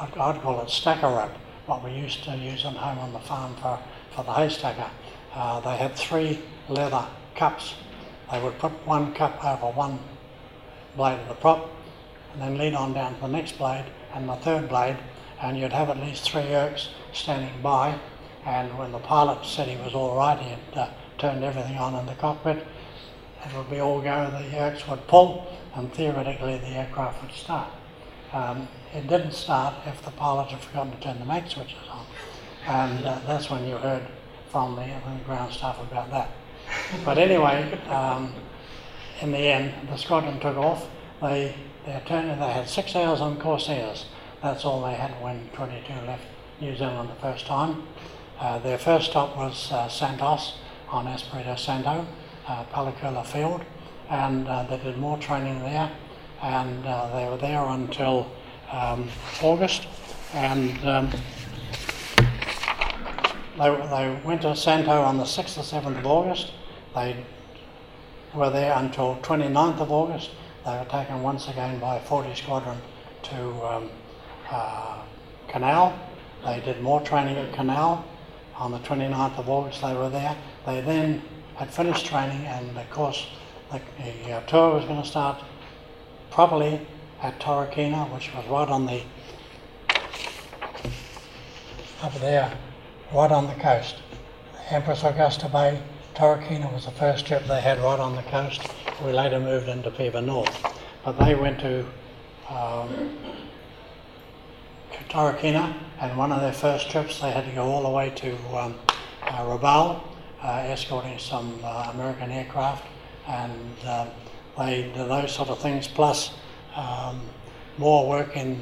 I'd, 0.00 0.18
I'd, 0.18 0.42
call 0.42 0.60
it 0.60 0.70
stacker 0.70 1.08
rope, 1.08 1.30
what 1.66 1.84
we 1.84 1.92
used 1.92 2.24
to 2.24 2.36
use 2.36 2.64
at 2.64 2.74
home 2.74 2.98
on 2.98 3.12
the 3.12 3.20
farm 3.20 3.54
for, 3.56 3.78
for 4.14 4.24
the 4.24 4.32
hay 4.32 4.48
stacker. 4.48 4.90
Uh, 5.32 5.60
they 5.60 5.76
had 5.76 5.94
three 5.94 6.40
leather 6.68 7.06
cups. 7.36 7.74
They 8.32 8.42
would 8.42 8.58
put 8.58 8.72
one 8.86 9.14
cup 9.14 9.44
over 9.44 9.66
one 9.72 10.00
blade 10.96 11.20
of 11.20 11.28
the 11.28 11.34
prop 11.34 11.70
and 12.32 12.42
then 12.42 12.58
lead 12.58 12.74
on 12.74 12.92
down 12.92 13.14
to 13.14 13.20
the 13.20 13.28
next 13.28 13.58
blade 13.58 13.84
and 14.12 14.28
the 14.28 14.36
third 14.36 14.68
blade, 14.68 14.96
and 15.40 15.58
you'd 15.58 15.72
have 15.72 15.88
at 15.88 15.98
least 15.98 16.28
three 16.28 16.42
Yerks 16.42 16.88
standing 17.12 17.62
by. 17.62 17.98
And 18.44 18.76
when 18.76 18.92
the 18.92 18.98
pilot 18.98 19.44
said 19.44 19.68
he 19.68 19.76
was 19.76 19.94
all 19.94 20.16
right, 20.16 20.38
he 20.38 20.50
had 20.50 20.58
uh, 20.74 20.88
turned 21.18 21.44
everything 21.44 21.76
on 21.76 21.94
in 21.94 22.06
the 22.06 22.14
cockpit. 22.14 22.58
It 23.44 23.56
would 23.56 23.70
be 23.70 23.80
all 23.80 24.00
go, 24.00 24.30
the 24.30 24.56
Yerks 24.56 24.88
would 24.88 25.06
pull, 25.06 25.46
and 25.74 25.92
theoretically 25.92 26.58
the 26.58 26.68
aircraft 26.68 27.22
would 27.22 27.32
start. 27.32 27.68
Um, 28.34 28.66
it 28.92 29.06
didn't 29.06 29.32
start 29.32 29.74
if 29.86 30.04
the 30.04 30.10
pilot 30.10 30.48
had 30.48 30.60
forgotten 30.60 30.92
to 30.92 31.00
turn 31.00 31.20
the 31.20 31.24
mag 31.24 31.48
switches 31.48 31.88
on. 31.88 32.04
And 32.66 33.06
uh, 33.06 33.20
that's 33.26 33.48
when 33.48 33.64
you 33.64 33.76
heard 33.76 34.02
from 34.50 34.74
the, 34.74 34.82
the 34.82 35.24
ground 35.24 35.52
staff 35.52 35.80
about 35.80 36.10
that. 36.10 36.30
But 37.04 37.18
anyway, 37.18 37.78
um, 37.88 38.34
in 39.20 39.30
the 39.30 39.38
end, 39.38 39.88
the 39.88 39.96
squadron 39.96 40.40
took 40.40 40.56
off. 40.56 40.88
They, 41.22 41.54
turned, 42.06 42.28
they 42.30 42.52
had 42.52 42.68
six 42.68 42.96
hours 42.96 43.20
on 43.20 43.38
Corsairs. 43.38 44.06
That's 44.42 44.64
all 44.64 44.82
they 44.82 44.94
had 44.94 45.10
when 45.22 45.48
22 45.54 45.92
left 46.06 46.26
New 46.60 46.76
Zealand 46.76 47.10
the 47.10 47.20
first 47.20 47.46
time. 47.46 47.84
Uh, 48.40 48.58
their 48.58 48.78
first 48.78 49.10
stop 49.10 49.36
was 49.36 49.70
uh, 49.70 49.88
Santos 49.88 50.54
on 50.90 51.06
Espiritu 51.06 51.56
Santo, 51.56 52.04
uh, 52.48 52.64
Palikulo 52.72 53.24
Field, 53.24 53.64
and 54.10 54.48
uh, 54.48 54.64
they 54.64 54.78
did 54.78 54.98
more 54.98 55.18
training 55.18 55.60
there. 55.60 55.90
And 56.44 56.84
uh, 56.84 57.08
they 57.16 57.26
were 57.26 57.38
there 57.38 57.64
until 57.64 58.30
um, 58.70 59.08
August, 59.40 59.86
and 60.34 60.78
um, 60.86 61.10
they, 63.56 63.70
they 63.70 64.20
went 64.22 64.42
to 64.42 64.54
Santo 64.54 64.90
on 64.90 65.16
the 65.16 65.24
6th 65.24 65.56
or 65.56 65.62
7th 65.62 65.98
of 65.98 66.06
August. 66.06 66.52
They 66.94 67.16
were 68.34 68.50
there 68.50 68.76
until 68.76 69.16
29th 69.22 69.80
of 69.80 69.90
August. 69.90 70.32
They 70.66 70.72
were 70.72 70.84
taken 70.90 71.22
once 71.22 71.48
again 71.48 71.78
by 71.78 71.98
40 71.98 72.34
Squadron 72.34 72.76
to 73.22 73.66
um, 73.66 73.90
uh, 74.50 75.02
Canal. 75.48 75.98
They 76.44 76.60
did 76.60 76.82
more 76.82 77.00
training 77.00 77.38
at 77.38 77.54
Canal. 77.54 78.04
On 78.56 78.70
the 78.70 78.80
29th 78.80 79.38
of 79.38 79.48
August, 79.48 79.80
they 79.80 79.94
were 79.94 80.10
there. 80.10 80.36
They 80.66 80.82
then 80.82 81.22
had 81.56 81.72
finished 81.72 82.04
training, 82.04 82.44
and 82.44 82.76
of 82.76 82.90
course, 82.90 83.28
the, 83.72 83.80
the 83.96 84.32
uh, 84.32 84.40
tour 84.42 84.74
was 84.74 84.84
going 84.84 85.00
to 85.00 85.08
start 85.08 85.42
properly 86.34 86.84
at 87.22 87.38
Torokina, 87.38 88.12
which 88.12 88.34
was 88.34 88.44
right 88.48 88.68
on 88.68 88.86
the 88.86 89.00
up 92.02 92.12
there, 92.14 92.52
right 93.14 93.30
on 93.30 93.46
the 93.46 93.54
coast. 93.54 94.02
Empress 94.68 95.04
Augusta 95.04 95.48
Bay, 95.48 95.80
Torokina 96.16 96.72
was 96.72 96.86
the 96.86 96.90
first 96.90 97.24
trip 97.24 97.44
they 97.46 97.60
had 97.60 97.78
right 97.78 98.00
on 98.00 98.16
the 98.16 98.22
coast. 98.22 98.66
We 99.04 99.12
later 99.12 99.38
moved 99.38 99.68
into 99.68 99.92
Piva 99.92 100.24
North, 100.24 100.60
but 101.04 101.12
they 101.20 101.36
went 101.36 101.60
to 101.60 101.86
um, 102.50 103.16
and 105.14 106.18
one 106.18 106.32
of 106.32 106.40
their 106.40 106.52
first 106.52 106.90
trips 106.90 107.20
they 107.20 107.30
had 107.30 107.44
to 107.44 107.52
go 107.52 107.62
all 107.62 107.84
the 107.84 107.90
way 107.90 108.10
to 108.10 108.34
um, 108.56 108.74
uh, 109.22 109.44
Rabaul, 109.44 110.02
uh, 110.42 110.48
escorting 110.66 111.16
some 111.20 111.60
uh, 111.62 111.92
American 111.94 112.32
aircraft, 112.32 112.84
and 113.28 113.52
um, 113.86 114.08
they 114.58 114.82
did 114.94 115.08
those 115.08 115.34
sort 115.34 115.48
of 115.48 115.58
things, 115.58 115.88
plus 115.88 116.30
um, 116.76 117.20
more 117.78 118.08
work 118.08 118.36
in 118.36 118.60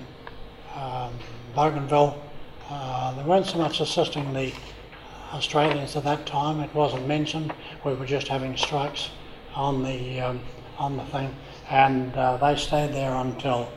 um, 0.75 1.13
Bougainville. 1.55 2.21
Uh, 2.69 3.15
they 3.15 3.23
weren't 3.23 3.47
so 3.47 3.59
much 3.59 3.81
assisting 3.81 4.33
the 4.33 4.53
Australians 5.33 5.97
at 5.97 6.05
that 6.05 6.27
time. 6.27 6.61
It 6.61 6.75
wasn't 6.75 7.07
mentioned. 7.07 7.53
We 7.85 7.95
were 7.95 8.07
just 8.07 8.29
having 8.29 8.57
strikes 8.57 9.11
on 9.55 9.83
the 9.83 10.21
um, 10.21 10.41
on 10.79 10.97
the 10.97 11.05
thing, 11.05 11.35
and 11.71 12.15
uh, 12.17 12.37
they 12.39 12.57
stayed 12.57 12.93
there 12.93 13.15
until 13.15 13.71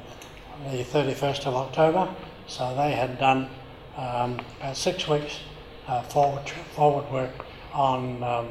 the 0.70 0.84
31st 0.84 1.47
of 1.47 1.55
October. 1.55 2.13
So 2.47 2.74
they 2.76 2.91
had 2.91 3.20
done 3.20 3.49
um, 3.97 4.39
about 4.59 4.78
six 4.78 5.07
weeks 5.07 5.39
uh, 5.88 6.01
forward 6.03 6.49
forward 6.76 7.11
work 7.11 7.32
on 7.74 8.24
um, 8.24 8.49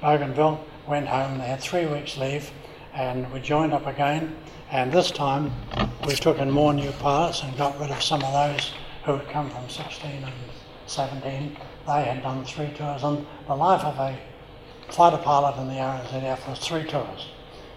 Bougainville. 0.00 0.64
Went 0.86 1.06
home. 1.06 1.38
They 1.38 1.46
had 1.46 1.60
three 1.60 1.86
weeks 1.86 2.18
leave, 2.18 2.50
and 2.92 3.32
we 3.32 3.40
joined 3.40 3.72
up 3.72 3.86
again. 3.86 4.36
And 4.70 4.90
this 4.90 5.10
time 5.10 5.52
we 6.06 6.14
took 6.14 6.38
in 6.38 6.50
more 6.50 6.74
new 6.74 6.90
pilots 6.92 7.42
and 7.42 7.56
got 7.56 7.78
rid 7.78 7.90
of 7.90 8.02
some 8.02 8.22
of 8.24 8.32
those 8.32 8.72
who 9.04 9.16
had 9.16 9.28
come 9.28 9.48
from 9.50 9.68
16 9.68 10.10
and 10.24 10.34
17. 10.86 11.56
They 11.86 12.02
had 12.04 12.22
done 12.22 12.44
three 12.44 12.70
tours, 12.76 13.04
and 13.04 13.24
the 13.46 13.54
life 13.54 13.84
of 13.84 13.96
a 13.98 14.18
fighter 14.90 15.18
pilot 15.18 15.60
in 15.60 15.68
the 15.68 15.74
RNZF 15.74 16.48
was 16.48 16.58
three 16.58 16.84
tours. 16.84 17.28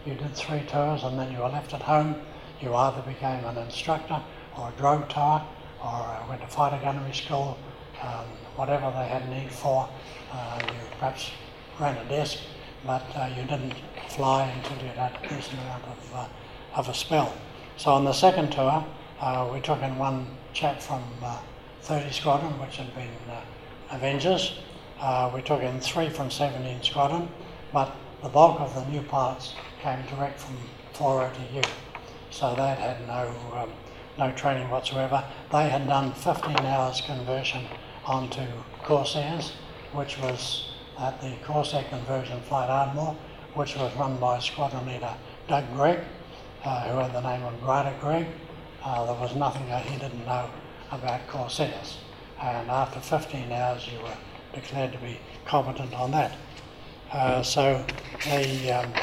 You 0.05 0.15
did 0.15 0.35
three 0.35 0.61
tours, 0.67 1.03
and 1.03 1.17
then 1.19 1.31
you 1.31 1.39
were 1.39 1.49
left 1.49 1.73
at 1.73 1.81
home. 1.81 2.15
You 2.59 2.73
either 2.73 3.01
became 3.03 3.43
an 3.45 3.57
instructor 3.57 4.21
or 4.57 4.69
a 4.69 4.79
drogue 4.79 5.09
tower, 5.09 5.45
or 5.79 5.87
uh, 5.87 6.25
went 6.27 6.41
to 6.41 6.47
fighter 6.47 6.79
gunnery 6.83 7.13
school, 7.13 7.57
um, 8.01 8.25
whatever 8.55 8.91
they 8.91 9.07
had 9.07 9.29
need 9.29 9.51
for. 9.51 9.87
Uh, 10.31 10.59
you 10.65 10.79
perhaps 10.99 11.31
ran 11.79 11.97
a 11.97 12.09
desk, 12.09 12.39
but 12.85 13.03
uh, 13.15 13.29
you 13.35 13.43
didn't 13.43 13.73
fly 14.09 14.43
until 14.49 14.85
you'd 14.85 14.95
had 14.95 15.17
a 15.23 15.27
decent 15.27 15.59
amount 15.61 15.83
of, 15.85 16.15
uh, 16.15 16.27
of 16.75 16.89
a 16.89 16.93
spell. 16.93 17.33
So 17.77 17.91
on 17.91 18.05
the 18.05 18.13
second 18.13 18.51
tour, 18.51 18.85
uh, 19.19 19.49
we 19.51 19.59
took 19.61 19.81
in 19.81 19.97
one 19.97 20.27
chap 20.53 20.81
from 20.81 21.03
uh, 21.23 21.39
30 21.81 22.11
Squadron, 22.11 22.59
which 22.59 22.77
had 22.77 22.93
been 22.95 23.09
uh, 23.29 23.41
Avengers. 23.91 24.59
Uh, 24.99 25.31
we 25.33 25.41
took 25.41 25.61
in 25.61 25.79
three 25.79 26.09
from 26.09 26.31
17 26.31 26.83
Squadron, 26.83 27.27
but 27.73 27.95
the 28.23 28.29
bulk 28.29 28.59
of 28.61 28.73
the 28.75 28.85
new 28.85 29.01
pilots 29.01 29.53
came 29.81 29.99
direct 30.15 30.39
from 30.39 30.57
4OTU. 30.93 31.65
So 32.31 32.55
they 32.55 32.75
had 32.75 33.05
no, 33.07 33.33
um, 33.53 33.71
no 34.17 34.31
training 34.33 34.69
whatsoever. 34.69 35.23
They 35.51 35.69
had 35.69 35.87
done 35.87 36.13
15 36.13 36.57
hours 36.65 37.01
conversion 37.01 37.65
onto 38.05 38.45
Corsairs, 38.83 39.53
which 39.93 40.17
was 40.19 40.74
at 40.99 41.21
the 41.21 41.33
Corsair 41.43 41.83
Conversion 41.89 42.39
Flight 42.41 42.69
Ardmore, 42.69 43.15
which 43.53 43.75
was 43.75 43.95
run 43.95 44.17
by 44.17 44.39
Squadron 44.39 44.85
Leader 44.85 45.13
Doug 45.47 45.71
Gregg, 45.73 45.99
uh, 46.63 46.89
who 46.89 46.97
had 46.97 47.13
the 47.13 47.21
name 47.21 47.43
of 47.43 47.61
Grider 47.61 47.95
Gregg. 47.99 48.27
Uh, 48.83 49.05
there 49.05 49.15
was 49.15 49.35
nothing 49.35 49.67
that 49.67 49.85
he 49.85 49.97
didn't 49.97 50.25
know 50.25 50.49
about 50.91 51.27
Corsairs. 51.27 51.97
And 52.41 52.69
after 52.69 52.99
15 52.99 53.51
hours, 53.51 53.87
you 53.91 53.99
were 53.99 54.17
declared 54.53 54.91
to 54.93 54.97
be 54.99 55.17
competent 55.45 55.93
on 55.93 56.11
that. 56.11 56.35
Uh, 57.11 57.41
so 57.43 57.85
the, 58.25 58.71
um, 58.71 58.93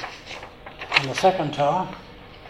on 0.99 1.07
the 1.07 1.15
second 1.15 1.55
tour, 1.55 1.89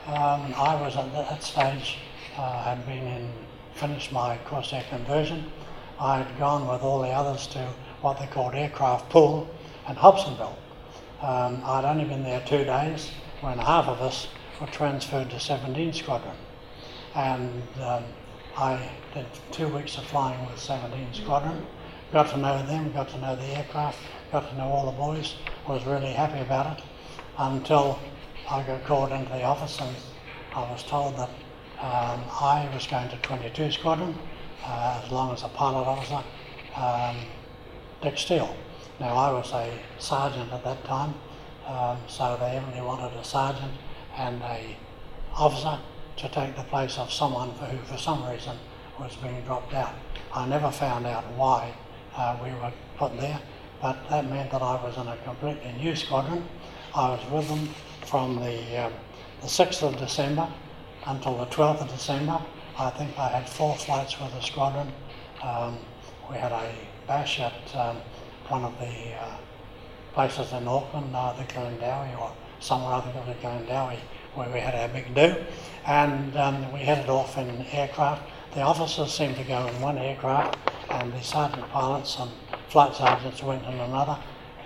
um, 0.07 0.55
I 0.57 0.79
was 0.81 0.97
at 0.97 1.13
that 1.13 1.43
stage, 1.43 1.99
uh, 2.37 2.63
had 2.63 2.85
been 2.87 3.07
in, 3.07 3.33
finished 3.75 4.13
my 4.13 4.39
Corsair 4.45 4.85
conversion. 4.89 5.51
I 6.01 6.19
had 6.19 6.39
gone 6.39 6.67
with 6.67 6.83
all 6.83 7.03
the 7.03 7.11
others 7.11 7.47
to 7.49 7.69
what 8.03 8.19
they 8.19 8.27
called 8.27 8.55
aircraft 8.55 9.09
pool 9.11 9.49
and 9.87 9.97
Hobsonville. 9.97 10.57
Um, 11.21 11.63
I'd 11.65 11.85
only 11.85 12.05
been 12.05 12.25
there 12.25 12.43
two 12.47 12.65
days 12.65 13.11
when 13.41 13.59
half 13.59 13.87
of 13.87 14.01
us 14.01 14.29
were 14.61 14.67
transferred 14.67 15.31
to 15.31 15.41
17 15.41 15.93
Squadron. 15.93 16.37
And 17.15 17.63
um, 17.81 18.05
I 18.57 18.91
did 19.15 19.27
two 19.51 19.69
weeks 19.69 19.97
of 19.99 20.05
flying 20.05 20.45
with 20.47 20.59
17 20.59 21.15
Squadron, 21.15 21.65
got 22.13 22.29
to 22.31 22.37
know 22.37 22.65
them, 22.67 22.93
got 22.93 23.09
to 23.11 23.19
know 23.19 23.37
the 23.37 23.57
aircraft, 23.57 23.99
got 24.31 24.49
to 24.51 24.57
know 24.57 24.65
all 24.65 24.87
the 24.87 24.99
boys, 24.99 25.37
was 25.67 25.85
really 25.87 26.13
happy 26.13 26.41
about 26.41 26.79
it 26.79 26.85
until 27.39 27.99
I 28.51 28.63
got 28.65 28.85
called 28.85 29.13
into 29.13 29.31
the 29.31 29.45
office 29.45 29.81
and 29.81 29.95
I 30.55 30.71
was 30.71 30.83
told 30.83 31.17
that 31.17 31.31
um, 31.81 32.23
I 32.41 32.69
was 32.75 32.87
going 32.87 33.09
to 33.09 33.17
22 33.19 33.73
Squadron 33.73 34.19
uh, 34.65 35.01
as 35.05 35.11
long 35.11 35.33
as 35.33 35.43
a 35.43 35.49
pilot 35.49 35.85
officer, 35.85 36.23
um, 36.77 37.17
Steele. 38.17 38.55
Now 38.99 39.15
I 39.15 39.31
was 39.33 39.53
a 39.53 39.79
sergeant 39.99 40.53
at 40.53 40.65
that 40.65 40.85
time, 40.85 41.15
um, 41.67 41.99
so 42.09 42.37
they 42.41 42.59
only 42.59 42.81
wanted 42.81 43.17
a 43.17 43.25
sergeant 43.25 43.73
and 44.17 44.43
a 44.43 44.77
officer 45.37 45.79
to 46.17 46.29
take 46.29 46.57
the 46.57 46.65
place 46.65 46.99
of 46.99 47.13
someone 47.13 47.51
who, 47.51 47.79
for 47.85 47.97
some 47.97 48.29
reason, 48.29 48.57
was 48.99 49.15
being 49.17 49.41
dropped 49.43 49.73
out. 49.73 49.95
I 50.35 50.47
never 50.47 50.71
found 50.71 51.07
out 51.07 51.25
why 51.37 51.73
uh, 52.17 52.37
we 52.43 52.51
were 52.51 52.73
put 52.97 53.19
there, 53.21 53.41
but 53.81 53.97
that 54.11 54.29
meant 54.29 54.51
that 54.51 54.63
I 54.63 54.83
was 54.83 54.97
in 54.97 55.07
a 55.07 55.17
completely 55.19 55.73
new 55.79 55.95
squadron. 55.95 56.45
I 56.95 57.11
was 57.11 57.31
with 57.31 57.49
them 57.49 57.69
from 58.05 58.37
the, 58.41 58.87
um, 58.87 58.93
the 59.41 59.47
6th 59.47 59.83
of 59.83 59.97
December 59.99 60.49
until 61.07 61.39
the 61.39 61.47
12th 61.47 61.83
of 61.83 61.89
December. 61.89 62.41
I 62.79 62.91
think 62.91 63.17
I 63.17 63.29
had 63.29 63.49
four 63.49 63.77
flights 63.77 64.19
with 64.21 64.33
the 64.33 64.41
squadron. 64.41 64.93
Um, 65.43 65.79
we 66.29 66.37
had 66.37 66.53
a 66.53 66.73
bash 67.13 67.41
at 67.41 67.77
um, 67.77 67.99
one 68.49 68.65
of 68.65 68.73
the 68.79 68.95
uh, 69.21 69.37
places 70.15 70.51
in 70.55 70.67
Auckland, 70.67 71.15
uh, 71.15 71.35
the 71.35 71.45
Glendowie 71.45 72.19
or 72.19 72.33
somewhere 72.59 72.95
other 72.95 73.13
than 73.13 73.27
the 73.27 73.35
Glendowie, 73.35 73.99
where 74.35 74.49
we 74.49 74.59
had 74.59 74.75
our 74.75 74.89
big 74.89 75.15
do. 75.15 75.37
And 75.85 76.35
um, 76.39 76.73
we 76.73 76.79
headed 76.79 77.11
off 77.11 77.37
in 77.37 77.67
aircraft. 77.71 78.23
The 78.55 78.63
officers 78.63 79.13
seemed 79.13 79.37
to 79.37 79.45
go 79.45 79.67
in 79.67 79.79
one 79.83 79.99
aircraft, 79.99 80.57
and 80.89 81.13
the 81.13 81.21
sergeant 81.21 81.69
pilots 81.69 82.17
and 82.19 82.31
flight 82.71 82.95
sergeants 82.95 83.43
went 83.43 83.63
in 83.67 83.79
another. 83.79 84.17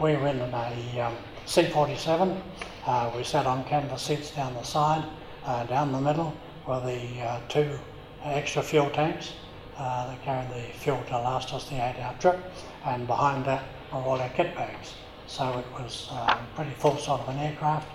We 0.01 0.15
went 0.15 0.41
in 0.41 0.55
a 0.55 1.01
um, 1.01 1.17
C-47. 1.47 2.41
Uh, 2.87 3.11
we 3.17 3.25
sat 3.25 3.47
on 3.47 3.65
canvas 3.65 4.03
seats 4.03 4.31
down 4.31 4.55
the 4.55 4.63
side, 4.63 5.05
uh, 5.45 5.65
down 5.65 5.91
the 5.91 6.01
middle 6.01 6.33
were 6.65 6.79
the 6.79 7.23
uh, 7.23 7.41
two 7.49 7.77
extra 8.23 8.63
fuel 8.63 8.91
tanks 8.91 9.33
uh, 9.79 10.07
that 10.09 10.23
carried 10.23 10.49
the 10.51 10.73
fuel 10.79 11.03
to 11.09 11.19
last 11.19 11.53
us 11.53 11.69
the 11.69 11.77
eight-hour 11.77 12.15
trip, 12.19 12.39
and 12.85 13.07
behind 13.07 13.45
that 13.45 13.63
were 13.93 13.99
all 13.99 14.21
our 14.21 14.29
kit 14.31 14.55
bags. 14.55 14.95
So 15.27 15.59
it 15.59 15.67
was 15.81 16.09
um, 16.11 16.39
pretty 16.55 16.71
full 16.73 16.97
sort 16.97 17.21
of 17.21 17.29
an 17.29 17.39
aircraft 17.39 17.89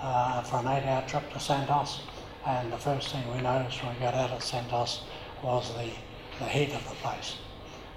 uh, 0.00 0.42
for 0.42 0.56
an 0.58 0.68
eight-hour 0.68 1.02
trip 1.08 1.32
to 1.32 1.40
Santos. 1.40 2.00
And 2.44 2.72
the 2.72 2.76
first 2.76 3.12
thing 3.12 3.22
we 3.32 3.40
noticed 3.40 3.82
when 3.82 3.94
we 3.94 4.00
got 4.00 4.14
out 4.14 4.30
of 4.30 4.42
Santos 4.42 5.02
was 5.42 5.72
the, 5.74 5.90
the 6.38 6.50
heat 6.50 6.74
of 6.74 6.86
the 6.88 6.96
place. 6.96 7.36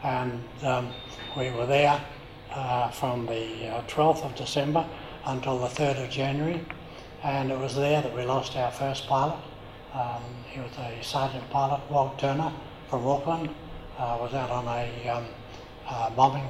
And 0.03 0.43
um, 0.63 0.91
we 1.36 1.49
were 1.49 1.65
there 1.65 1.99
uh, 2.51 2.89
from 2.91 3.25
the 3.25 3.69
uh, 3.69 3.81
12th 3.88 4.23
of 4.23 4.36
December 4.36 4.86
until 5.25 5.57
the 5.57 5.67
3rd 5.67 6.05
of 6.05 6.09
January. 6.11 6.63
And 7.23 7.51
it 7.51 7.57
was 7.57 7.75
there 7.75 8.03
that 8.03 8.15
we 8.15 8.23
lost 8.23 8.55
our 8.55 8.71
first 8.71 9.07
pilot. 9.07 9.39
Um, 9.93 10.21
he 10.47 10.59
was 10.59 10.71
a 10.77 11.03
sergeant 11.03 11.49
pilot, 11.49 11.81
Walt 11.89 12.19
Turner 12.19 12.53
from 12.89 13.07
Auckland. 13.07 13.49
uh, 13.97 14.17
was 14.19 14.33
out 14.33 14.49
on 14.49 14.67
a 14.67 15.09
um, 15.09 15.25
uh, 15.88 16.09
bombing 16.11 16.47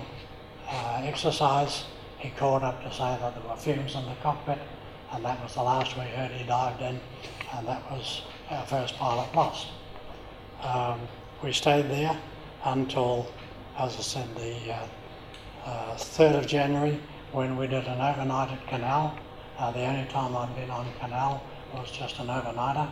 uh, 0.67 1.01
exercise. 1.03 1.85
He 2.17 2.29
called 2.31 2.63
up 2.63 2.81
to 2.83 2.91
say 2.91 3.17
that 3.19 3.35
there 3.35 3.49
were 3.49 3.55
fumes 3.55 3.95
in 3.95 4.05
the 4.05 4.15
cockpit, 4.23 4.59
and 5.11 5.23
that 5.23 5.41
was 5.43 5.53
the 5.53 5.61
last 5.61 5.95
we 5.95 6.03
heard. 6.05 6.31
He 6.31 6.45
dived 6.45 6.81
in, 6.81 6.99
and 7.53 7.67
that 7.67 7.91
was 7.91 8.23
our 8.49 8.65
first 8.65 8.95
pilot 8.97 9.33
lost. 9.35 9.67
Um, 10.61 11.01
we 11.43 11.51
stayed 11.51 11.89
there 11.89 12.19
until, 12.63 13.31
as 13.77 13.95
I 13.97 14.01
said, 14.01 14.35
the 14.35 14.73
uh, 14.73 14.87
uh, 15.65 15.95
3rd 15.95 16.39
of 16.39 16.47
January 16.47 16.99
when 17.31 17.57
we 17.57 17.67
did 17.67 17.85
an 17.85 18.01
overnight 18.01 18.51
at 18.51 18.67
Canal. 18.67 19.17
Uh, 19.59 19.71
the 19.71 19.85
only 19.85 20.05
time 20.09 20.35
I'd 20.35 20.55
been 20.55 20.69
on 20.69 20.87
Canal 20.99 21.43
was 21.73 21.91
just 21.91 22.19
an 22.19 22.27
overnighter. 22.27 22.89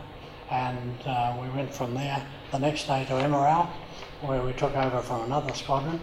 And 0.50 1.00
uh, 1.06 1.36
we 1.40 1.48
went 1.50 1.72
from 1.72 1.94
there 1.94 2.24
the 2.52 2.58
next 2.58 2.86
day 2.86 3.04
to 3.06 3.12
Emirau, 3.12 3.68
where 4.20 4.42
we 4.42 4.52
took 4.52 4.76
over 4.76 5.00
from 5.00 5.22
another 5.22 5.54
squadron. 5.54 6.00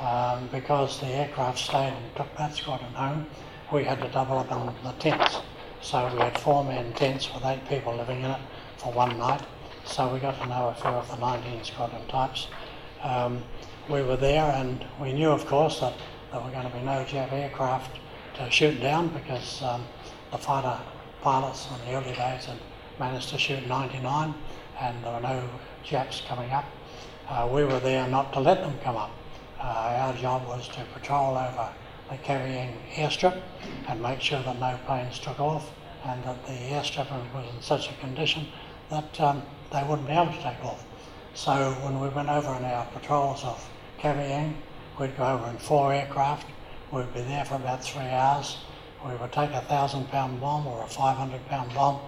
Um, 0.00 0.48
because 0.52 1.00
the 1.00 1.06
aircraft 1.06 1.58
stayed 1.58 1.94
and 1.94 2.16
took 2.16 2.36
that 2.36 2.54
squadron 2.54 2.92
home, 2.92 3.26
we 3.72 3.82
had 3.82 4.00
to 4.02 4.08
double 4.08 4.38
up 4.38 4.52
on 4.52 4.74
the 4.84 4.92
tents. 4.92 5.38
So 5.80 6.12
we 6.12 6.18
had 6.18 6.38
four 6.38 6.64
man 6.64 6.92
tents 6.92 7.32
with 7.32 7.44
eight 7.44 7.66
people 7.68 7.96
living 7.96 8.22
in 8.22 8.30
it 8.30 8.40
for 8.76 8.92
one 8.92 9.16
night. 9.18 9.42
So 9.84 10.12
we 10.12 10.18
got 10.18 10.38
to 10.42 10.46
know 10.48 10.68
a 10.68 10.74
few 10.74 10.90
of 10.90 11.08
the 11.08 11.16
19 11.16 11.64
squadron 11.64 12.06
types. 12.08 12.48
Um, 13.02 13.42
we 13.88 14.02
were 14.02 14.16
there 14.16 14.50
and 14.52 14.84
we 15.00 15.12
knew, 15.12 15.30
of 15.30 15.46
course, 15.46 15.80
that 15.80 15.94
there 16.32 16.40
were 16.40 16.50
going 16.50 16.68
to 16.70 16.76
be 16.76 16.82
no 16.82 17.04
Jap 17.04 17.32
aircraft 17.32 17.98
to 18.34 18.50
shoot 18.50 18.80
down 18.80 19.08
because 19.08 19.62
um, 19.62 19.84
the 20.30 20.38
fighter 20.38 20.78
pilots 21.22 21.68
in 21.70 21.86
the 21.86 21.96
early 21.96 22.14
days 22.14 22.46
had 22.46 22.58
managed 22.98 23.28
to 23.30 23.38
shoot 23.38 23.66
99 23.66 24.34
and 24.80 25.04
there 25.04 25.12
were 25.12 25.20
no 25.20 25.48
Japs 25.82 26.22
coming 26.28 26.50
up. 26.50 26.64
Uh, 27.28 27.48
we 27.50 27.64
were 27.64 27.80
there 27.80 28.08
not 28.08 28.32
to 28.32 28.40
let 28.40 28.60
them 28.60 28.76
come 28.82 28.96
up. 28.96 29.10
Uh, 29.58 29.62
our 29.62 30.14
job 30.14 30.46
was 30.46 30.68
to 30.68 30.84
patrol 30.94 31.36
over 31.36 31.68
the 32.10 32.16
Kavieng 32.18 32.74
airstrip 32.94 33.40
and 33.88 34.02
make 34.02 34.20
sure 34.20 34.42
that 34.42 34.58
no 34.58 34.78
planes 34.86 35.18
took 35.18 35.40
off 35.40 35.72
and 36.04 36.22
that 36.24 36.46
the 36.46 36.52
airstrip 36.52 37.10
was 37.34 37.54
in 37.54 37.62
such 37.62 37.90
a 37.90 37.94
condition 37.94 38.46
that 38.90 39.20
um, 39.20 39.42
they 39.72 39.82
wouldn't 39.82 40.06
be 40.06 40.12
able 40.12 40.32
to 40.32 40.42
take 40.42 40.62
off. 40.64 40.84
So 41.34 41.72
when 41.82 42.00
we 42.00 42.08
went 42.08 42.28
over 42.28 42.48
on 42.48 42.64
our 42.64 42.86
patrols 42.86 43.44
of 43.44 43.68
Kavieng, 43.98 44.54
we'd 44.98 45.16
go 45.16 45.24
over 45.24 45.50
in 45.50 45.58
four 45.58 45.92
aircraft. 45.92 46.46
We'd 46.92 47.12
be 47.12 47.22
there 47.22 47.44
for 47.44 47.56
about 47.56 47.82
three 47.82 48.02
hours. 48.02 48.58
We 49.04 49.14
would 49.16 49.32
take 49.32 49.50
a 49.50 49.60
thousand 49.62 50.08
pound 50.08 50.40
bomb 50.40 50.66
or 50.66 50.82
a 50.82 50.86
500 50.86 51.46
pound 51.48 51.74
bomb. 51.74 52.00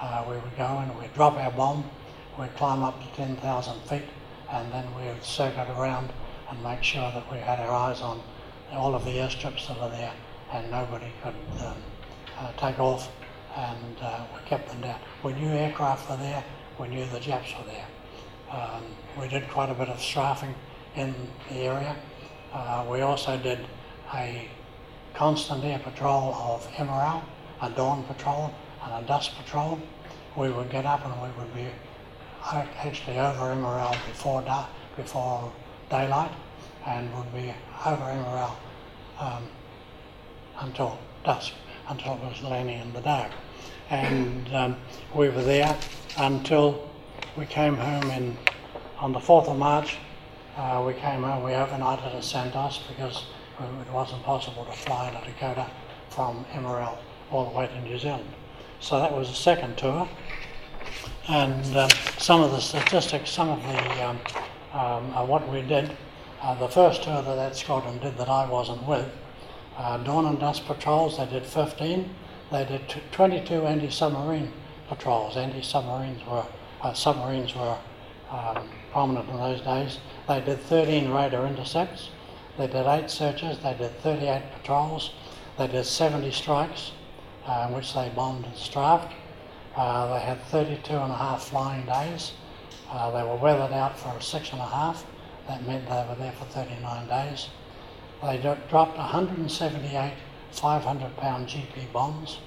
Uh, 0.00 0.24
we 0.28 0.34
would 0.34 0.56
go 0.56 0.64
and 0.64 0.96
we'd 0.98 1.12
drop 1.14 1.34
our 1.34 1.50
bomb. 1.50 1.84
We'd 2.38 2.54
climb 2.56 2.82
up 2.82 3.00
to 3.00 3.16
10,000 3.16 3.80
feet 3.82 4.02
and 4.50 4.72
then 4.72 4.86
we 4.94 5.02
would 5.02 5.24
circuit 5.24 5.68
around 5.76 6.10
and 6.50 6.62
make 6.62 6.82
sure 6.82 7.10
that 7.12 7.30
we 7.32 7.38
had 7.38 7.58
our 7.60 7.72
eyes 7.72 8.00
on 8.00 8.22
all 8.72 8.94
of 8.94 9.04
the 9.04 9.12
airstrips 9.12 9.66
that 9.68 9.80
were 9.80 9.88
there 9.88 10.12
and 10.52 10.70
nobody 10.70 11.12
could 11.22 11.34
um, 11.64 11.76
uh, 12.38 12.52
take 12.52 12.78
off 12.78 13.10
and 13.56 13.96
uh, 14.00 14.24
we 14.34 14.48
kept 14.48 14.68
them 14.68 14.80
down. 14.80 15.00
We 15.24 15.32
knew 15.32 15.48
aircraft 15.48 16.08
were 16.08 16.16
there, 16.16 16.44
we 16.78 16.88
knew 16.88 17.04
the 17.06 17.20
Japs 17.20 17.52
were 17.58 17.64
there. 17.64 17.86
Um, 18.50 18.84
we 19.20 19.28
did 19.28 19.48
quite 19.48 19.68
a 19.68 19.74
bit 19.74 19.88
of 19.88 20.00
strafing 20.00 20.54
in 20.94 21.14
the 21.50 21.56
area. 21.56 21.96
Uh, 22.52 22.86
we 22.88 23.00
also 23.00 23.36
did 23.36 23.58
a 24.14 24.48
constant 25.14 25.64
air 25.64 25.80
patrol 25.80 26.34
of 26.34 26.66
Emirau, 26.74 27.22
a 27.60 27.70
dawn 27.70 28.04
patrol 28.04 28.54
and 28.84 29.04
a 29.04 29.06
dusk 29.06 29.32
patrol. 29.36 29.78
We 30.36 30.50
would 30.50 30.70
get 30.70 30.86
up 30.86 31.04
and 31.04 31.14
we 31.22 31.28
would 31.38 31.54
be 31.54 31.66
actually 32.44 33.18
over 33.18 33.54
Emirau 33.54 33.92
before 34.06 34.42
dark, 34.42 34.68
before 34.96 35.52
daylight, 35.90 36.30
and 36.86 37.12
would 37.16 37.32
be 37.32 37.52
over 37.84 38.02
Emirau 38.02 38.52
um, 39.18 39.44
until 40.60 40.98
dusk, 41.24 41.52
until 41.88 42.14
it 42.14 42.20
was 42.20 42.42
landing 42.42 42.80
in 42.80 42.92
the 42.92 43.00
dark. 43.00 43.32
And 43.90 44.54
um, 44.54 44.76
we 45.14 45.28
were 45.28 45.42
there 45.42 45.76
until 46.18 46.88
we 47.36 47.46
came 47.46 47.74
home 47.74 48.10
in 48.10 48.36
on 48.98 49.12
the 49.12 49.18
4th 49.18 49.48
of 49.48 49.56
March. 49.56 49.96
Uh, 50.56 50.82
we 50.86 50.92
came 50.94 51.22
home, 51.22 51.42
we 51.42 51.52
overnighted 51.52 52.14
at 52.14 52.24
Santos 52.24 52.80
because 52.88 53.26
it 53.60 53.92
wasn't 53.92 54.22
possible 54.24 54.64
to 54.64 54.72
fly 54.72 55.10
to 55.10 55.30
Dakota 55.30 55.66
from 56.10 56.44
Emirau 56.52 56.96
all 57.30 57.50
the 57.50 57.56
way 57.56 57.66
to 57.66 57.80
New 57.82 57.98
Zealand. 57.98 58.28
So 58.80 58.98
that 59.00 59.12
was 59.12 59.28
the 59.28 59.34
second 59.34 59.76
tour. 59.76 60.08
And 61.28 61.76
um, 61.76 61.90
some 62.18 62.42
of 62.42 62.52
the 62.52 62.60
statistics, 62.60 63.30
some 63.30 63.50
of 63.50 63.62
the 63.62 64.04
um, 64.04 64.18
um, 64.72 65.28
what 65.28 65.48
we 65.48 65.62
did, 65.62 65.96
uh, 66.42 66.54
the 66.54 66.68
first 66.68 67.02
tour 67.02 67.22
that 67.22 67.34
that 67.34 67.56
squadron 67.56 67.98
did 67.98 68.16
that 68.18 68.28
I 68.28 68.48
wasn't 68.48 68.86
with, 68.86 69.10
uh, 69.76 69.98
dawn 69.98 70.26
and 70.26 70.38
dusk 70.38 70.64
patrols, 70.66 71.18
they 71.18 71.26
did 71.26 71.44
15. 71.44 72.14
They 72.50 72.64
did 72.64 72.88
t- 72.88 73.00
22 73.12 73.66
anti-submarine 73.66 74.52
patrols. 74.88 75.36
Anti-submarines 75.36 76.24
were 76.26 76.46
uh, 76.80 76.92
submarines 76.92 77.54
were 77.54 77.76
um, 78.30 78.68
prominent 78.92 79.28
in 79.28 79.36
those 79.36 79.60
days. 79.60 79.98
They 80.28 80.40
did 80.40 80.60
13 80.60 81.10
radar 81.10 81.46
intercepts. 81.46 82.10
They 82.56 82.66
did 82.66 82.86
eight 82.86 83.10
searches. 83.10 83.58
They 83.58 83.74
did 83.74 83.98
38 84.00 84.42
patrols. 84.52 85.12
They 85.58 85.66
did 85.66 85.84
70 85.84 86.30
strikes, 86.30 86.92
uh, 87.48 87.68
which 87.68 87.94
they 87.94 88.10
bombed 88.14 88.44
and 88.44 88.54
strafed. 88.54 89.12
Uh, 89.74 90.14
they 90.14 90.20
had 90.20 90.40
32 90.42 90.92
and 90.92 91.10
a 91.10 91.16
half 91.16 91.44
flying 91.44 91.86
days. 91.86 92.32
Uh, 92.90 93.10
they 93.10 93.22
were 93.22 93.36
weathered 93.36 93.72
out 93.72 93.98
for 93.98 94.20
six 94.20 94.52
and 94.52 94.60
a 94.60 94.66
half. 94.66 95.04
That 95.46 95.66
meant 95.66 95.88
they 95.88 96.04
were 96.08 96.16
there 96.18 96.32
for 96.32 96.44
39 96.44 97.08
days. 97.08 97.48
They 98.22 98.36
dropped 98.36 98.98
178 98.98 100.12
500 100.50 101.16
pound 101.16 101.46
GP 101.48 101.92
bombs. 101.92 102.38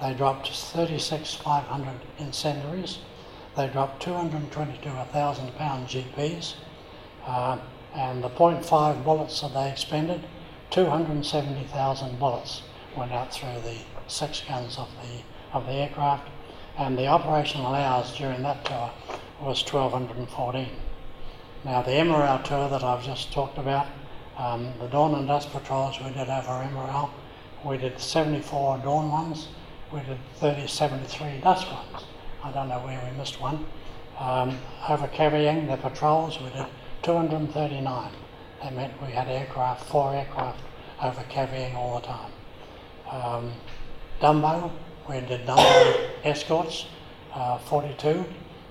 They 0.00 0.14
dropped 0.14 0.48
36 0.48 1.34
500 1.34 1.94
incendiaries. 2.18 2.98
They 3.56 3.68
dropped 3.68 4.02
222 4.02 4.88
1,000 4.88 5.54
pound 5.56 5.88
GPs. 5.88 6.54
Uh, 7.26 7.58
and 7.94 8.24
the 8.24 8.30
.5 8.30 9.04
bullets 9.04 9.42
that 9.42 9.52
they 9.52 9.70
expended, 9.70 10.24
270,000 10.70 12.18
bullets 12.18 12.62
went 12.96 13.12
out 13.12 13.32
through 13.32 13.60
the 13.60 13.78
six 14.12 14.42
guns 14.46 14.78
of 14.78 14.88
the, 15.02 15.56
of 15.56 15.66
the 15.66 15.72
aircraft. 15.72 16.28
And 16.76 16.96
the 16.96 17.06
operational 17.06 17.74
hours 17.74 18.14
during 18.16 18.42
that 18.42 18.64
tour 18.64 18.90
was 19.40 19.62
1214. 19.64 20.68
Now 21.64 21.82
the 21.82 21.92
Emirau 21.92 22.42
tour 22.44 22.68
that 22.68 22.82
I've 22.82 23.04
just 23.04 23.32
talked 23.32 23.58
about, 23.58 23.86
um, 24.36 24.72
the 24.78 24.88
dawn 24.88 25.14
and 25.14 25.28
dusk 25.28 25.50
patrols 25.50 25.98
we 26.00 26.10
did 26.10 26.28
over 26.28 26.66
Emirau, 26.66 27.10
we 27.64 27.76
did 27.76 28.00
74 28.00 28.78
dawn 28.78 29.10
ones, 29.10 29.48
we 29.92 30.00
did 30.00 30.18
30, 30.36 30.66
73 30.66 31.40
dusk 31.42 31.70
ones. 31.70 32.04
I 32.42 32.50
don't 32.50 32.68
know 32.68 32.80
where 32.80 33.00
we 33.08 33.16
missed 33.16 33.40
one. 33.40 33.64
Um, 34.18 34.58
over 34.88 35.06
Kavieng 35.08 35.68
the 35.68 35.76
patrols, 35.76 36.40
we 36.40 36.50
did 36.50 36.66
239. 37.02 38.12
That 38.62 38.74
meant 38.74 39.00
we 39.02 39.12
had 39.12 39.28
aircraft, 39.28 39.84
four 39.84 40.14
aircraft 40.14 40.60
over 41.02 41.22
Kavieng 41.22 41.74
all 41.74 42.00
the 42.00 42.06
time. 42.06 42.32
Um, 43.10 43.52
Dumbo, 44.22 44.70
we 45.08 45.18
did 45.22 45.44
Dumbo 45.46 46.10
escorts, 46.22 46.86
uh, 47.34 47.58
42, 47.58 48.24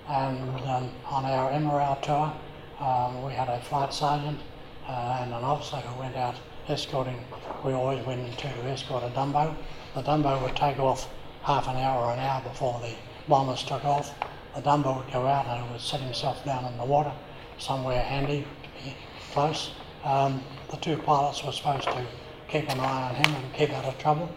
and 0.07 0.39
um, 0.61 0.89
on 1.09 1.25
our 1.25 1.51
Emirau 1.51 2.01
tour, 2.01 2.31
um, 2.79 3.21
we 3.21 3.33
had 3.33 3.49
a 3.49 3.59
flight 3.59 3.93
sergeant 3.93 4.39
uh, 4.87 5.19
and 5.21 5.33
an 5.33 5.43
officer 5.43 5.75
who 5.75 5.99
went 5.99 6.15
out 6.15 6.35
escorting. 6.69 7.19
We 7.65 7.73
always 7.73 8.05
went 8.05 8.21
into 8.21 8.43
to 8.43 8.69
escort 8.69 9.03
a 9.03 9.09
Dumbo. 9.09 9.53
The 9.93 10.03
Dumbo 10.03 10.41
would 10.41 10.55
take 10.55 10.79
off 10.79 11.09
half 11.43 11.67
an 11.67 11.75
hour 11.75 12.05
or 12.05 12.13
an 12.13 12.19
hour 12.19 12.41
before 12.43 12.79
the 12.79 12.93
bombers 13.27 13.63
took 13.63 13.83
off. 13.83 14.17
The 14.55 14.61
Dumbo 14.61 15.03
would 15.03 15.11
go 15.11 15.27
out 15.27 15.47
and 15.47 15.69
would 15.69 15.81
set 15.81 15.99
himself 15.99 16.45
down 16.45 16.63
in 16.63 16.77
the 16.77 16.85
water 16.85 17.11
somewhere 17.57 18.01
handy 18.01 18.47
be 18.85 18.95
close. 19.33 19.71
Um, 20.05 20.41
the 20.69 20.77
two 20.77 20.95
pilots 20.95 21.43
were 21.43 21.51
supposed 21.51 21.89
to 21.89 22.05
keep 22.47 22.69
an 22.69 22.79
eye 22.79 23.09
on 23.09 23.15
him 23.15 23.35
and 23.35 23.53
keep 23.53 23.71
out 23.71 23.83
of 23.83 23.97
trouble. 23.97 24.29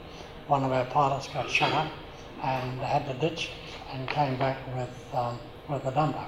One 0.46 0.62
of 0.62 0.72
our 0.72 0.84
pilots 0.86 1.28
got 1.28 1.48
shot 1.50 1.72
up 1.72 1.90
and 2.42 2.80
had 2.80 3.06
to 3.06 3.14
ditch 3.14 3.50
and 3.92 4.08
came 4.08 4.36
back 4.36 4.58
with, 4.76 5.14
um, 5.14 5.38
with 5.68 5.84
the 5.84 5.90
Dumbo. 5.90 6.24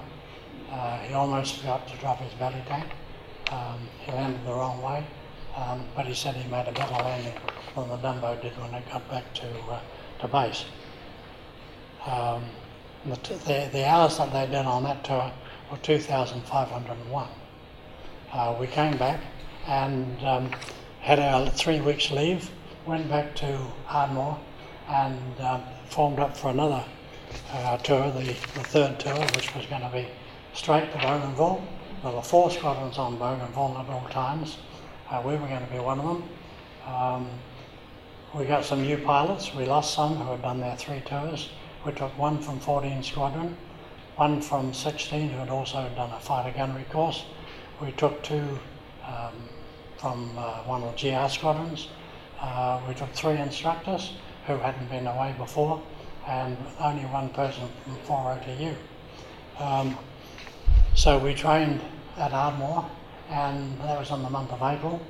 Uh, 0.71 0.99
he 1.01 1.15
almost 1.15 1.59
forgot 1.59 1.87
to 1.89 1.97
drop 1.99 2.19
his 2.21 2.33
belly 2.35 2.63
tank. 2.67 2.87
Um, 3.53 3.89
he 4.05 4.13
landed 4.13 4.45
the 4.47 4.53
wrong 4.53 4.83
way, 4.83 5.05
um, 5.57 5.85
but 5.95 6.07
he 6.07 6.15
said 6.15 6.35
he 6.35 6.49
made 6.51 6.67
a 6.67 6.73
better 6.73 6.95
landing 6.95 7.35
than 7.75 7.89
the 7.89 7.97
Dumbo 7.99 8.41
did 8.41 8.53
when 8.59 8.73
it 8.75 8.91
got 8.91 9.09
back 9.11 9.33
to, 9.35 9.49
uh, 9.71 9.81
to 10.21 10.29
base. 10.29 10.65
Um, 12.07 12.45
the, 13.05 13.17
the, 13.45 13.69
the 13.73 13.89
hours 13.89 14.17
that 14.19 14.33
they 14.33 14.47
did 14.47 14.67
on 14.67 14.83
that 14.85 15.05
tour 15.05 15.31
were 15.71 15.77
2,501. 15.79 17.29
Uh, 18.33 18.57
we 18.59 18.67
came 18.67 18.97
back 18.97 19.21
and 19.67 20.25
um, 20.25 20.51
had 21.01 21.19
our 21.19 21.49
three 21.51 21.81
weeks 21.81 22.11
leave, 22.11 22.51
went 22.87 23.09
back 23.09 23.35
to 23.35 23.59
Ardmore 23.89 24.39
and 24.89 25.41
um, 25.41 25.63
formed 25.87 26.21
up 26.21 26.37
for 26.37 26.51
another 26.51 26.85
uh, 27.51 27.77
tour, 27.79 28.13
the, 28.13 28.27
the 28.27 28.65
third 28.65 29.01
tour, 29.01 29.19
which 29.35 29.53
was 29.57 29.67
going 29.67 29.83
to 29.83 29.91
be 29.93 30.07
straight 30.55 30.93
to 30.93 30.99
Bougainville. 30.99 31.67
There 32.05 32.13
were 32.13 32.23
four 32.23 32.51
squadrons 32.51 32.97
on 32.97 33.19
Bougainville 33.19 33.77
at 33.79 33.89
all 33.89 34.09
times. 34.11 34.59
Uh, 35.11 35.21
we 35.25 35.33
were 35.33 35.49
going 35.49 35.67
to 35.67 35.73
be 35.73 35.81
one 35.81 35.99
of 35.99 36.07
them. 36.07 36.29
Um, 36.87 37.29
we 38.35 38.45
got 38.45 38.65
some 38.65 38.83
new 38.83 38.99
pilots. 38.99 39.53
We 39.53 39.65
lost 39.65 39.95
some 39.95 40.15
who 40.17 40.31
had 40.31 40.43
done 40.43 40.61
their 40.61 40.77
three 40.77 41.01
tours. 41.01 41.49
We 41.85 41.93
took 41.93 42.17
one 42.17 42.39
from 42.39 42.61
14 42.61 43.03
Squadron, 43.03 43.57
one 44.15 44.41
from 44.41 44.73
16 44.73 45.31
who 45.31 45.39
had 45.39 45.51
also 45.51 45.89
done 45.97 46.11
a 46.13 46.21
fighter 46.21 46.57
gunnery 46.57 46.85
course. 46.85 47.25
We 47.81 47.93
took 47.93 48.23
two 48.23 48.59
um, 49.05 49.33
from 49.99 50.31
uh, 50.39 50.59
one 50.65 50.85
of 50.85 50.97
the 50.97 51.11
GR 51.11 51.29
squadrons. 51.29 51.89
Uh, 52.41 52.81
we 52.87 52.95
took 52.95 53.11
three 53.13 53.37
instructors 53.39 54.13
who 54.47 54.57
hadn't 54.59 54.89
been 54.91 55.07
away 55.07 55.35
before, 55.39 55.83
and 56.27 56.57
only 56.81 57.03
one 57.05 57.29
person 57.31 57.69
from 57.85 57.97
4OTU. 58.07 58.75
Um, 59.59 59.97
so 60.95 61.19
we 61.19 61.35
trained 61.35 61.81
at 62.17 62.33
Ardmore, 62.33 62.89
and 63.31 63.79
that 63.81 63.99
was 63.99 64.11
in 64.11 64.23
the 64.23 64.31
month 64.31 64.53
of 64.53 64.63
April. 64.63 65.01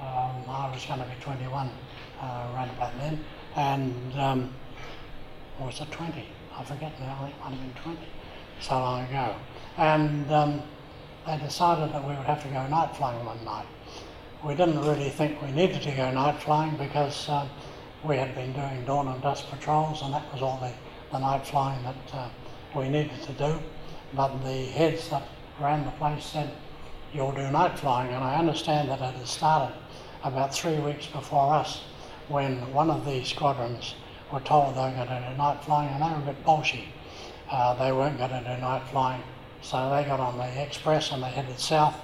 Um, 0.00 0.44
I 0.48 0.70
was 0.72 0.84
going 0.84 1.00
to 1.00 1.06
be 1.06 1.14
21 1.20 1.70
uh, 2.20 2.48
around 2.54 2.70
about 2.70 2.92
then, 2.98 3.24
and 3.54 4.18
um, 4.18 4.54
was 5.58 5.80
it 5.80 5.90
20? 5.90 6.24
I 6.58 6.64
forget 6.64 6.98
now, 7.00 7.26
it 7.26 7.34
might 7.40 7.50
have 7.50 7.60
been 7.60 7.82
20, 7.82 7.98
so 8.60 8.78
long 8.78 9.04
ago. 9.04 9.34
And 9.76 10.30
um, 10.32 10.62
they 11.26 11.38
decided 11.38 11.92
that 11.92 12.02
we 12.02 12.14
would 12.14 12.26
have 12.26 12.42
to 12.42 12.48
go 12.48 12.66
night 12.66 12.96
flying 12.96 13.24
one 13.24 13.44
night. 13.44 13.66
We 14.44 14.54
didn't 14.54 14.80
really 14.80 15.08
think 15.08 15.40
we 15.40 15.50
needed 15.50 15.82
to 15.82 15.90
go 15.92 16.10
night 16.10 16.40
flying 16.42 16.76
because 16.76 17.28
um, 17.28 17.48
we 18.04 18.16
had 18.16 18.34
been 18.34 18.52
doing 18.52 18.84
dawn 18.84 19.08
and 19.08 19.20
dusk 19.22 19.48
patrols, 19.48 20.02
and 20.02 20.12
that 20.12 20.30
was 20.32 20.42
all 20.42 20.58
the, 20.60 20.72
the 21.10 21.18
night 21.18 21.46
flying 21.46 21.82
that 21.82 22.14
uh, 22.14 22.28
we 22.76 22.88
needed 22.88 23.22
to 23.22 23.32
do. 23.32 23.58
But 24.14 24.36
the 24.44 24.66
heads 24.66 25.08
that 25.08 25.26
ran 25.58 25.84
the 25.84 25.90
place 25.92 26.24
said, 26.24 26.50
You'll 27.14 27.32
do 27.32 27.50
night 27.50 27.78
flying, 27.78 28.12
and 28.12 28.22
I 28.22 28.36
understand 28.36 28.90
that 28.90 29.00
it 29.00 29.14
had 29.14 29.26
started 29.26 29.74
about 30.22 30.54
three 30.54 30.78
weeks 30.78 31.06
before 31.06 31.54
us 31.54 31.84
when 32.28 32.72
one 32.72 32.90
of 32.90 33.06
the 33.06 33.24
squadrons 33.24 33.94
were 34.32 34.40
told 34.40 34.74
they 34.74 34.80
were 34.80 34.90
going 34.90 35.08
to 35.08 35.28
do 35.30 35.36
night 35.36 35.64
flying, 35.64 35.88
and 35.88 36.02
they 36.02 36.08
were 36.08 36.30
a 36.30 36.34
bit 36.34 36.44
bolshy. 36.44 36.84
Uh, 37.50 37.74
they 37.74 37.90
weren't 37.90 38.18
going 38.18 38.30
to 38.30 38.40
do 38.40 38.60
night 38.60 38.86
flying, 38.90 39.22
so 39.62 39.90
they 39.90 40.04
got 40.04 40.20
on 40.20 40.36
the 40.36 40.62
express 40.62 41.10
and 41.10 41.22
they 41.22 41.30
headed 41.30 41.58
south, 41.58 41.96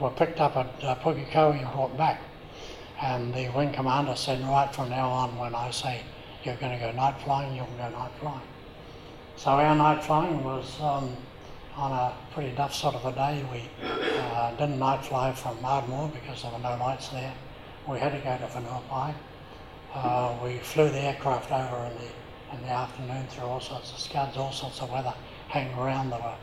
were 0.00 0.10
picked 0.10 0.40
up 0.40 0.56
at 0.56 0.66
uh, 0.82 0.94
Pukekohe 0.96 1.58
and 1.60 1.72
brought 1.72 1.96
back. 1.96 2.20
And 3.00 3.32
the 3.32 3.48
wing 3.50 3.72
commander 3.72 4.16
said, 4.16 4.40
right 4.42 4.72
from 4.74 4.90
now 4.90 5.08
on, 5.08 5.36
when 5.38 5.54
I 5.54 5.70
say 5.70 6.02
you're 6.44 6.56
going 6.56 6.72
to 6.72 6.84
go 6.84 6.92
night 6.92 7.20
flying, 7.22 7.54
you'll 7.54 7.66
go 7.76 7.88
night 7.90 8.10
flying. 8.20 8.46
So 9.36 9.50
our 9.50 9.74
night 9.74 10.02
flying 10.02 10.42
was 10.42 10.80
um, 10.80 11.16
on 11.76 11.92
a 11.92 12.12
pretty 12.32 12.54
duff 12.56 12.74
sort 12.74 12.96
of 12.96 13.04
a 13.06 13.12
day. 13.12 13.44
We 13.52 13.62
uh, 14.34 14.50
didn't 14.52 14.78
night 14.78 15.04
fly 15.04 15.32
from 15.32 15.64
Ardmore 15.64 16.10
because 16.12 16.42
there 16.42 16.50
were 16.50 16.58
no 16.58 16.76
lights 16.76 17.08
there. 17.08 17.32
We 17.86 17.98
had 17.98 18.12
to 18.12 18.18
go 18.18 18.36
to 18.36 18.52
Whenuapai. 18.52 19.14
Uh, 19.94 20.36
we 20.44 20.58
flew 20.58 20.90
the 20.90 21.00
aircraft 21.00 21.50
over 21.52 21.86
in 21.86 21.92
the, 21.98 22.56
in 22.56 22.62
the 22.62 22.72
afternoon 22.72 23.26
through 23.28 23.44
all 23.44 23.60
sorts 23.60 23.92
of 23.92 23.98
scuds, 23.98 24.36
all 24.36 24.52
sorts 24.52 24.80
of 24.82 24.90
weather 24.90 25.14
hanging 25.48 25.76
around. 25.78 26.10
There 26.10 26.18
were 26.18 26.36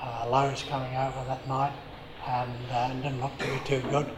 uh, 0.00 0.26
lows 0.28 0.64
coming 0.68 0.96
over 0.96 1.22
that 1.28 1.46
night 1.46 1.72
and 2.26 2.70
uh, 2.72 2.92
didn't 2.94 3.20
look 3.20 3.36
to 3.38 3.44
be 3.46 3.60
too 3.64 3.80
good. 3.90 4.08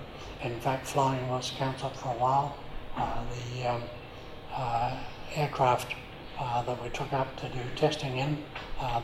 In 0.42 0.59
fact, 0.61 0.86
flying 0.86 1.28
was 1.28 1.53
cancelled 1.57 1.96
for 1.96 2.09
a 2.09 2.18
while. 2.18 2.57
Uh, 2.96 3.22
the 3.55 3.68
um, 3.68 3.82
uh, 4.55 4.96
aircraft 5.34 5.94
uh, 6.38 6.62
that 6.62 6.82
we 6.82 6.88
took 6.90 7.12
up 7.12 7.36
to 7.36 7.48
do 7.48 7.61
testing 7.76 8.16
in, 8.18 8.38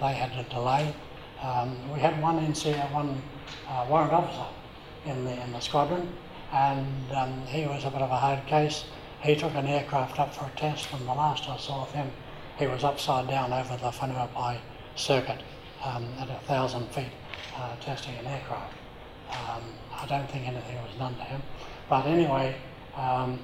they 0.01 0.13
had 0.15 0.33
a 0.33 0.49
delay. 0.49 0.95
Um, 1.43 1.93
we 1.93 2.01
had 2.01 2.21
one 2.23 2.39
NCO, 2.39 2.93
one 2.93 3.23
warrant 3.89 4.13
officer 4.13 4.47
in 5.05 5.25
the, 5.25 5.43
in 5.43 5.53
the 5.53 5.61
squadron, 5.61 6.13
and 6.53 7.13
um, 7.13 7.43
he 7.47 7.67
was 7.67 7.85
a 7.85 7.91
bit 7.91 8.03
of 8.03 8.11
a 8.11 8.17
hard 8.17 8.47
case. 8.47 8.85
He 9.23 9.37
took 9.37 9.55
an 9.55 9.67
aircraft 9.67 10.19
up 10.19 10.35
for 10.35 10.47
a 10.47 10.59
test, 10.59 10.89
and 10.93 11.03
the 11.03 11.15
last 11.15 11.49
I 11.49 11.57
saw 11.59 11.83
of 11.83 11.93
him, 11.93 12.11
he 12.59 12.67
was 12.67 12.85
upside 12.85 13.29
down 13.29 13.53
over 13.53 13.77
the 13.77 13.91
Whenuapai 13.91 14.59
circuit 14.95 15.43
um, 15.85 16.07
at 16.19 16.31
a 16.31 16.41
thousand 16.47 16.89
feet 16.89 17.13
uh, 17.57 17.77
testing 17.81 18.15
an 18.17 18.27
aircraft. 18.27 18.73
Um, 19.31 19.63
I 19.95 20.07
don't 20.07 20.31
think 20.31 20.47
anything 20.47 20.77
was 20.83 20.95
done 20.99 21.17
to 21.17 21.23
him. 21.23 21.43
But 21.89 22.07
anyway, 22.07 22.57
um, 22.97 23.39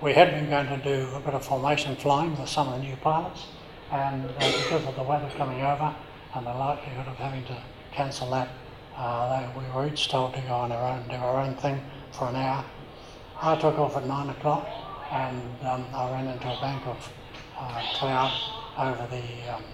we 0.00 0.12
had 0.12 0.30
been 0.32 0.48
going 0.50 0.66
to 0.68 0.76
do 0.78 1.08
a 1.14 1.20
bit 1.20 1.34
of 1.34 1.44
formation 1.44 1.96
flying 1.96 2.38
with 2.38 2.48
some 2.48 2.68
of 2.68 2.80
the 2.80 2.86
new 2.86 2.96
pilots, 2.96 3.46
and 3.90 4.24
uh, 4.24 4.32
because 4.38 4.84
of 4.86 4.96
the 4.96 5.02
weather 5.02 5.30
coming 5.36 5.60
over 5.62 5.94
and 6.34 6.46
the 6.46 6.54
likelihood 6.54 7.06
of 7.06 7.16
having 7.16 7.44
to 7.44 7.56
cancel 7.92 8.30
that, 8.30 8.48
uh, 8.96 9.48
we 9.56 9.64
were 9.74 9.86
each 9.88 10.08
told 10.08 10.34
to 10.34 10.40
go 10.42 10.54
on 10.54 10.72
our 10.72 10.96
own, 10.96 11.06
do 11.08 11.14
our 11.14 11.40
own 11.40 11.54
thing 11.56 11.80
for 12.12 12.28
an 12.28 12.36
hour. 12.36 12.64
I 13.40 13.56
took 13.56 13.78
off 13.78 13.96
at 13.96 14.06
nine 14.06 14.30
o'clock 14.30 14.66
and 15.10 15.42
um, 15.62 15.86
I 15.94 16.10
ran 16.10 16.26
into 16.28 16.46
a 16.46 16.60
bank 16.60 16.86
of 16.86 17.12
uh, 17.58 17.82
cloud 17.94 18.32
over 18.78 19.06
the 19.10 19.54
um, 19.54 19.64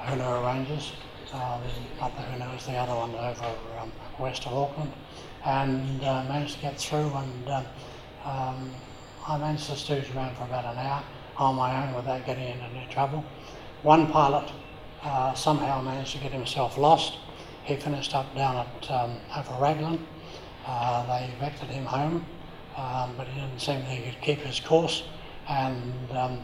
Hunua 0.00 0.44
Ranges. 0.46 0.92
Uh, 1.32 1.60
not 2.00 2.16
the 2.16 2.22
Hunuas, 2.22 2.66
the 2.66 2.72
other 2.72 2.94
one 2.94 3.10
over 3.10 3.54
um, 3.80 3.92
west 4.20 4.46
of 4.46 4.52
Auckland, 4.54 4.92
and 5.44 6.02
uh, 6.04 6.24
managed 6.24 6.56
to 6.56 6.60
get 6.62 6.78
through. 6.78 7.12
And 7.14 7.48
um, 7.48 7.66
um, 8.24 8.70
I 9.26 9.38
managed 9.38 9.66
to 9.66 9.76
stooge 9.76 10.10
around 10.14 10.36
for 10.36 10.44
about 10.44 10.64
an 10.64 10.78
hour 10.78 11.02
on 11.36 11.54
my 11.54 11.86
own 11.86 11.94
without 11.94 12.26
getting 12.26 12.48
into 12.48 12.64
any 12.64 12.86
trouble. 12.90 13.24
One 13.82 14.08
pilot 14.08 14.50
uh, 15.02 15.34
somehow 15.34 15.80
managed 15.80 16.12
to 16.12 16.18
get 16.18 16.32
himself 16.32 16.76
lost. 16.76 17.14
He 17.64 17.76
finished 17.76 18.14
up 18.14 18.34
down 18.34 18.56
at 18.56 18.90
um, 18.90 19.18
over 19.36 19.62
Raglan. 19.62 20.06
Uh, 20.66 21.06
they 21.06 21.30
vectored 21.38 21.68
him 21.68 21.84
home 21.84 22.24
um, 22.78 23.12
but 23.16 23.26
he 23.26 23.40
didn't 23.40 23.60
seem 23.60 23.80
that 23.80 23.90
he 23.90 24.10
could 24.10 24.20
keep 24.22 24.38
his 24.38 24.60
course. 24.60 25.02
And 25.48 25.92
um, 26.12 26.40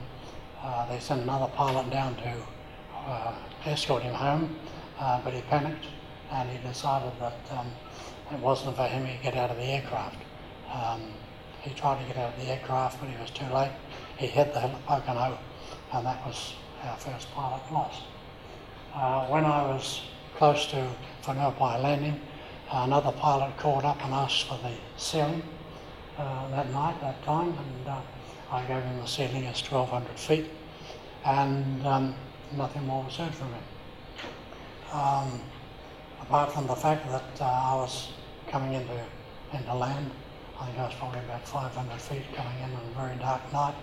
uh, 0.62 0.86
they 0.88 0.98
sent 0.98 1.22
another 1.22 1.50
pilot 1.54 1.88
down 1.90 2.16
to 2.16 2.34
uh, 3.06 3.34
escort 3.66 4.02
him 4.02 4.14
home, 4.14 4.56
uh, 4.98 5.20
but 5.22 5.32
he 5.32 5.42
panicked 5.42 5.86
and 6.32 6.48
he 6.50 6.58
decided 6.66 7.12
that 7.20 7.38
um, 7.58 7.70
it 8.32 8.38
wasn't 8.40 8.76
for 8.76 8.86
him 8.86 9.06
to 9.06 9.22
get 9.22 9.36
out 9.36 9.50
of 9.50 9.56
the 9.56 9.64
aircraft. 9.64 10.16
Um, 10.72 11.02
he 11.62 11.70
tried 11.74 12.00
to 12.02 12.06
get 12.06 12.16
out 12.16 12.34
of 12.34 12.40
the 12.40 12.50
aircraft, 12.50 13.00
but 13.00 13.08
he 13.08 13.16
was 13.20 13.30
too 13.30 13.46
late. 13.54 13.72
He 14.18 14.26
hit 14.26 14.52
the 14.52 14.70
Pocono, 14.86 15.38
and 15.92 16.06
that 16.06 16.26
was 16.26 16.54
our 16.82 16.96
first 16.96 17.30
pilot 17.32 17.62
lost. 17.72 18.02
Uh, 18.94 19.26
when 19.26 19.44
I 19.44 19.62
was 19.62 20.02
close 20.36 20.66
to 20.66 20.86
Whenuapai 21.22 21.82
landing, 21.82 22.20
another 22.70 23.12
pilot 23.12 23.56
called 23.56 23.84
up 23.84 24.02
and 24.04 24.12
asked 24.12 24.46
for 24.46 24.58
the 24.58 24.72
ceiling 24.96 25.42
uh, 26.18 26.48
that 26.50 26.70
night, 26.70 27.00
that 27.00 27.22
time, 27.24 27.48
and 27.48 27.88
uh, 27.88 28.00
I 28.50 28.60
gave 28.66 28.82
him 28.82 28.98
the 28.98 29.06
ceiling 29.06 29.46
as 29.46 29.60
1200 29.60 30.18
feet, 30.18 30.50
and 31.24 31.86
um, 31.86 32.14
nothing 32.56 32.86
more 32.86 33.04
was 33.04 33.16
heard 33.16 33.34
from 33.34 33.48
him. 33.48 33.62
Um, 34.92 35.40
apart 36.26 36.52
from 36.52 36.66
the 36.66 36.74
fact 36.74 37.06
that 37.08 37.40
uh, 37.40 37.44
I 37.44 37.74
was 37.76 38.08
coming 38.48 38.72
into, 38.72 38.98
into 39.52 39.74
land, 39.74 40.10
I 40.58 40.66
think 40.66 40.78
I 40.78 40.86
was 40.86 40.94
probably 40.94 41.20
about 41.20 41.46
500 41.46 42.00
feet 42.00 42.22
coming 42.34 42.58
in 42.58 42.70
on 42.72 42.80
a 42.80 43.06
very 43.06 43.18
dark 43.18 43.40
night. 43.52 43.74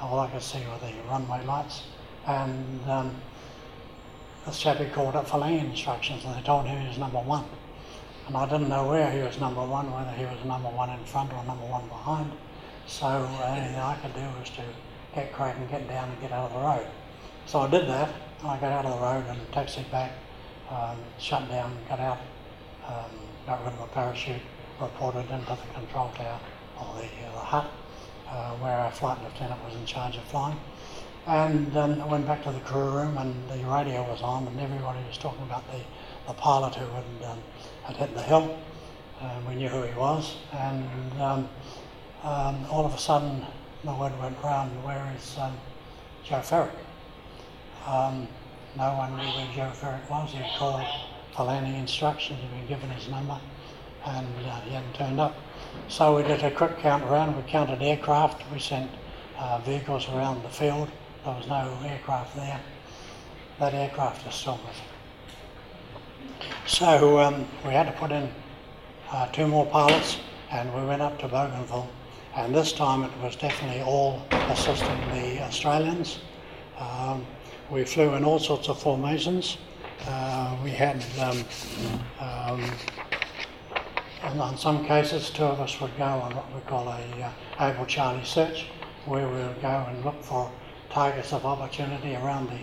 All 0.00 0.18
I 0.18 0.28
could 0.28 0.42
see 0.42 0.58
were 0.58 0.78
the 0.78 0.92
runway 1.08 1.44
lights, 1.44 1.82
and 2.26 2.90
um, 2.90 3.14
this 4.44 4.58
chap 4.58 4.78
called 4.92 5.14
up 5.14 5.28
for 5.28 5.38
landing 5.38 5.70
instructions, 5.70 6.24
and 6.24 6.34
they 6.34 6.42
told 6.42 6.66
him 6.66 6.80
he 6.80 6.88
was 6.88 6.98
number 6.98 7.20
one. 7.20 7.44
And 8.26 8.36
I 8.36 8.48
didn't 8.48 8.68
know 8.68 8.88
where 8.88 9.10
he 9.10 9.20
was 9.20 9.38
number 9.38 9.64
one, 9.64 9.92
whether 9.92 10.10
he 10.12 10.24
was 10.24 10.44
number 10.44 10.70
one 10.70 10.90
in 10.90 11.04
front 11.04 11.32
or 11.32 11.44
number 11.44 11.66
one 11.66 11.86
behind. 11.88 12.32
So 12.86 13.06
uh, 13.06 13.54
anything 13.56 13.78
I 13.78 13.96
could 14.02 14.14
do 14.14 14.26
was 14.40 14.50
to 14.50 14.62
get 15.14 15.32
cracking, 15.32 15.66
get 15.68 15.86
down 15.88 16.08
and 16.10 16.20
get 16.20 16.32
out 16.32 16.50
of 16.50 16.54
the 16.54 16.66
road. 16.66 16.86
So 17.46 17.60
I 17.60 17.70
did 17.70 17.88
that. 17.88 18.10
I 18.42 18.58
got 18.58 18.72
out 18.72 18.84
of 18.84 18.98
the 18.98 19.06
road 19.06 19.24
and 19.28 19.52
taxied 19.52 19.90
back, 19.90 20.10
um, 20.70 20.96
shut 21.18 21.48
down, 21.48 21.76
got 21.88 22.00
out, 22.00 22.18
um, 22.86 23.10
got 23.46 23.62
rid 23.64 23.72
of 23.72 23.80
the 23.80 23.86
parachute, 23.86 24.42
reported 24.80 25.30
into 25.30 25.50
the 25.50 25.74
control 25.74 26.10
tower 26.16 26.40
or 26.78 26.96
the, 26.96 27.04
uh, 27.04 27.32
the 27.32 27.38
hut 27.38 27.70
uh, 28.28 28.54
where 28.56 28.76
our 28.76 28.90
flight 28.90 29.18
lieutenant 29.22 29.62
was 29.64 29.74
in 29.74 29.84
charge 29.86 30.16
of 30.16 30.24
flying. 30.24 30.58
And 31.26 31.74
um, 31.76 32.00
I 32.02 32.06
went 32.06 32.26
back 32.26 32.42
to 32.44 32.52
the 32.52 32.60
crew 32.60 32.90
room 32.90 33.16
and 33.18 33.34
the 33.48 33.64
radio 33.66 34.02
was 34.02 34.20
on 34.22 34.46
and 34.46 34.60
everybody 34.60 34.98
was 35.08 35.16
talking 35.16 35.42
about 35.42 35.64
the, 35.70 35.80
the 36.26 36.34
pilot 36.34 36.74
who 36.74 36.86
had 36.86 37.30
um, 37.30 37.38
had 37.84 37.96
hit 37.96 38.14
the 38.14 38.22
hill. 38.22 38.58
Um, 39.20 39.46
we 39.48 39.54
knew 39.54 39.68
who 39.68 39.82
he 39.82 39.94
was, 39.96 40.36
and 40.52 40.86
um, 41.22 41.48
um, 42.22 42.66
all 42.70 42.84
of 42.84 42.92
a 42.92 42.98
sudden 42.98 43.46
the 43.84 43.94
word 43.94 44.12
went 44.20 44.36
round, 44.42 44.70
where 44.84 45.10
is 45.16 45.36
Joe 46.24 46.40
Ferrick? 46.40 46.72
No 48.76 48.94
one 48.94 49.16
knew 49.16 49.22
where 49.22 49.48
Joe 49.54 49.70
Ferrick 49.72 50.08
was. 50.10 50.32
He 50.32 50.42
called 50.58 50.84
for 51.34 51.44
landing 51.44 51.74
instructions, 51.74 52.38
he'd 52.40 52.50
been 52.50 52.66
given 52.66 52.90
his 52.90 53.08
number, 53.08 53.38
and 54.06 54.26
uh, 54.46 54.60
he 54.60 54.72
hadn't 54.72 54.94
turned 54.94 55.18
up. 55.18 55.34
So 55.88 56.16
we 56.16 56.22
did 56.22 56.42
a 56.44 56.50
quick 56.50 56.78
count 56.78 57.02
around, 57.04 57.36
we 57.36 57.42
counted 57.50 57.82
aircraft, 57.82 58.42
we 58.52 58.60
sent 58.60 58.90
uh, 59.38 59.58
vehicles 59.58 60.08
around 60.10 60.44
the 60.44 60.48
field, 60.48 60.88
there 61.24 61.34
was 61.34 61.48
no 61.48 61.76
aircraft 61.84 62.36
there. 62.36 62.60
That 63.58 63.74
aircraft 63.74 64.26
is 64.28 64.34
still 64.34 64.60
missing. 64.66 64.84
So 66.66 67.18
um, 67.18 67.46
we 67.64 67.72
had 67.72 67.86
to 67.86 67.92
put 67.92 68.12
in 68.12 68.28
uh, 69.10 69.28
two 69.28 69.46
more 69.46 69.66
pilots, 69.66 70.18
and 70.50 70.72
we 70.74 70.84
went 70.84 71.02
up 71.02 71.18
to 71.20 71.28
Bougainville. 71.28 71.88
And 72.36 72.54
this 72.54 72.72
time 72.72 73.04
it 73.04 73.10
was 73.22 73.36
definitely 73.36 73.82
all 73.82 74.22
assisting 74.30 75.00
the 75.12 75.40
Australians. 75.42 76.18
Um, 76.78 77.24
we 77.70 77.84
flew 77.84 78.14
in 78.14 78.24
all 78.24 78.38
sorts 78.38 78.68
of 78.68 78.80
formations. 78.80 79.58
Uh, 80.06 80.56
we 80.62 80.70
had, 80.70 81.04
um, 81.20 81.44
um, 82.20 82.70
on 84.40 84.56
some 84.58 84.84
cases, 84.84 85.30
two 85.30 85.44
of 85.44 85.60
us 85.60 85.80
would 85.80 85.96
go 85.96 86.04
on 86.04 86.34
what 86.34 86.52
we 86.54 86.60
call 86.62 86.88
a 86.88 87.32
uh, 87.60 87.66
Able 87.66 87.86
Charlie 87.86 88.24
search, 88.24 88.66
where 89.06 89.28
we 89.28 89.36
would 89.36 89.62
go 89.62 89.86
and 89.88 90.04
look 90.04 90.22
for 90.22 90.50
targets 90.90 91.32
of 91.32 91.46
opportunity 91.46 92.14
around 92.16 92.48
the, 92.50 92.58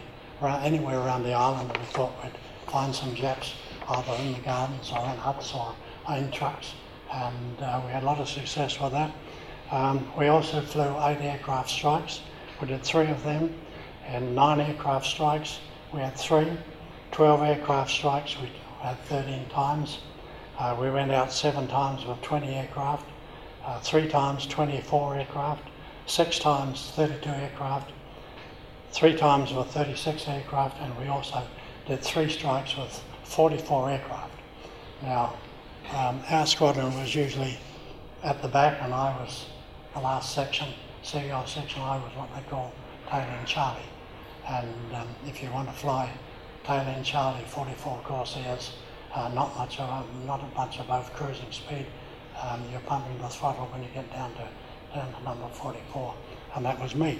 around, 0.45 0.63
anywhere 0.63 0.99
around 0.99 1.23
the 1.23 1.33
island 1.33 1.69
that 1.69 1.79
we 1.79 1.85
thought 1.85 2.11
we'd 2.23 2.31
find 2.71 2.93
some 2.93 3.15
Japs, 3.15 3.55
either 3.89 4.13
in 4.23 4.33
the 4.33 4.39
gardens 4.39 4.91
or 4.91 4.99
in 4.99 5.17
huts 5.17 5.53
or 5.53 5.75
in 6.15 6.29
trucks. 6.31 6.73
And 7.11 7.61
uh, 7.61 7.81
we 7.85 7.91
had 7.91 8.03
a 8.03 8.05
lot 8.05 8.19
of 8.19 8.29
success 8.29 8.79
with 8.79 8.91
that. 8.93 9.11
Um, 9.71 10.05
we 10.17 10.27
also 10.27 10.61
flew 10.61 10.95
eight 11.05 11.19
aircraft 11.21 11.69
strikes. 11.69 12.21
We 12.61 12.67
did 12.67 12.83
three 12.83 13.07
of 13.07 13.23
them, 13.23 13.53
and 14.07 14.35
nine 14.35 14.59
aircraft 14.59 15.05
strikes. 15.05 15.59
We 15.93 15.99
had 15.99 16.15
three. 16.15 16.47
12 17.11 17.41
aircraft 17.41 17.91
strikes, 17.91 18.37
we 18.39 18.49
had 18.79 18.97
13 19.01 19.47
times. 19.49 19.99
Uh, 20.57 20.75
we 20.79 20.89
went 20.89 21.11
out 21.11 21.31
seven 21.31 21.67
times 21.67 22.05
with 22.05 22.21
20 22.21 22.47
aircraft, 22.47 23.05
uh, 23.65 23.79
three 23.79 24.07
times 24.07 24.45
24 24.47 25.17
aircraft, 25.17 25.63
six 26.05 26.39
times 26.39 26.91
32 26.95 27.29
aircraft, 27.29 27.91
three 28.91 29.15
times 29.15 29.53
with 29.53 29.67
36 29.67 30.27
aircraft, 30.27 30.77
and 30.81 30.97
we 30.97 31.07
also 31.07 31.43
did 31.85 32.01
three 32.01 32.29
strikes 32.29 32.77
with 32.77 33.03
44 33.23 33.91
aircraft. 33.91 34.33
Now, 35.01 35.33
um, 35.93 36.21
our 36.29 36.45
squadron 36.45 36.97
was 36.97 37.13
usually 37.13 37.57
at 38.23 38.41
the 38.41 38.47
back, 38.47 38.81
and 38.81 38.93
I 38.93 39.19
was 39.19 39.47
the 39.93 39.99
last 39.99 40.33
section, 40.33 40.69
CEO 41.03 41.45
section, 41.47 41.81
I 41.81 41.97
was 41.97 42.11
what 42.15 42.29
they 42.35 42.49
call 42.49 42.71
tail 43.09 43.19
and 43.19 43.47
Charlie. 43.47 43.90
And 44.47 44.95
um, 44.95 45.07
if 45.25 45.41
you 45.41 45.49
want 45.51 45.69
to 45.69 45.73
fly 45.73 46.11
tail 46.63 46.81
end 46.81 47.05
Charlie 47.05 47.43
44 47.47 48.01
Corsairs, 48.03 48.73
uh, 49.13 49.29
not 49.29 49.55
much 49.57 49.79
of, 49.79 50.05
not 50.25 50.55
much 50.55 50.79
above 50.79 51.13
cruising 51.13 51.51
speed. 51.51 51.85
Um, 52.41 52.63
you're 52.71 52.79
pumping 52.81 53.17
the 53.19 53.27
throttle 53.27 53.67
when 53.67 53.83
you 53.83 53.89
get 53.93 54.11
down 54.13 54.33
to 54.35 54.47
down 54.93 55.13
to 55.13 55.23
number 55.23 55.47
44, 55.47 56.13
and 56.55 56.65
that 56.65 56.79
was 56.79 56.95
me. 56.95 57.19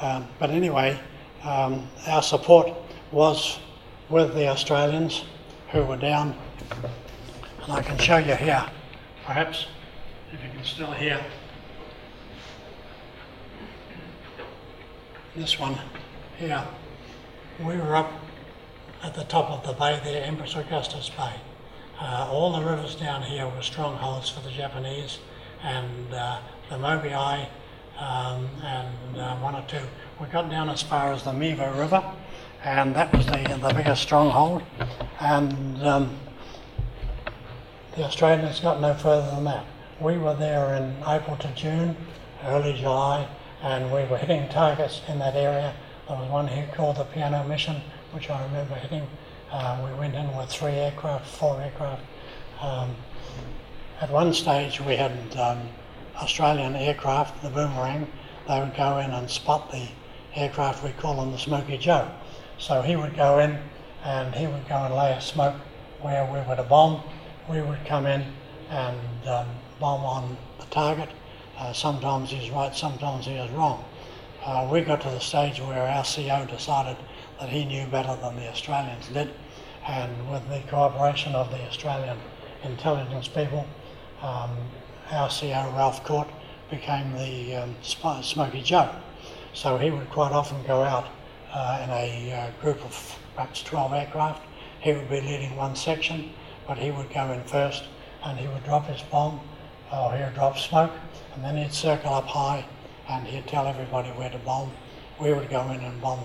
Um, 0.00 0.26
but 0.38 0.50
anyway, 0.50 0.98
um, 1.44 1.86
our 2.06 2.22
support 2.22 2.72
was 3.10 3.58
with 4.08 4.34
the 4.34 4.48
Australians 4.48 5.24
who 5.70 5.82
were 5.84 5.96
down, 5.96 6.34
and 7.62 7.72
I 7.72 7.82
can 7.82 7.98
show 7.98 8.16
you 8.16 8.34
here, 8.34 8.64
perhaps, 9.24 9.66
if 10.32 10.42
you 10.42 10.50
can 10.50 10.64
still 10.64 10.92
hear. 10.92 11.22
This 15.36 15.58
one 15.58 15.78
here, 16.38 16.64
we 17.60 17.76
were 17.76 17.94
up 17.94 18.12
at 19.02 19.14
the 19.14 19.24
top 19.24 19.50
of 19.50 19.66
the 19.66 19.72
bay 19.72 20.00
there, 20.04 20.24
Empress 20.24 20.56
Augustus 20.56 21.10
Bay. 21.10 21.34
Uh, 22.00 22.28
all 22.30 22.52
the 22.52 22.64
rivers 22.64 22.94
down 22.94 23.22
here 23.22 23.46
were 23.46 23.62
strongholds 23.62 24.28
for 24.28 24.40
the 24.40 24.50
Japanese, 24.50 25.18
and 25.62 26.12
uh, 26.12 26.38
the 26.68 26.76
Mobiai 26.76 27.48
um, 27.98 28.48
and 28.64 29.16
uh, 29.16 29.36
one 29.36 29.54
or 29.54 29.64
two. 29.68 29.82
We 30.20 30.26
got 30.26 30.50
down 30.50 30.68
as 30.68 30.82
far 30.82 31.12
as 31.12 31.22
the 31.22 31.32
Mivo 31.32 31.70
River, 31.78 32.02
and 32.64 32.94
that 32.94 33.12
was 33.16 33.26
the, 33.26 33.58
the 33.60 33.72
biggest 33.74 34.02
stronghold. 34.02 34.62
And 35.20 35.82
um, 35.82 36.16
the 37.94 38.04
Australians 38.04 38.60
got 38.60 38.80
no 38.80 38.94
further 38.94 39.30
than 39.34 39.44
that. 39.44 39.66
We 40.00 40.18
were 40.18 40.34
there 40.34 40.74
in 40.74 40.96
April 41.06 41.36
to 41.36 41.48
June, 41.54 41.96
early 42.44 42.72
July, 42.72 43.28
and 43.62 43.92
we 43.92 44.04
were 44.04 44.18
hitting 44.18 44.48
targets 44.48 45.02
in 45.08 45.18
that 45.20 45.36
area. 45.36 45.74
There 46.08 46.16
was 46.16 46.28
one 46.30 46.48
here 46.48 46.68
called 46.74 46.96
the 46.96 47.04
Piano 47.04 47.44
Mission, 47.44 47.80
which 48.10 48.28
I 48.28 48.42
remember 48.42 48.74
hitting. 48.74 49.06
Uh, 49.52 49.86
we 49.86 49.96
went 49.98 50.16
in 50.16 50.36
with 50.36 50.48
three 50.48 50.72
aircraft, 50.72 51.28
four 51.28 51.60
aircraft. 51.60 52.02
Um, 52.60 52.96
at 54.00 54.10
one 54.10 54.34
stage, 54.34 54.80
we 54.80 54.96
had 54.96 55.12
um, 55.36 55.68
Australian 56.16 56.74
aircraft, 56.74 57.40
the 57.40 57.50
Boomerang. 57.50 58.08
They 58.48 58.58
would 58.58 58.76
go 58.76 58.98
in 58.98 59.12
and 59.12 59.30
spot 59.30 59.70
the 59.70 59.86
aircraft, 60.34 60.82
we 60.82 60.90
call 60.90 61.16
them 61.16 61.30
the 61.30 61.38
Smoky 61.38 61.78
Joe. 61.78 62.10
So 62.58 62.82
he 62.82 62.96
would 62.96 63.14
go 63.14 63.38
in 63.38 63.56
and 64.02 64.34
he 64.34 64.48
would 64.48 64.68
go 64.68 64.76
and 64.76 64.94
lay 64.96 65.12
a 65.12 65.20
smoke 65.20 65.54
where 66.00 66.24
we 66.24 66.40
were 66.48 66.56
to 66.56 66.64
bomb. 66.64 67.00
We 67.48 67.62
would 67.62 67.84
come 67.86 68.06
in 68.06 68.24
and 68.70 69.28
um, 69.28 69.46
bomb 69.78 70.04
on 70.04 70.36
the 70.58 70.66
target. 70.66 71.10
Uh, 71.56 71.72
sometimes 71.72 72.30
he's 72.30 72.50
right, 72.50 72.74
sometimes 72.74 73.26
he 73.26 73.34
is 73.34 73.50
wrong. 73.52 73.84
Uh, 74.44 74.68
we 74.72 74.80
got 74.80 75.00
to 75.00 75.08
the 75.08 75.20
stage 75.20 75.60
where 75.60 75.86
our 75.86 76.02
CO 76.02 76.44
decided 76.46 76.96
that 77.38 77.48
he 77.48 77.64
knew 77.64 77.86
better 77.86 78.16
than 78.20 78.34
the 78.34 78.48
Australians 78.48 79.06
did, 79.06 79.32
and 79.86 80.30
with 80.32 80.48
the 80.48 80.60
cooperation 80.68 81.32
of 81.36 81.48
the 81.50 81.60
Australian 81.68 82.18
intelligence 82.64 83.28
people, 83.28 83.64
um, 84.20 84.50
our 85.12 85.28
CO 85.28 85.72
Ralph 85.76 86.02
Court 86.02 86.26
became 86.70 87.12
the 87.12 87.54
um, 87.54 87.76
Smoky 87.82 88.62
Joe. 88.62 88.90
So 89.54 89.78
he 89.78 89.92
would 89.92 90.10
quite 90.10 90.32
often 90.32 90.60
go 90.64 90.82
out 90.82 91.06
uh, 91.52 91.80
in 91.84 91.90
a 91.90 92.32
uh, 92.32 92.60
group 92.60 92.84
of 92.84 93.18
perhaps 93.36 93.62
12 93.62 93.92
aircraft. 93.92 94.42
He 94.80 94.92
would 94.92 95.08
be 95.08 95.20
leading 95.20 95.54
one 95.54 95.76
section, 95.76 96.30
but 96.66 96.78
he 96.78 96.90
would 96.90 97.14
go 97.14 97.30
in 97.30 97.44
first 97.44 97.84
and 98.24 98.36
he 98.36 98.48
would 98.48 98.64
drop 98.64 98.86
his 98.86 99.02
bomb, 99.02 99.40
or 99.92 100.16
he 100.16 100.24
would 100.24 100.34
drop 100.34 100.58
smoke, 100.58 100.90
and 101.34 101.44
then 101.44 101.56
he'd 101.56 101.72
circle 101.72 102.12
up 102.12 102.26
high 102.26 102.64
and 103.08 103.26
he'd 103.26 103.46
tell 103.46 103.66
everybody 103.66 104.08
where 104.10 104.30
to 104.30 104.38
bomb. 104.38 104.70
We 105.20 105.32
would 105.32 105.50
go 105.50 105.62
in 105.70 105.80
and 105.80 106.00
bomb 106.00 106.24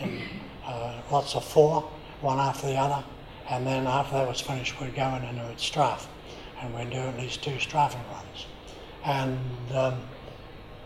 in 0.00 0.22
uh, 0.64 1.00
lots 1.10 1.34
of 1.34 1.44
four, 1.44 1.88
one 2.20 2.38
after 2.38 2.66
the 2.66 2.76
other, 2.76 3.04
and 3.48 3.66
then 3.66 3.86
after 3.86 4.14
that 4.14 4.28
was 4.28 4.40
finished, 4.40 4.80
we'd 4.80 4.94
go 4.94 5.06
in 5.14 5.22
and 5.22 5.48
we'd 5.48 5.60
strafe, 5.60 6.06
and 6.60 6.74
we'd 6.74 6.90
do 6.90 6.98
at 6.98 7.16
least 7.18 7.42
two 7.42 7.58
strafing 7.58 8.00
runs. 8.12 8.46
And 9.04 9.38
um, 9.72 10.00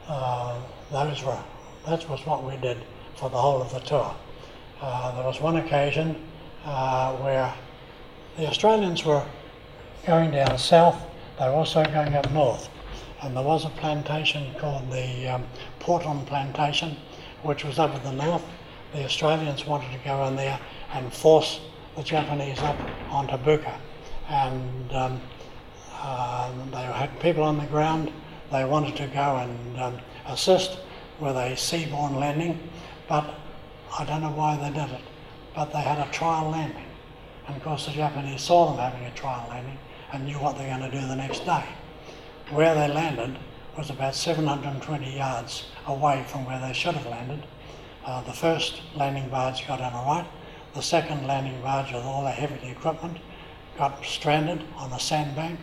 uh, 0.07 0.61
those 0.91 1.23
were, 1.23 1.43
that 1.87 2.09
was 2.09 2.25
what 2.27 2.45
we 2.45 2.57
did 2.59 2.79
for 3.17 3.31
the 3.31 3.37
whole 3.37 3.63
of 3.63 3.73
the 3.73 3.81
tour. 3.81 4.15
Uh, 4.81 5.15
there 5.17 5.25
was 5.25 5.41
one 5.41 5.57
occasion 5.57 6.17
uh, 6.65 7.15
where 7.17 7.53
the 8.37 8.47
Australians 8.47 9.05
were 9.05 9.27
going 10.07 10.31
down 10.31 10.57
south, 10.59 11.03
they 11.39 11.47
were 11.47 11.55
also 11.55 11.85
going 11.85 12.15
up 12.15 12.31
north 12.33 12.69
and 13.23 13.37
there 13.37 13.45
was 13.45 13.65
a 13.65 13.71
plantation 13.71 14.55
called 14.59 14.91
the 14.91 15.29
um, 15.29 15.45
Porton 15.79 16.25
Plantation, 16.25 16.97
which 17.43 17.65
was 17.65 17.79
up 17.79 17.95
in 17.95 18.03
the 18.03 18.25
north. 18.25 18.45
The 18.93 19.05
Australians 19.05 19.67
wanted 19.67 19.93
to 19.93 19.99
go 20.05 20.25
in 20.27 20.37
there 20.37 20.59
and 20.95 21.13
force 21.13 21.61
the 21.97 22.03
Japanese 22.03 22.59
up 22.61 22.77
onto 23.11 23.37
Buka, 23.37 23.77
and 24.29 24.93
um, 24.93 25.21
uh, 26.01 26.51
they 26.73 26.79
had 26.79 27.21
people 27.21 27.43
on 27.43 27.59
the 27.59 27.67
ground. 27.67 28.11
They 28.51 28.65
wanted 28.65 28.97
to 28.97 29.07
go 29.09 29.37
and 29.37 29.81
um, 29.81 29.99
assist 30.27 30.79
with 31.21 31.37
a 31.37 31.51
seaborne 31.57 32.19
landing, 32.19 32.59
but 33.07 33.35
I 33.99 34.05
don't 34.05 34.23
know 34.23 34.31
why 34.31 34.57
they 34.57 34.71
did 34.71 34.91
it. 34.91 35.03
But 35.55 35.73
they 35.73 35.81
had 35.81 35.99
a 35.99 36.11
trial 36.11 36.51
landing, 36.51 36.87
and 37.47 37.57
of 37.57 37.63
course 37.63 37.87
the 37.87 37.93
Japanese 37.93 38.41
saw 38.41 38.71
them 38.71 38.79
having 38.79 39.07
a 39.07 39.15
trial 39.15 39.47
landing 39.51 39.79
and 40.13 40.25
knew 40.25 40.39
what 40.39 40.57
they 40.57 40.65
were 40.65 40.79
going 40.79 40.91
to 40.91 41.01
do 41.01 41.07
the 41.07 41.17
next 41.17 41.45
day 41.45 41.65
where 42.51 42.75
they 42.75 42.93
landed 42.93 43.39
was 43.77 43.91
about 43.91 44.15
720 44.15 45.17
yards 45.17 45.67
away 45.87 46.25
from 46.27 46.45
where 46.45 46.61
they 46.61 46.73
should 46.73 46.95
have 46.95 47.07
landed. 47.07 47.45
Uh, 48.05 48.23
the 48.23 48.33
first 48.33 48.83
landing 48.97 49.29
barge 49.29 49.67
got 49.67 49.79
in 49.79 49.87
all 49.87 50.07
right. 50.07 50.27
The 50.75 50.83
second 50.83 51.27
landing 51.27 51.61
barge 51.63 51.93
with 51.93 52.03
all 52.05 52.23
the 52.23 52.31
heavy 52.31 52.69
equipment 52.69 53.19
got 53.79 54.05
stranded 54.05 54.63
on 54.77 54.93
a 54.93 54.99
sandbank. 54.99 55.59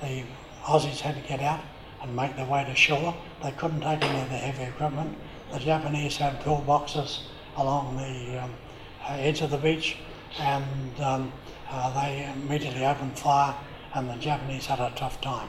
The 0.00 0.24
Aussies 0.64 1.00
had 1.00 1.14
to 1.22 1.28
get 1.28 1.40
out 1.40 1.60
and 2.02 2.14
make 2.14 2.36
their 2.36 2.46
way 2.46 2.64
to 2.64 2.74
shore. 2.74 3.14
They 3.42 3.50
couldn't 3.52 3.80
take 3.80 4.02
any 4.02 4.20
of 4.20 4.30
the 4.30 4.36
heavy 4.36 4.64
equipment. 4.64 5.16
The 5.52 5.58
Japanese 5.58 6.16
had 6.16 6.40
pillboxes 6.40 7.22
along 7.56 7.96
the 7.96 8.42
um, 8.42 8.54
edge 9.06 9.40
of 9.40 9.50
the 9.50 9.58
beach 9.58 9.96
and 10.38 11.00
um, 11.00 11.32
uh, 11.70 11.92
they 12.00 12.30
immediately 12.34 12.84
opened 12.84 13.18
fire 13.18 13.54
and 13.94 14.08
the 14.08 14.16
Japanese 14.16 14.66
had 14.66 14.80
a 14.80 14.92
tough 14.96 15.20
time. 15.20 15.48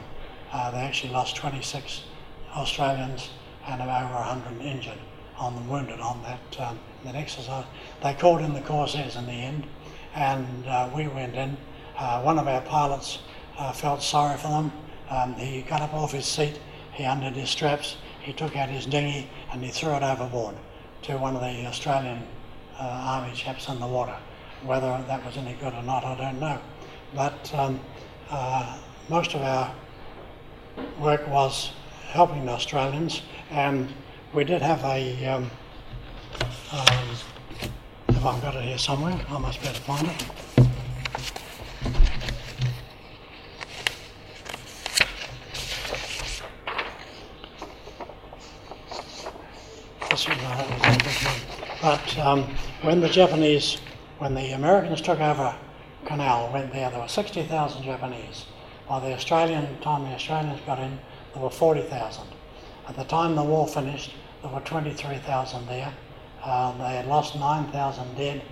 Uh, 0.52 0.70
they 0.70 0.78
actually 0.78 1.12
lost 1.12 1.36
26 1.36 2.02
Australians 2.54 3.30
and 3.68 3.80
over 3.80 3.90
100 3.90 4.60
injured 4.62 4.98
on 5.38 5.54
the 5.54 5.62
wounded 5.62 6.00
on 6.00 6.22
that, 6.22 6.60
um, 6.60 6.78
exercise. 7.14 7.64
They 8.02 8.14
called 8.14 8.42
in 8.42 8.52
the 8.52 8.60
Corsairs 8.60 9.16
in 9.16 9.26
the 9.26 9.32
end, 9.32 9.66
and 10.14 10.66
uh, 10.66 10.90
we 10.94 11.08
went 11.08 11.34
in. 11.34 11.56
Uh, 11.96 12.22
one 12.22 12.38
of 12.38 12.46
our 12.46 12.60
pilots 12.62 13.20
uh, 13.58 13.72
felt 13.72 14.02
sorry 14.02 14.36
for 14.36 14.48
them. 14.48 14.72
Um, 15.08 15.34
he 15.34 15.62
got 15.62 15.80
up 15.80 15.94
off 15.94 16.12
his 16.12 16.26
seat, 16.26 16.58
he 16.92 17.04
undid 17.04 17.34
his 17.34 17.50
straps, 17.50 17.96
he 18.20 18.32
took 18.32 18.56
out 18.56 18.68
his 18.68 18.86
dinghy, 18.86 19.28
and 19.52 19.64
he 19.64 19.70
threw 19.70 19.92
it 19.92 20.02
overboard 20.02 20.56
to 21.02 21.16
one 21.16 21.34
of 21.34 21.40
the 21.40 21.66
Australian 21.66 22.22
uh, 22.78 22.82
army 22.82 23.34
chaps 23.34 23.68
in 23.68 23.80
the 23.80 23.86
water. 23.86 24.16
Whether 24.62 25.02
that 25.06 25.24
was 25.24 25.36
any 25.36 25.54
good 25.54 25.72
or 25.72 25.82
not, 25.82 26.04
I 26.04 26.16
don't 26.16 26.38
know. 26.38 26.58
But 27.14 27.54
um, 27.54 27.80
uh, 28.30 28.78
most 29.08 29.34
of 29.34 29.40
our 29.40 29.74
work 30.98 31.26
was 31.28 31.72
helping 32.08 32.46
the 32.46 32.52
Australians, 32.52 33.22
and 33.50 33.88
we 34.32 34.44
did 34.44 34.62
have 34.62 34.84
a. 34.84 35.26
Um, 35.26 35.50
um, 36.72 37.08
if 38.08 38.24
I've 38.24 38.42
got 38.42 38.54
it 38.56 38.62
here 38.62 38.78
somewhere, 38.78 39.18
I 39.28 39.38
must 39.38 39.60
be 39.60 39.66
able 39.66 39.76
to 39.76 39.82
find 39.82 40.06
it. 40.08 40.50
But 51.82 52.18
um, 52.18 52.42
when 52.82 53.00
the 53.00 53.08
Japanese, 53.08 53.78
when 54.18 54.34
the 54.34 54.52
Americans 54.52 55.00
took 55.00 55.18
over 55.18 55.54
Canal, 56.04 56.52
went 56.52 56.72
there, 56.72 56.90
there 56.90 57.00
were 57.00 57.08
60,000 57.08 57.82
Japanese. 57.82 58.44
By 58.90 58.98
the 58.98 59.14
Australian 59.14 59.78
time 59.82 60.02
the 60.02 60.16
Australians 60.16 60.60
got 60.66 60.80
in, 60.80 60.98
there 61.32 61.40
were 61.40 61.48
40,000. 61.48 62.24
At 62.88 62.96
the 62.96 63.04
time 63.04 63.36
the 63.36 63.44
war 63.44 63.68
finished, 63.68 64.12
there 64.42 64.50
were 64.50 64.58
23,000 64.62 65.68
there. 65.68 65.94
Uh, 66.42 66.76
they 66.76 66.96
had 66.96 67.06
lost 67.06 67.36
9,000 67.36 68.16
dead 68.16 68.42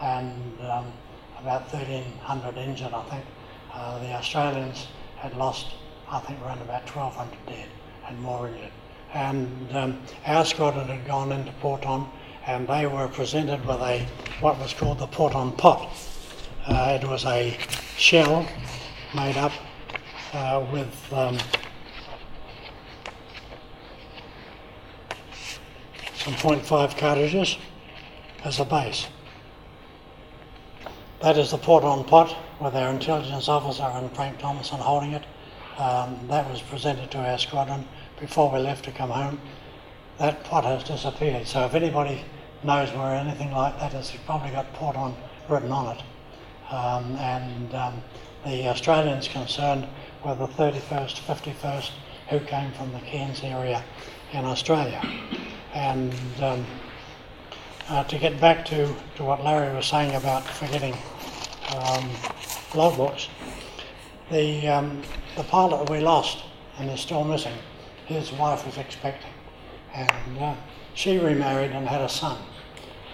and 0.00 0.60
um, 0.62 0.92
about 1.38 1.72
1,300 1.72 2.56
injured, 2.56 2.92
I 2.92 3.02
think. 3.04 3.24
Uh, 3.72 4.00
the 4.00 4.12
Australians 4.14 4.88
had 5.16 5.36
lost, 5.36 5.68
I 6.10 6.18
think, 6.18 6.40
around 6.42 6.60
about 6.62 6.90
1,200 6.90 7.46
dead 7.46 7.68
and 8.08 8.18
more 8.18 8.48
injured. 8.48 8.72
And 9.12 9.76
um, 9.76 10.02
our 10.26 10.44
squadron 10.44 10.88
had 10.88 11.06
gone 11.06 11.30
into 11.30 11.52
Porton 11.60 12.06
and 12.48 12.66
they 12.66 12.86
were 12.86 13.06
presented 13.06 13.64
with 13.64 13.78
a 13.78 14.04
what 14.40 14.58
was 14.58 14.74
called 14.74 14.98
the 14.98 15.06
Porton 15.06 15.52
pot. 15.52 15.88
Uh, 16.66 16.98
it 17.00 17.06
was 17.06 17.24
a 17.26 17.56
shell 17.96 18.44
made 19.14 19.36
up 19.36 19.52
uh, 20.34 20.66
with 20.72 21.12
um, 21.12 21.38
some 26.14 26.34
.5 26.34 26.98
cartridges 26.98 27.56
as 28.44 28.60
a 28.60 28.64
base. 28.64 29.06
That 31.22 31.38
is 31.38 31.52
the 31.52 31.58
Porton 31.58 32.04
pot 32.04 32.36
with 32.60 32.74
our 32.74 32.90
intelligence 32.90 33.48
officer 33.48 33.84
and 33.84 34.14
Frank 34.14 34.38
Thomason 34.38 34.78
holding 34.78 35.12
it. 35.12 35.24
Um, 35.78 36.18
that 36.28 36.48
was 36.50 36.60
presented 36.60 37.10
to 37.12 37.18
our 37.18 37.38
squadron 37.38 37.86
before 38.20 38.50
we 38.50 38.58
left 38.58 38.84
to 38.84 38.92
come 38.92 39.10
home. 39.10 39.40
That 40.18 40.44
pot 40.44 40.64
has 40.64 40.84
disappeared. 40.84 41.46
So 41.46 41.64
if 41.64 41.74
anybody 41.74 42.24
knows 42.62 42.92
where 42.92 43.14
anything 43.14 43.52
like 43.52 43.78
that 43.80 43.94
is, 43.94 44.10
it's 44.12 44.22
probably 44.24 44.50
got 44.50 44.72
Porton 44.74 45.14
written 45.48 45.72
on 45.72 45.96
it. 45.96 46.02
Um, 46.72 47.16
and 47.16 47.74
um, 47.74 48.02
the 48.44 48.68
Australians 48.68 49.26
concerned 49.28 49.86
were 50.24 50.34
the 50.34 50.46
31st, 50.46 51.20
51st, 51.26 51.90
who 52.30 52.40
came 52.40 52.72
from 52.72 52.92
the 52.92 53.00
Cairns 53.00 53.42
area 53.42 53.84
in 54.32 54.44
Australia. 54.44 55.02
And 55.74 56.14
um, 56.40 56.66
uh, 57.90 58.04
to 58.04 58.18
get 58.18 58.40
back 58.40 58.64
to, 58.66 58.94
to 59.16 59.24
what 59.24 59.44
Larry 59.44 59.74
was 59.74 59.86
saying 59.86 60.14
about 60.14 60.42
forgetting 60.44 60.94
um, 61.74 62.08
logbooks, 62.70 63.28
the, 64.30 64.66
um, 64.68 65.02
the 65.36 65.44
pilot 65.44 65.90
we 65.90 66.00
lost 66.00 66.44
and 66.78 66.90
is 66.90 67.00
still 67.00 67.24
missing, 67.24 67.56
his 68.06 68.32
wife 68.32 68.64
was 68.64 68.78
expecting. 68.78 69.30
And 69.94 70.38
uh, 70.38 70.54
she 70.94 71.18
remarried 71.18 71.72
and 71.72 71.86
had 71.86 72.00
a 72.00 72.08
son 72.08 72.38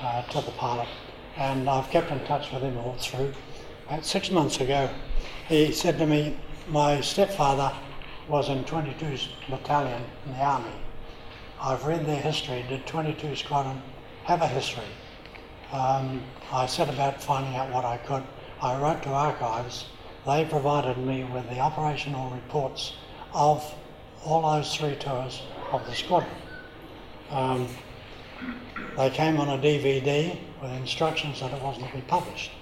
uh, 0.00 0.22
to 0.22 0.40
the 0.40 0.52
pilot. 0.52 0.88
And 1.36 1.68
I've 1.68 1.90
kept 1.90 2.10
in 2.12 2.20
touch 2.20 2.52
with 2.52 2.62
him 2.62 2.78
all 2.78 2.94
through. 2.98 3.32
About 3.88 4.04
six 4.04 4.30
months 4.30 4.60
ago, 4.60 4.88
he 5.48 5.72
said 5.72 5.98
to 5.98 6.06
me, 6.06 6.36
My 6.70 7.00
stepfather 7.00 7.72
was 8.28 8.48
in 8.48 8.62
22 8.62 9.18
Battalion 9.48 10.04
in 10.24 10.32
the 10.34 10.38
Army. 10.38 10.70
I've 11.60 11.84
read 11.84 12.06
their 12.06 12.20
history, 12.20 12.64
did 12.68 12.86
22 12.86 13.34
Squadron 13.34 13.82
have 14.22 14.40
a 14.40 14.46
history? 14.46 14.84
Um, 15.72 16.22
I 16.52 16.66
set 16.66 16.88
about 16.88 17.20
finding 17.20 17.56
out 17.56 17.72
what 17.72 17.84
I 17.84 17.96
could. 17.96 18.22
I 18.62 18.80
wrote 18.80 19.02
to 19.02 19.08
archives. 19.08 19.86
They 20.24 20.44
provided 20.44 20.96
me 20.96 21.24
with 21.24 21.50
the 21.50 21.58
operational 21.58 22.30
reports 22.30 22.92
of 23.34 23.74
all 24.24 24.42
those 24.42 24.72
three 24.72 24.94
tours 24.94 25.42
of 25.72 25.84
the 25.86 25.94
squadron. 25.96 26.30
Um, 27.32 27.66
they 28.96 29.10
came 29.10 29.40
on 29.40 29.48
a 29.48 29.60
DVD 29.60 30.38
with 30.62 30.70
instructions 30.70 31.40
that 31.40 31.52
it 31.52 31.60
wasn't 31.60 31.88
to 31.88 31.96
be 31.96 32.02
published. 32.02 32.52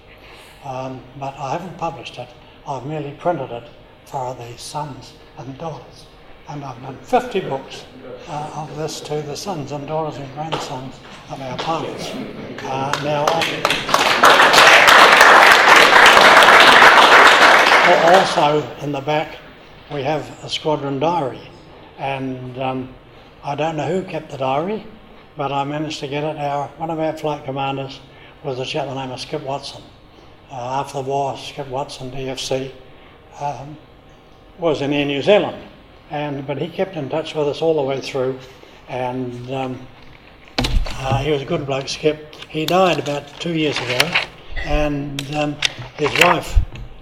Um, 0.65 0.99
but 1.19 1.37
I 1.37 1.51
haven't 1.51 1.77
published 1.77 2.17
it. 2.17 2.29
I've 2.65 2.87
merely 2.87 3.11
printed 3.11 3.51
it 3.51 3.69
for 4.09 4.33
the 4.33 4.57
sons 4.57 5.13
and 5.37 5.55
daughters. 5.59 6.07
And 6.47 6.63
I've 6.63 6.81
done 6.81 6.97
50 6.97 7.41
books 7.41 7.85
uh, 8.27 8.51
of 8.55 8.75
this 8.75 9.01
to 9.01 9.21
the 9.21 9.35
sons 9.35 9.71
and 9.71 9.87
daughters 9.87 10.17
and 10.17 10.33
grandsons 10.33 10.95
of 11.29 11.39
our 11.39 11.57
pilots. 11.59 12.09
Uh, 12.63 12.91
now, 13.03 13.25
also 18.11 18.67
in 18.81 18.91
the 18.91 19.01
back, 19.01 19.37
we 19.93 20.01
have 20.01 20.43
a 20.43 20.49
squadron 20.49 20.99
diary. 20.99 21.47
And 21.99 22.57
um, 22.57 22.95
I 23.43 23.53
don't 23.53 23.77
know 23.77 23.87
who 23.87 24.09
kept 24.09 24.31
the 24.31 24.37
diary, 24.37 24.87
but 25.37 25.51
I 25.51 25.63
managed 25.65 25.99
to 25.99 26.07
get 26.07 26.23
it. 26.23 26.35
Our, 26.35 26.67
one 26.77 26.89
of 26.89 26.99
our 26.99 27.15
flight 27.15 27.45
commanders 27.45 27.99
was 28.43 28.57
a 28.57 28.65
chap 28.65 28.87
by 28.87 28.95
the 28.95 29.01
name 29.01 29.11
of 29.11 29.21
Skip 29.21 29.43
Watson. 29.43 29.83
Uh, 30.49 30.79
after 30.81 31.03
the 31.03 31.07
war, 31.07 31.37
Skip 31.37 31.67
Watson, 31.67 32.09
DFC, 32.09 32.71
um, 33.39 33.77
was 34.59 34.81
in 34.81 34.91
New 34.91 35.21
Zealand. 35.21 35.63
And, 36.11 36.45
but 36.45 36.57
he 36.57 36.67
kept 36.67 36.95
in 36.95 37.09
touch 37.09 37.35
with 37.35 37.47
us 37.47 37.61
all 37.61 37.75
the 37.75 37.81
way 37.81 38.01
through, 38.01 38.39
and 38.87 39.51
um, 39.51 39.87
uh, 40.57 41.17
he 41.19 41.31
was 41.31 41.41
a 41.41 41.45
good 41.45 41.65
bloke, 41.65 41.87
Skip. 41.87 42.35
He 42.49 42.65
died 42.65 42.99
about 42.99 43.27
two 43.39 43.53
years 43.53 43.77
ago, 43.77 44.11
and 44.65 45.35
um, 45.35 45.55
his 45.97 46.11
wife 46.23 46.57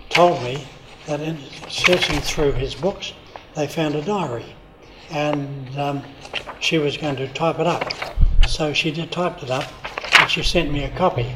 told 0.10 0.42
me 0.44 0.68
that 1.06 1.22
in 1.22 1.38
searching 1.70 2.20
through 2.20 2.52
his 2.52 2.76
books, 2.76 3.14
they 3.56 3.66
found 3.66 3.96
a 3.96 4.02
diary, 4.02 4.46
and 5.10 5.80
um, 5.80 6.04
she 6.60 6.78
was 6.78 6.98
going 6.98 7.16
to 7.16 7.28
type 7.34 7.60
it 7.60 7.68
up. 7.68 7.94
So 8.46 8.74
she 8.74 8.92
did 8.92 9.10
typed 9.10 9.44
it 9.44 9.50
up, 9.50 9.66
and 10.20 10.30
she 10.30 10.44
sent 10.44 10.72
me 10.72 10.84
a 10.84 10.90
copy, 10.98 11.34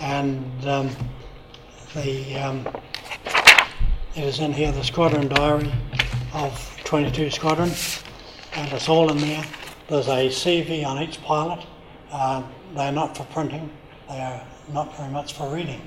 and 0.00 0.66
um, 0.66 0.90
the 1.94 2.36
um, 2.36 2.66
it 4.16 4.24
is 4.24 4.40
in 4.40 4.52
here 4.52 4.72
the 4.72 4.82
squadron 4.82 5.28
diary 5.28 5.72
of 6.34 6.80
22 6.84 7.30
Squadron, 7.30 7.70
and 8.54 8.72
it's 8.72 8.88
all 8.88 9.10
in 9.10 9.18
there. 9.18 9.44
There's 9.88 10.08
a 10.08 10.28
CV 10.28 10.84
on 10.84 11.00
each 11.00 11.22
pilot. 11.22 11.64
Uh, 12.10 12.42
they're 12.74 12.90
not 12.90 13.16
for 13.16 13.24
printing. 13.26 13.70
They 14.08 14.20
are 14.20 14.44
not 14.72 14.96
very 14.96 15.10
much 15.10 15.34
for 15.34 15.54
reading. 15.54 15.80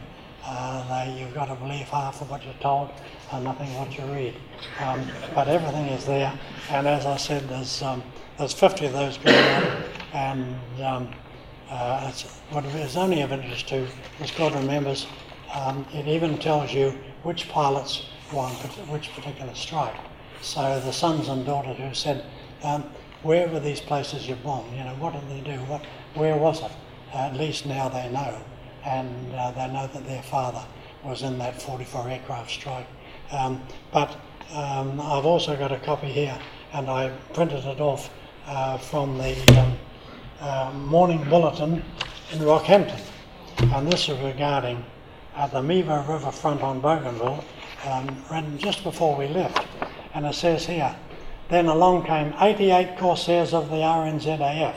Uh, 0.46 1.06
they, 1.06 1.20
you've 1.20 1.34
got 1.34 1.46
to 1.46 1.56
believe 1.56 1.88
half 1.88 2.22
of 2.22 2.30
what 2.30 2.46
you're 2.46 2.54
told 2.56 2.92
and 3.32 3.44
nothing 3.44 3.74
what 3.76 3.98
you 3.98 4.06
read. 4.06 4.36
Um, 4.80 5.06
but 5.36 5.50
everything 5.50 5.88
is 5.88 6.06
there, 6.06 6.38
and 6.70 6.88
as 6.88 7.06
I 7.06 7.18
said, 7.18 7.48
there's 7.50 7.82
um, 7.82 8.02
there's 8.38 8.54
50 8.54 8.86
of 8.86 8.94
those 8.94 9.18
going 9.18 9.36
on, 9.36 9.84
and 10.14 10.82
um, 10.82 11.16
uh, 11.70 12.08
it's, 12.10 12.24
what 12.52 12.64
is 12.66 12.96
only 12.96 13.22
of 13.22 13.34
interest 13.34 13.68
to 13.70 13.86
the 14.20 14.28
squadron 14.28 14.66
members. 14.66 15.08
Um, 15.54 15.86
it 15.94 16.08
even 16.08 16.38
tells 16.40 16.74
you 16.74 16.98
which 17.24 17.48
pilots 17.50 18.08
won 18.34 18.52
which 18.90 19.14
particular 19.14 19.54
strike. 19.56 19.96
So 20.42 20.80
the 20.80 20.92
sons 20.92 21.30
and 21.30 21.46
daughters 21.46 21.78
who 21.78 21.94
said, 21.94 22.26
um, 22.64 22.84
where 23.22 23.48
were 23.48 23.60
these 23.60 23.80
places 23.80 24.28
you 24.28 24.36
bombed? 24.36 24.76
You 24.76 24.84
know, 24.84 24.96
what 24.96 25.14
did 25.14 25.30
they 25.30 25.52
do? 25.52 25.58
What, 25.64 25.86
where 26.16 26.36
was 26.36 26.62
it? 26.62 26.72
Uh, 27.14 27.18
at 27.18 27.36
least 27.36 27.66
now 27.66 27.88
they 27.88 28.10
know, 28.10 28.42
and 28.84 29.34
uh, 29.36 29.52
they 29.52 29.68
know 29.68 29.88
that 29.88 30.06
their 30.06 30.24
father 30.24 30.64
was 31.04 31.22
in 31.22 31.38
that 31.38 31.62
44 31.62 32.10
aircraft 32.10 32.52
strike. 32.52 32.88
Um, 33.32 33.62
but 33.92 34.18
um, 34.54 35.00
I've 35.00 35.26
also 35.26 35.56
got 35.56 35.72
a 35.72 35.80
copy 35.80 36.08
here, 36.08 36.38
and 36.74 36.90
I 36.90 37.10
printed 37.34 37.64
it 37.66 37.80
off 37.80 38.10
uh, 38.48 38.78
from 38.78 39.18
the 39.18 39.36
um, 39.60 39.78
uh, 40.42 40.72
morning 40.74 41.24
bulletin 41.30 41.84
in 42.32 42.40
Rockhampton, 42.40 43.00
and 43.60 43.88
this 43.92 44.10
is 44.10 44.20
regarding 44.20 44.84
uh, 45.36 45.48
the 45.48 45.62
Mivo 45.62 46.02
River 46.04 46.32
front 46.32 46.62
on 46.62 46.82
Bougainville, 46.82 47.44
um, 47.86 48.58
just 48.58 48.84
before 48.84 49.16
we 49.16 49.28
left 49.28 49.66
and 50.14 50.26
it 50.26 50.36
says 50.36 50.66
here, 50.66 50.96
then 51.50 51.66
along 51.68 52.06
came 52.06 52.34
88 52.40 52.98
Corsairs 52.98 53.54
of 53.54 53.70
the 53.70 53.78
RNZAF, 53.78 54.76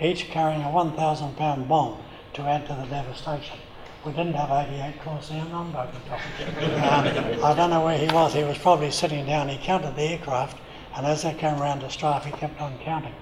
each 0.00 0.24
carrying 0.28 0.62
a 0.62 0.70
1,000 0.70 1.36
pound 1.36 1.68
bomb 1.68 1.98
to 2.34 2.42
add 2.42 2.66
to 2.66 2.74
the 2.74 2.86
devastation. 2.86 3.58
We 4.04 4.12
didn't 4.12 4.34
have 4.34 4.50
88 4.50 5.00
Corsairs 5.02 5.52
on 5.52 5.72
board. 5.72 5.88
Um, 5.88 7.44
I 7.44 7.54
don't 7.56 7.70
know 7.70 7.84
where 7.84 7.98
he 7.98 8.06
was. 8.12 8.34
He 8.34 8.44
was 8.44 8.58
probably 8.58 8.90
sitting 8.90 9.26
down. 9.26 9.48
He 9.48 9.58
counted 9.58 9.96
the 9.96 10.02
aircraft, 10.02 10.58
and 10.94 11.06
as 11.06 11.22
they 11.22 11.34
came 11.34 11.60
around 11.60 11.80
to 11.80 11.90
strike, 11.90 12.24
he 12.24 12.30
kept 12.32 12.60
on 12.60 12.78
counting. 12.78 13.14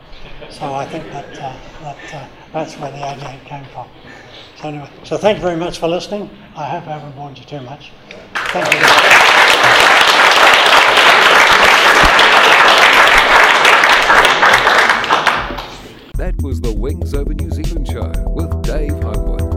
So 0.51 0.75
I 0.75 0.87
think 0.87 1.05
that, 1.13 1.39
uh, 1.39 1.57
that 1.83 2.15
uh, 2.15 2.27
that's 2.53 2.75
where 2.77 2.91
the 2.91 2.99
88 2.99 3.45
came 3.47 3.65
from. 3.73 3.89
Anyway, 4.65 4.89
so 5.03 5.19
thank 5.19 5.37
you 5.37 5.43
very 5.43 5.57
much 5.59 5.79
for 5.79 5.89
listening. 5.89 6.31
I 6.57 6.65
hope 6.65 6.87
I 6.87 6.93
haven't 6.93 7.15
bored 7.17 7.37
you 7.37 7.45
too 7.45 7.61
much. 7.61 7.93
Thank 8.35 8.73
you. 8.73 8.81
That 16.17 16.35
was 16.43 16.63
the 16.63 16.73
Wings 16.73 17.13
Over 17.13 17.35
New 17.35 17.51
Zealand 17.51 17.89
show 17.89 18.11
with 18.29 18.63
Dave 18.63 18.93
Homewood. 19.03 19.54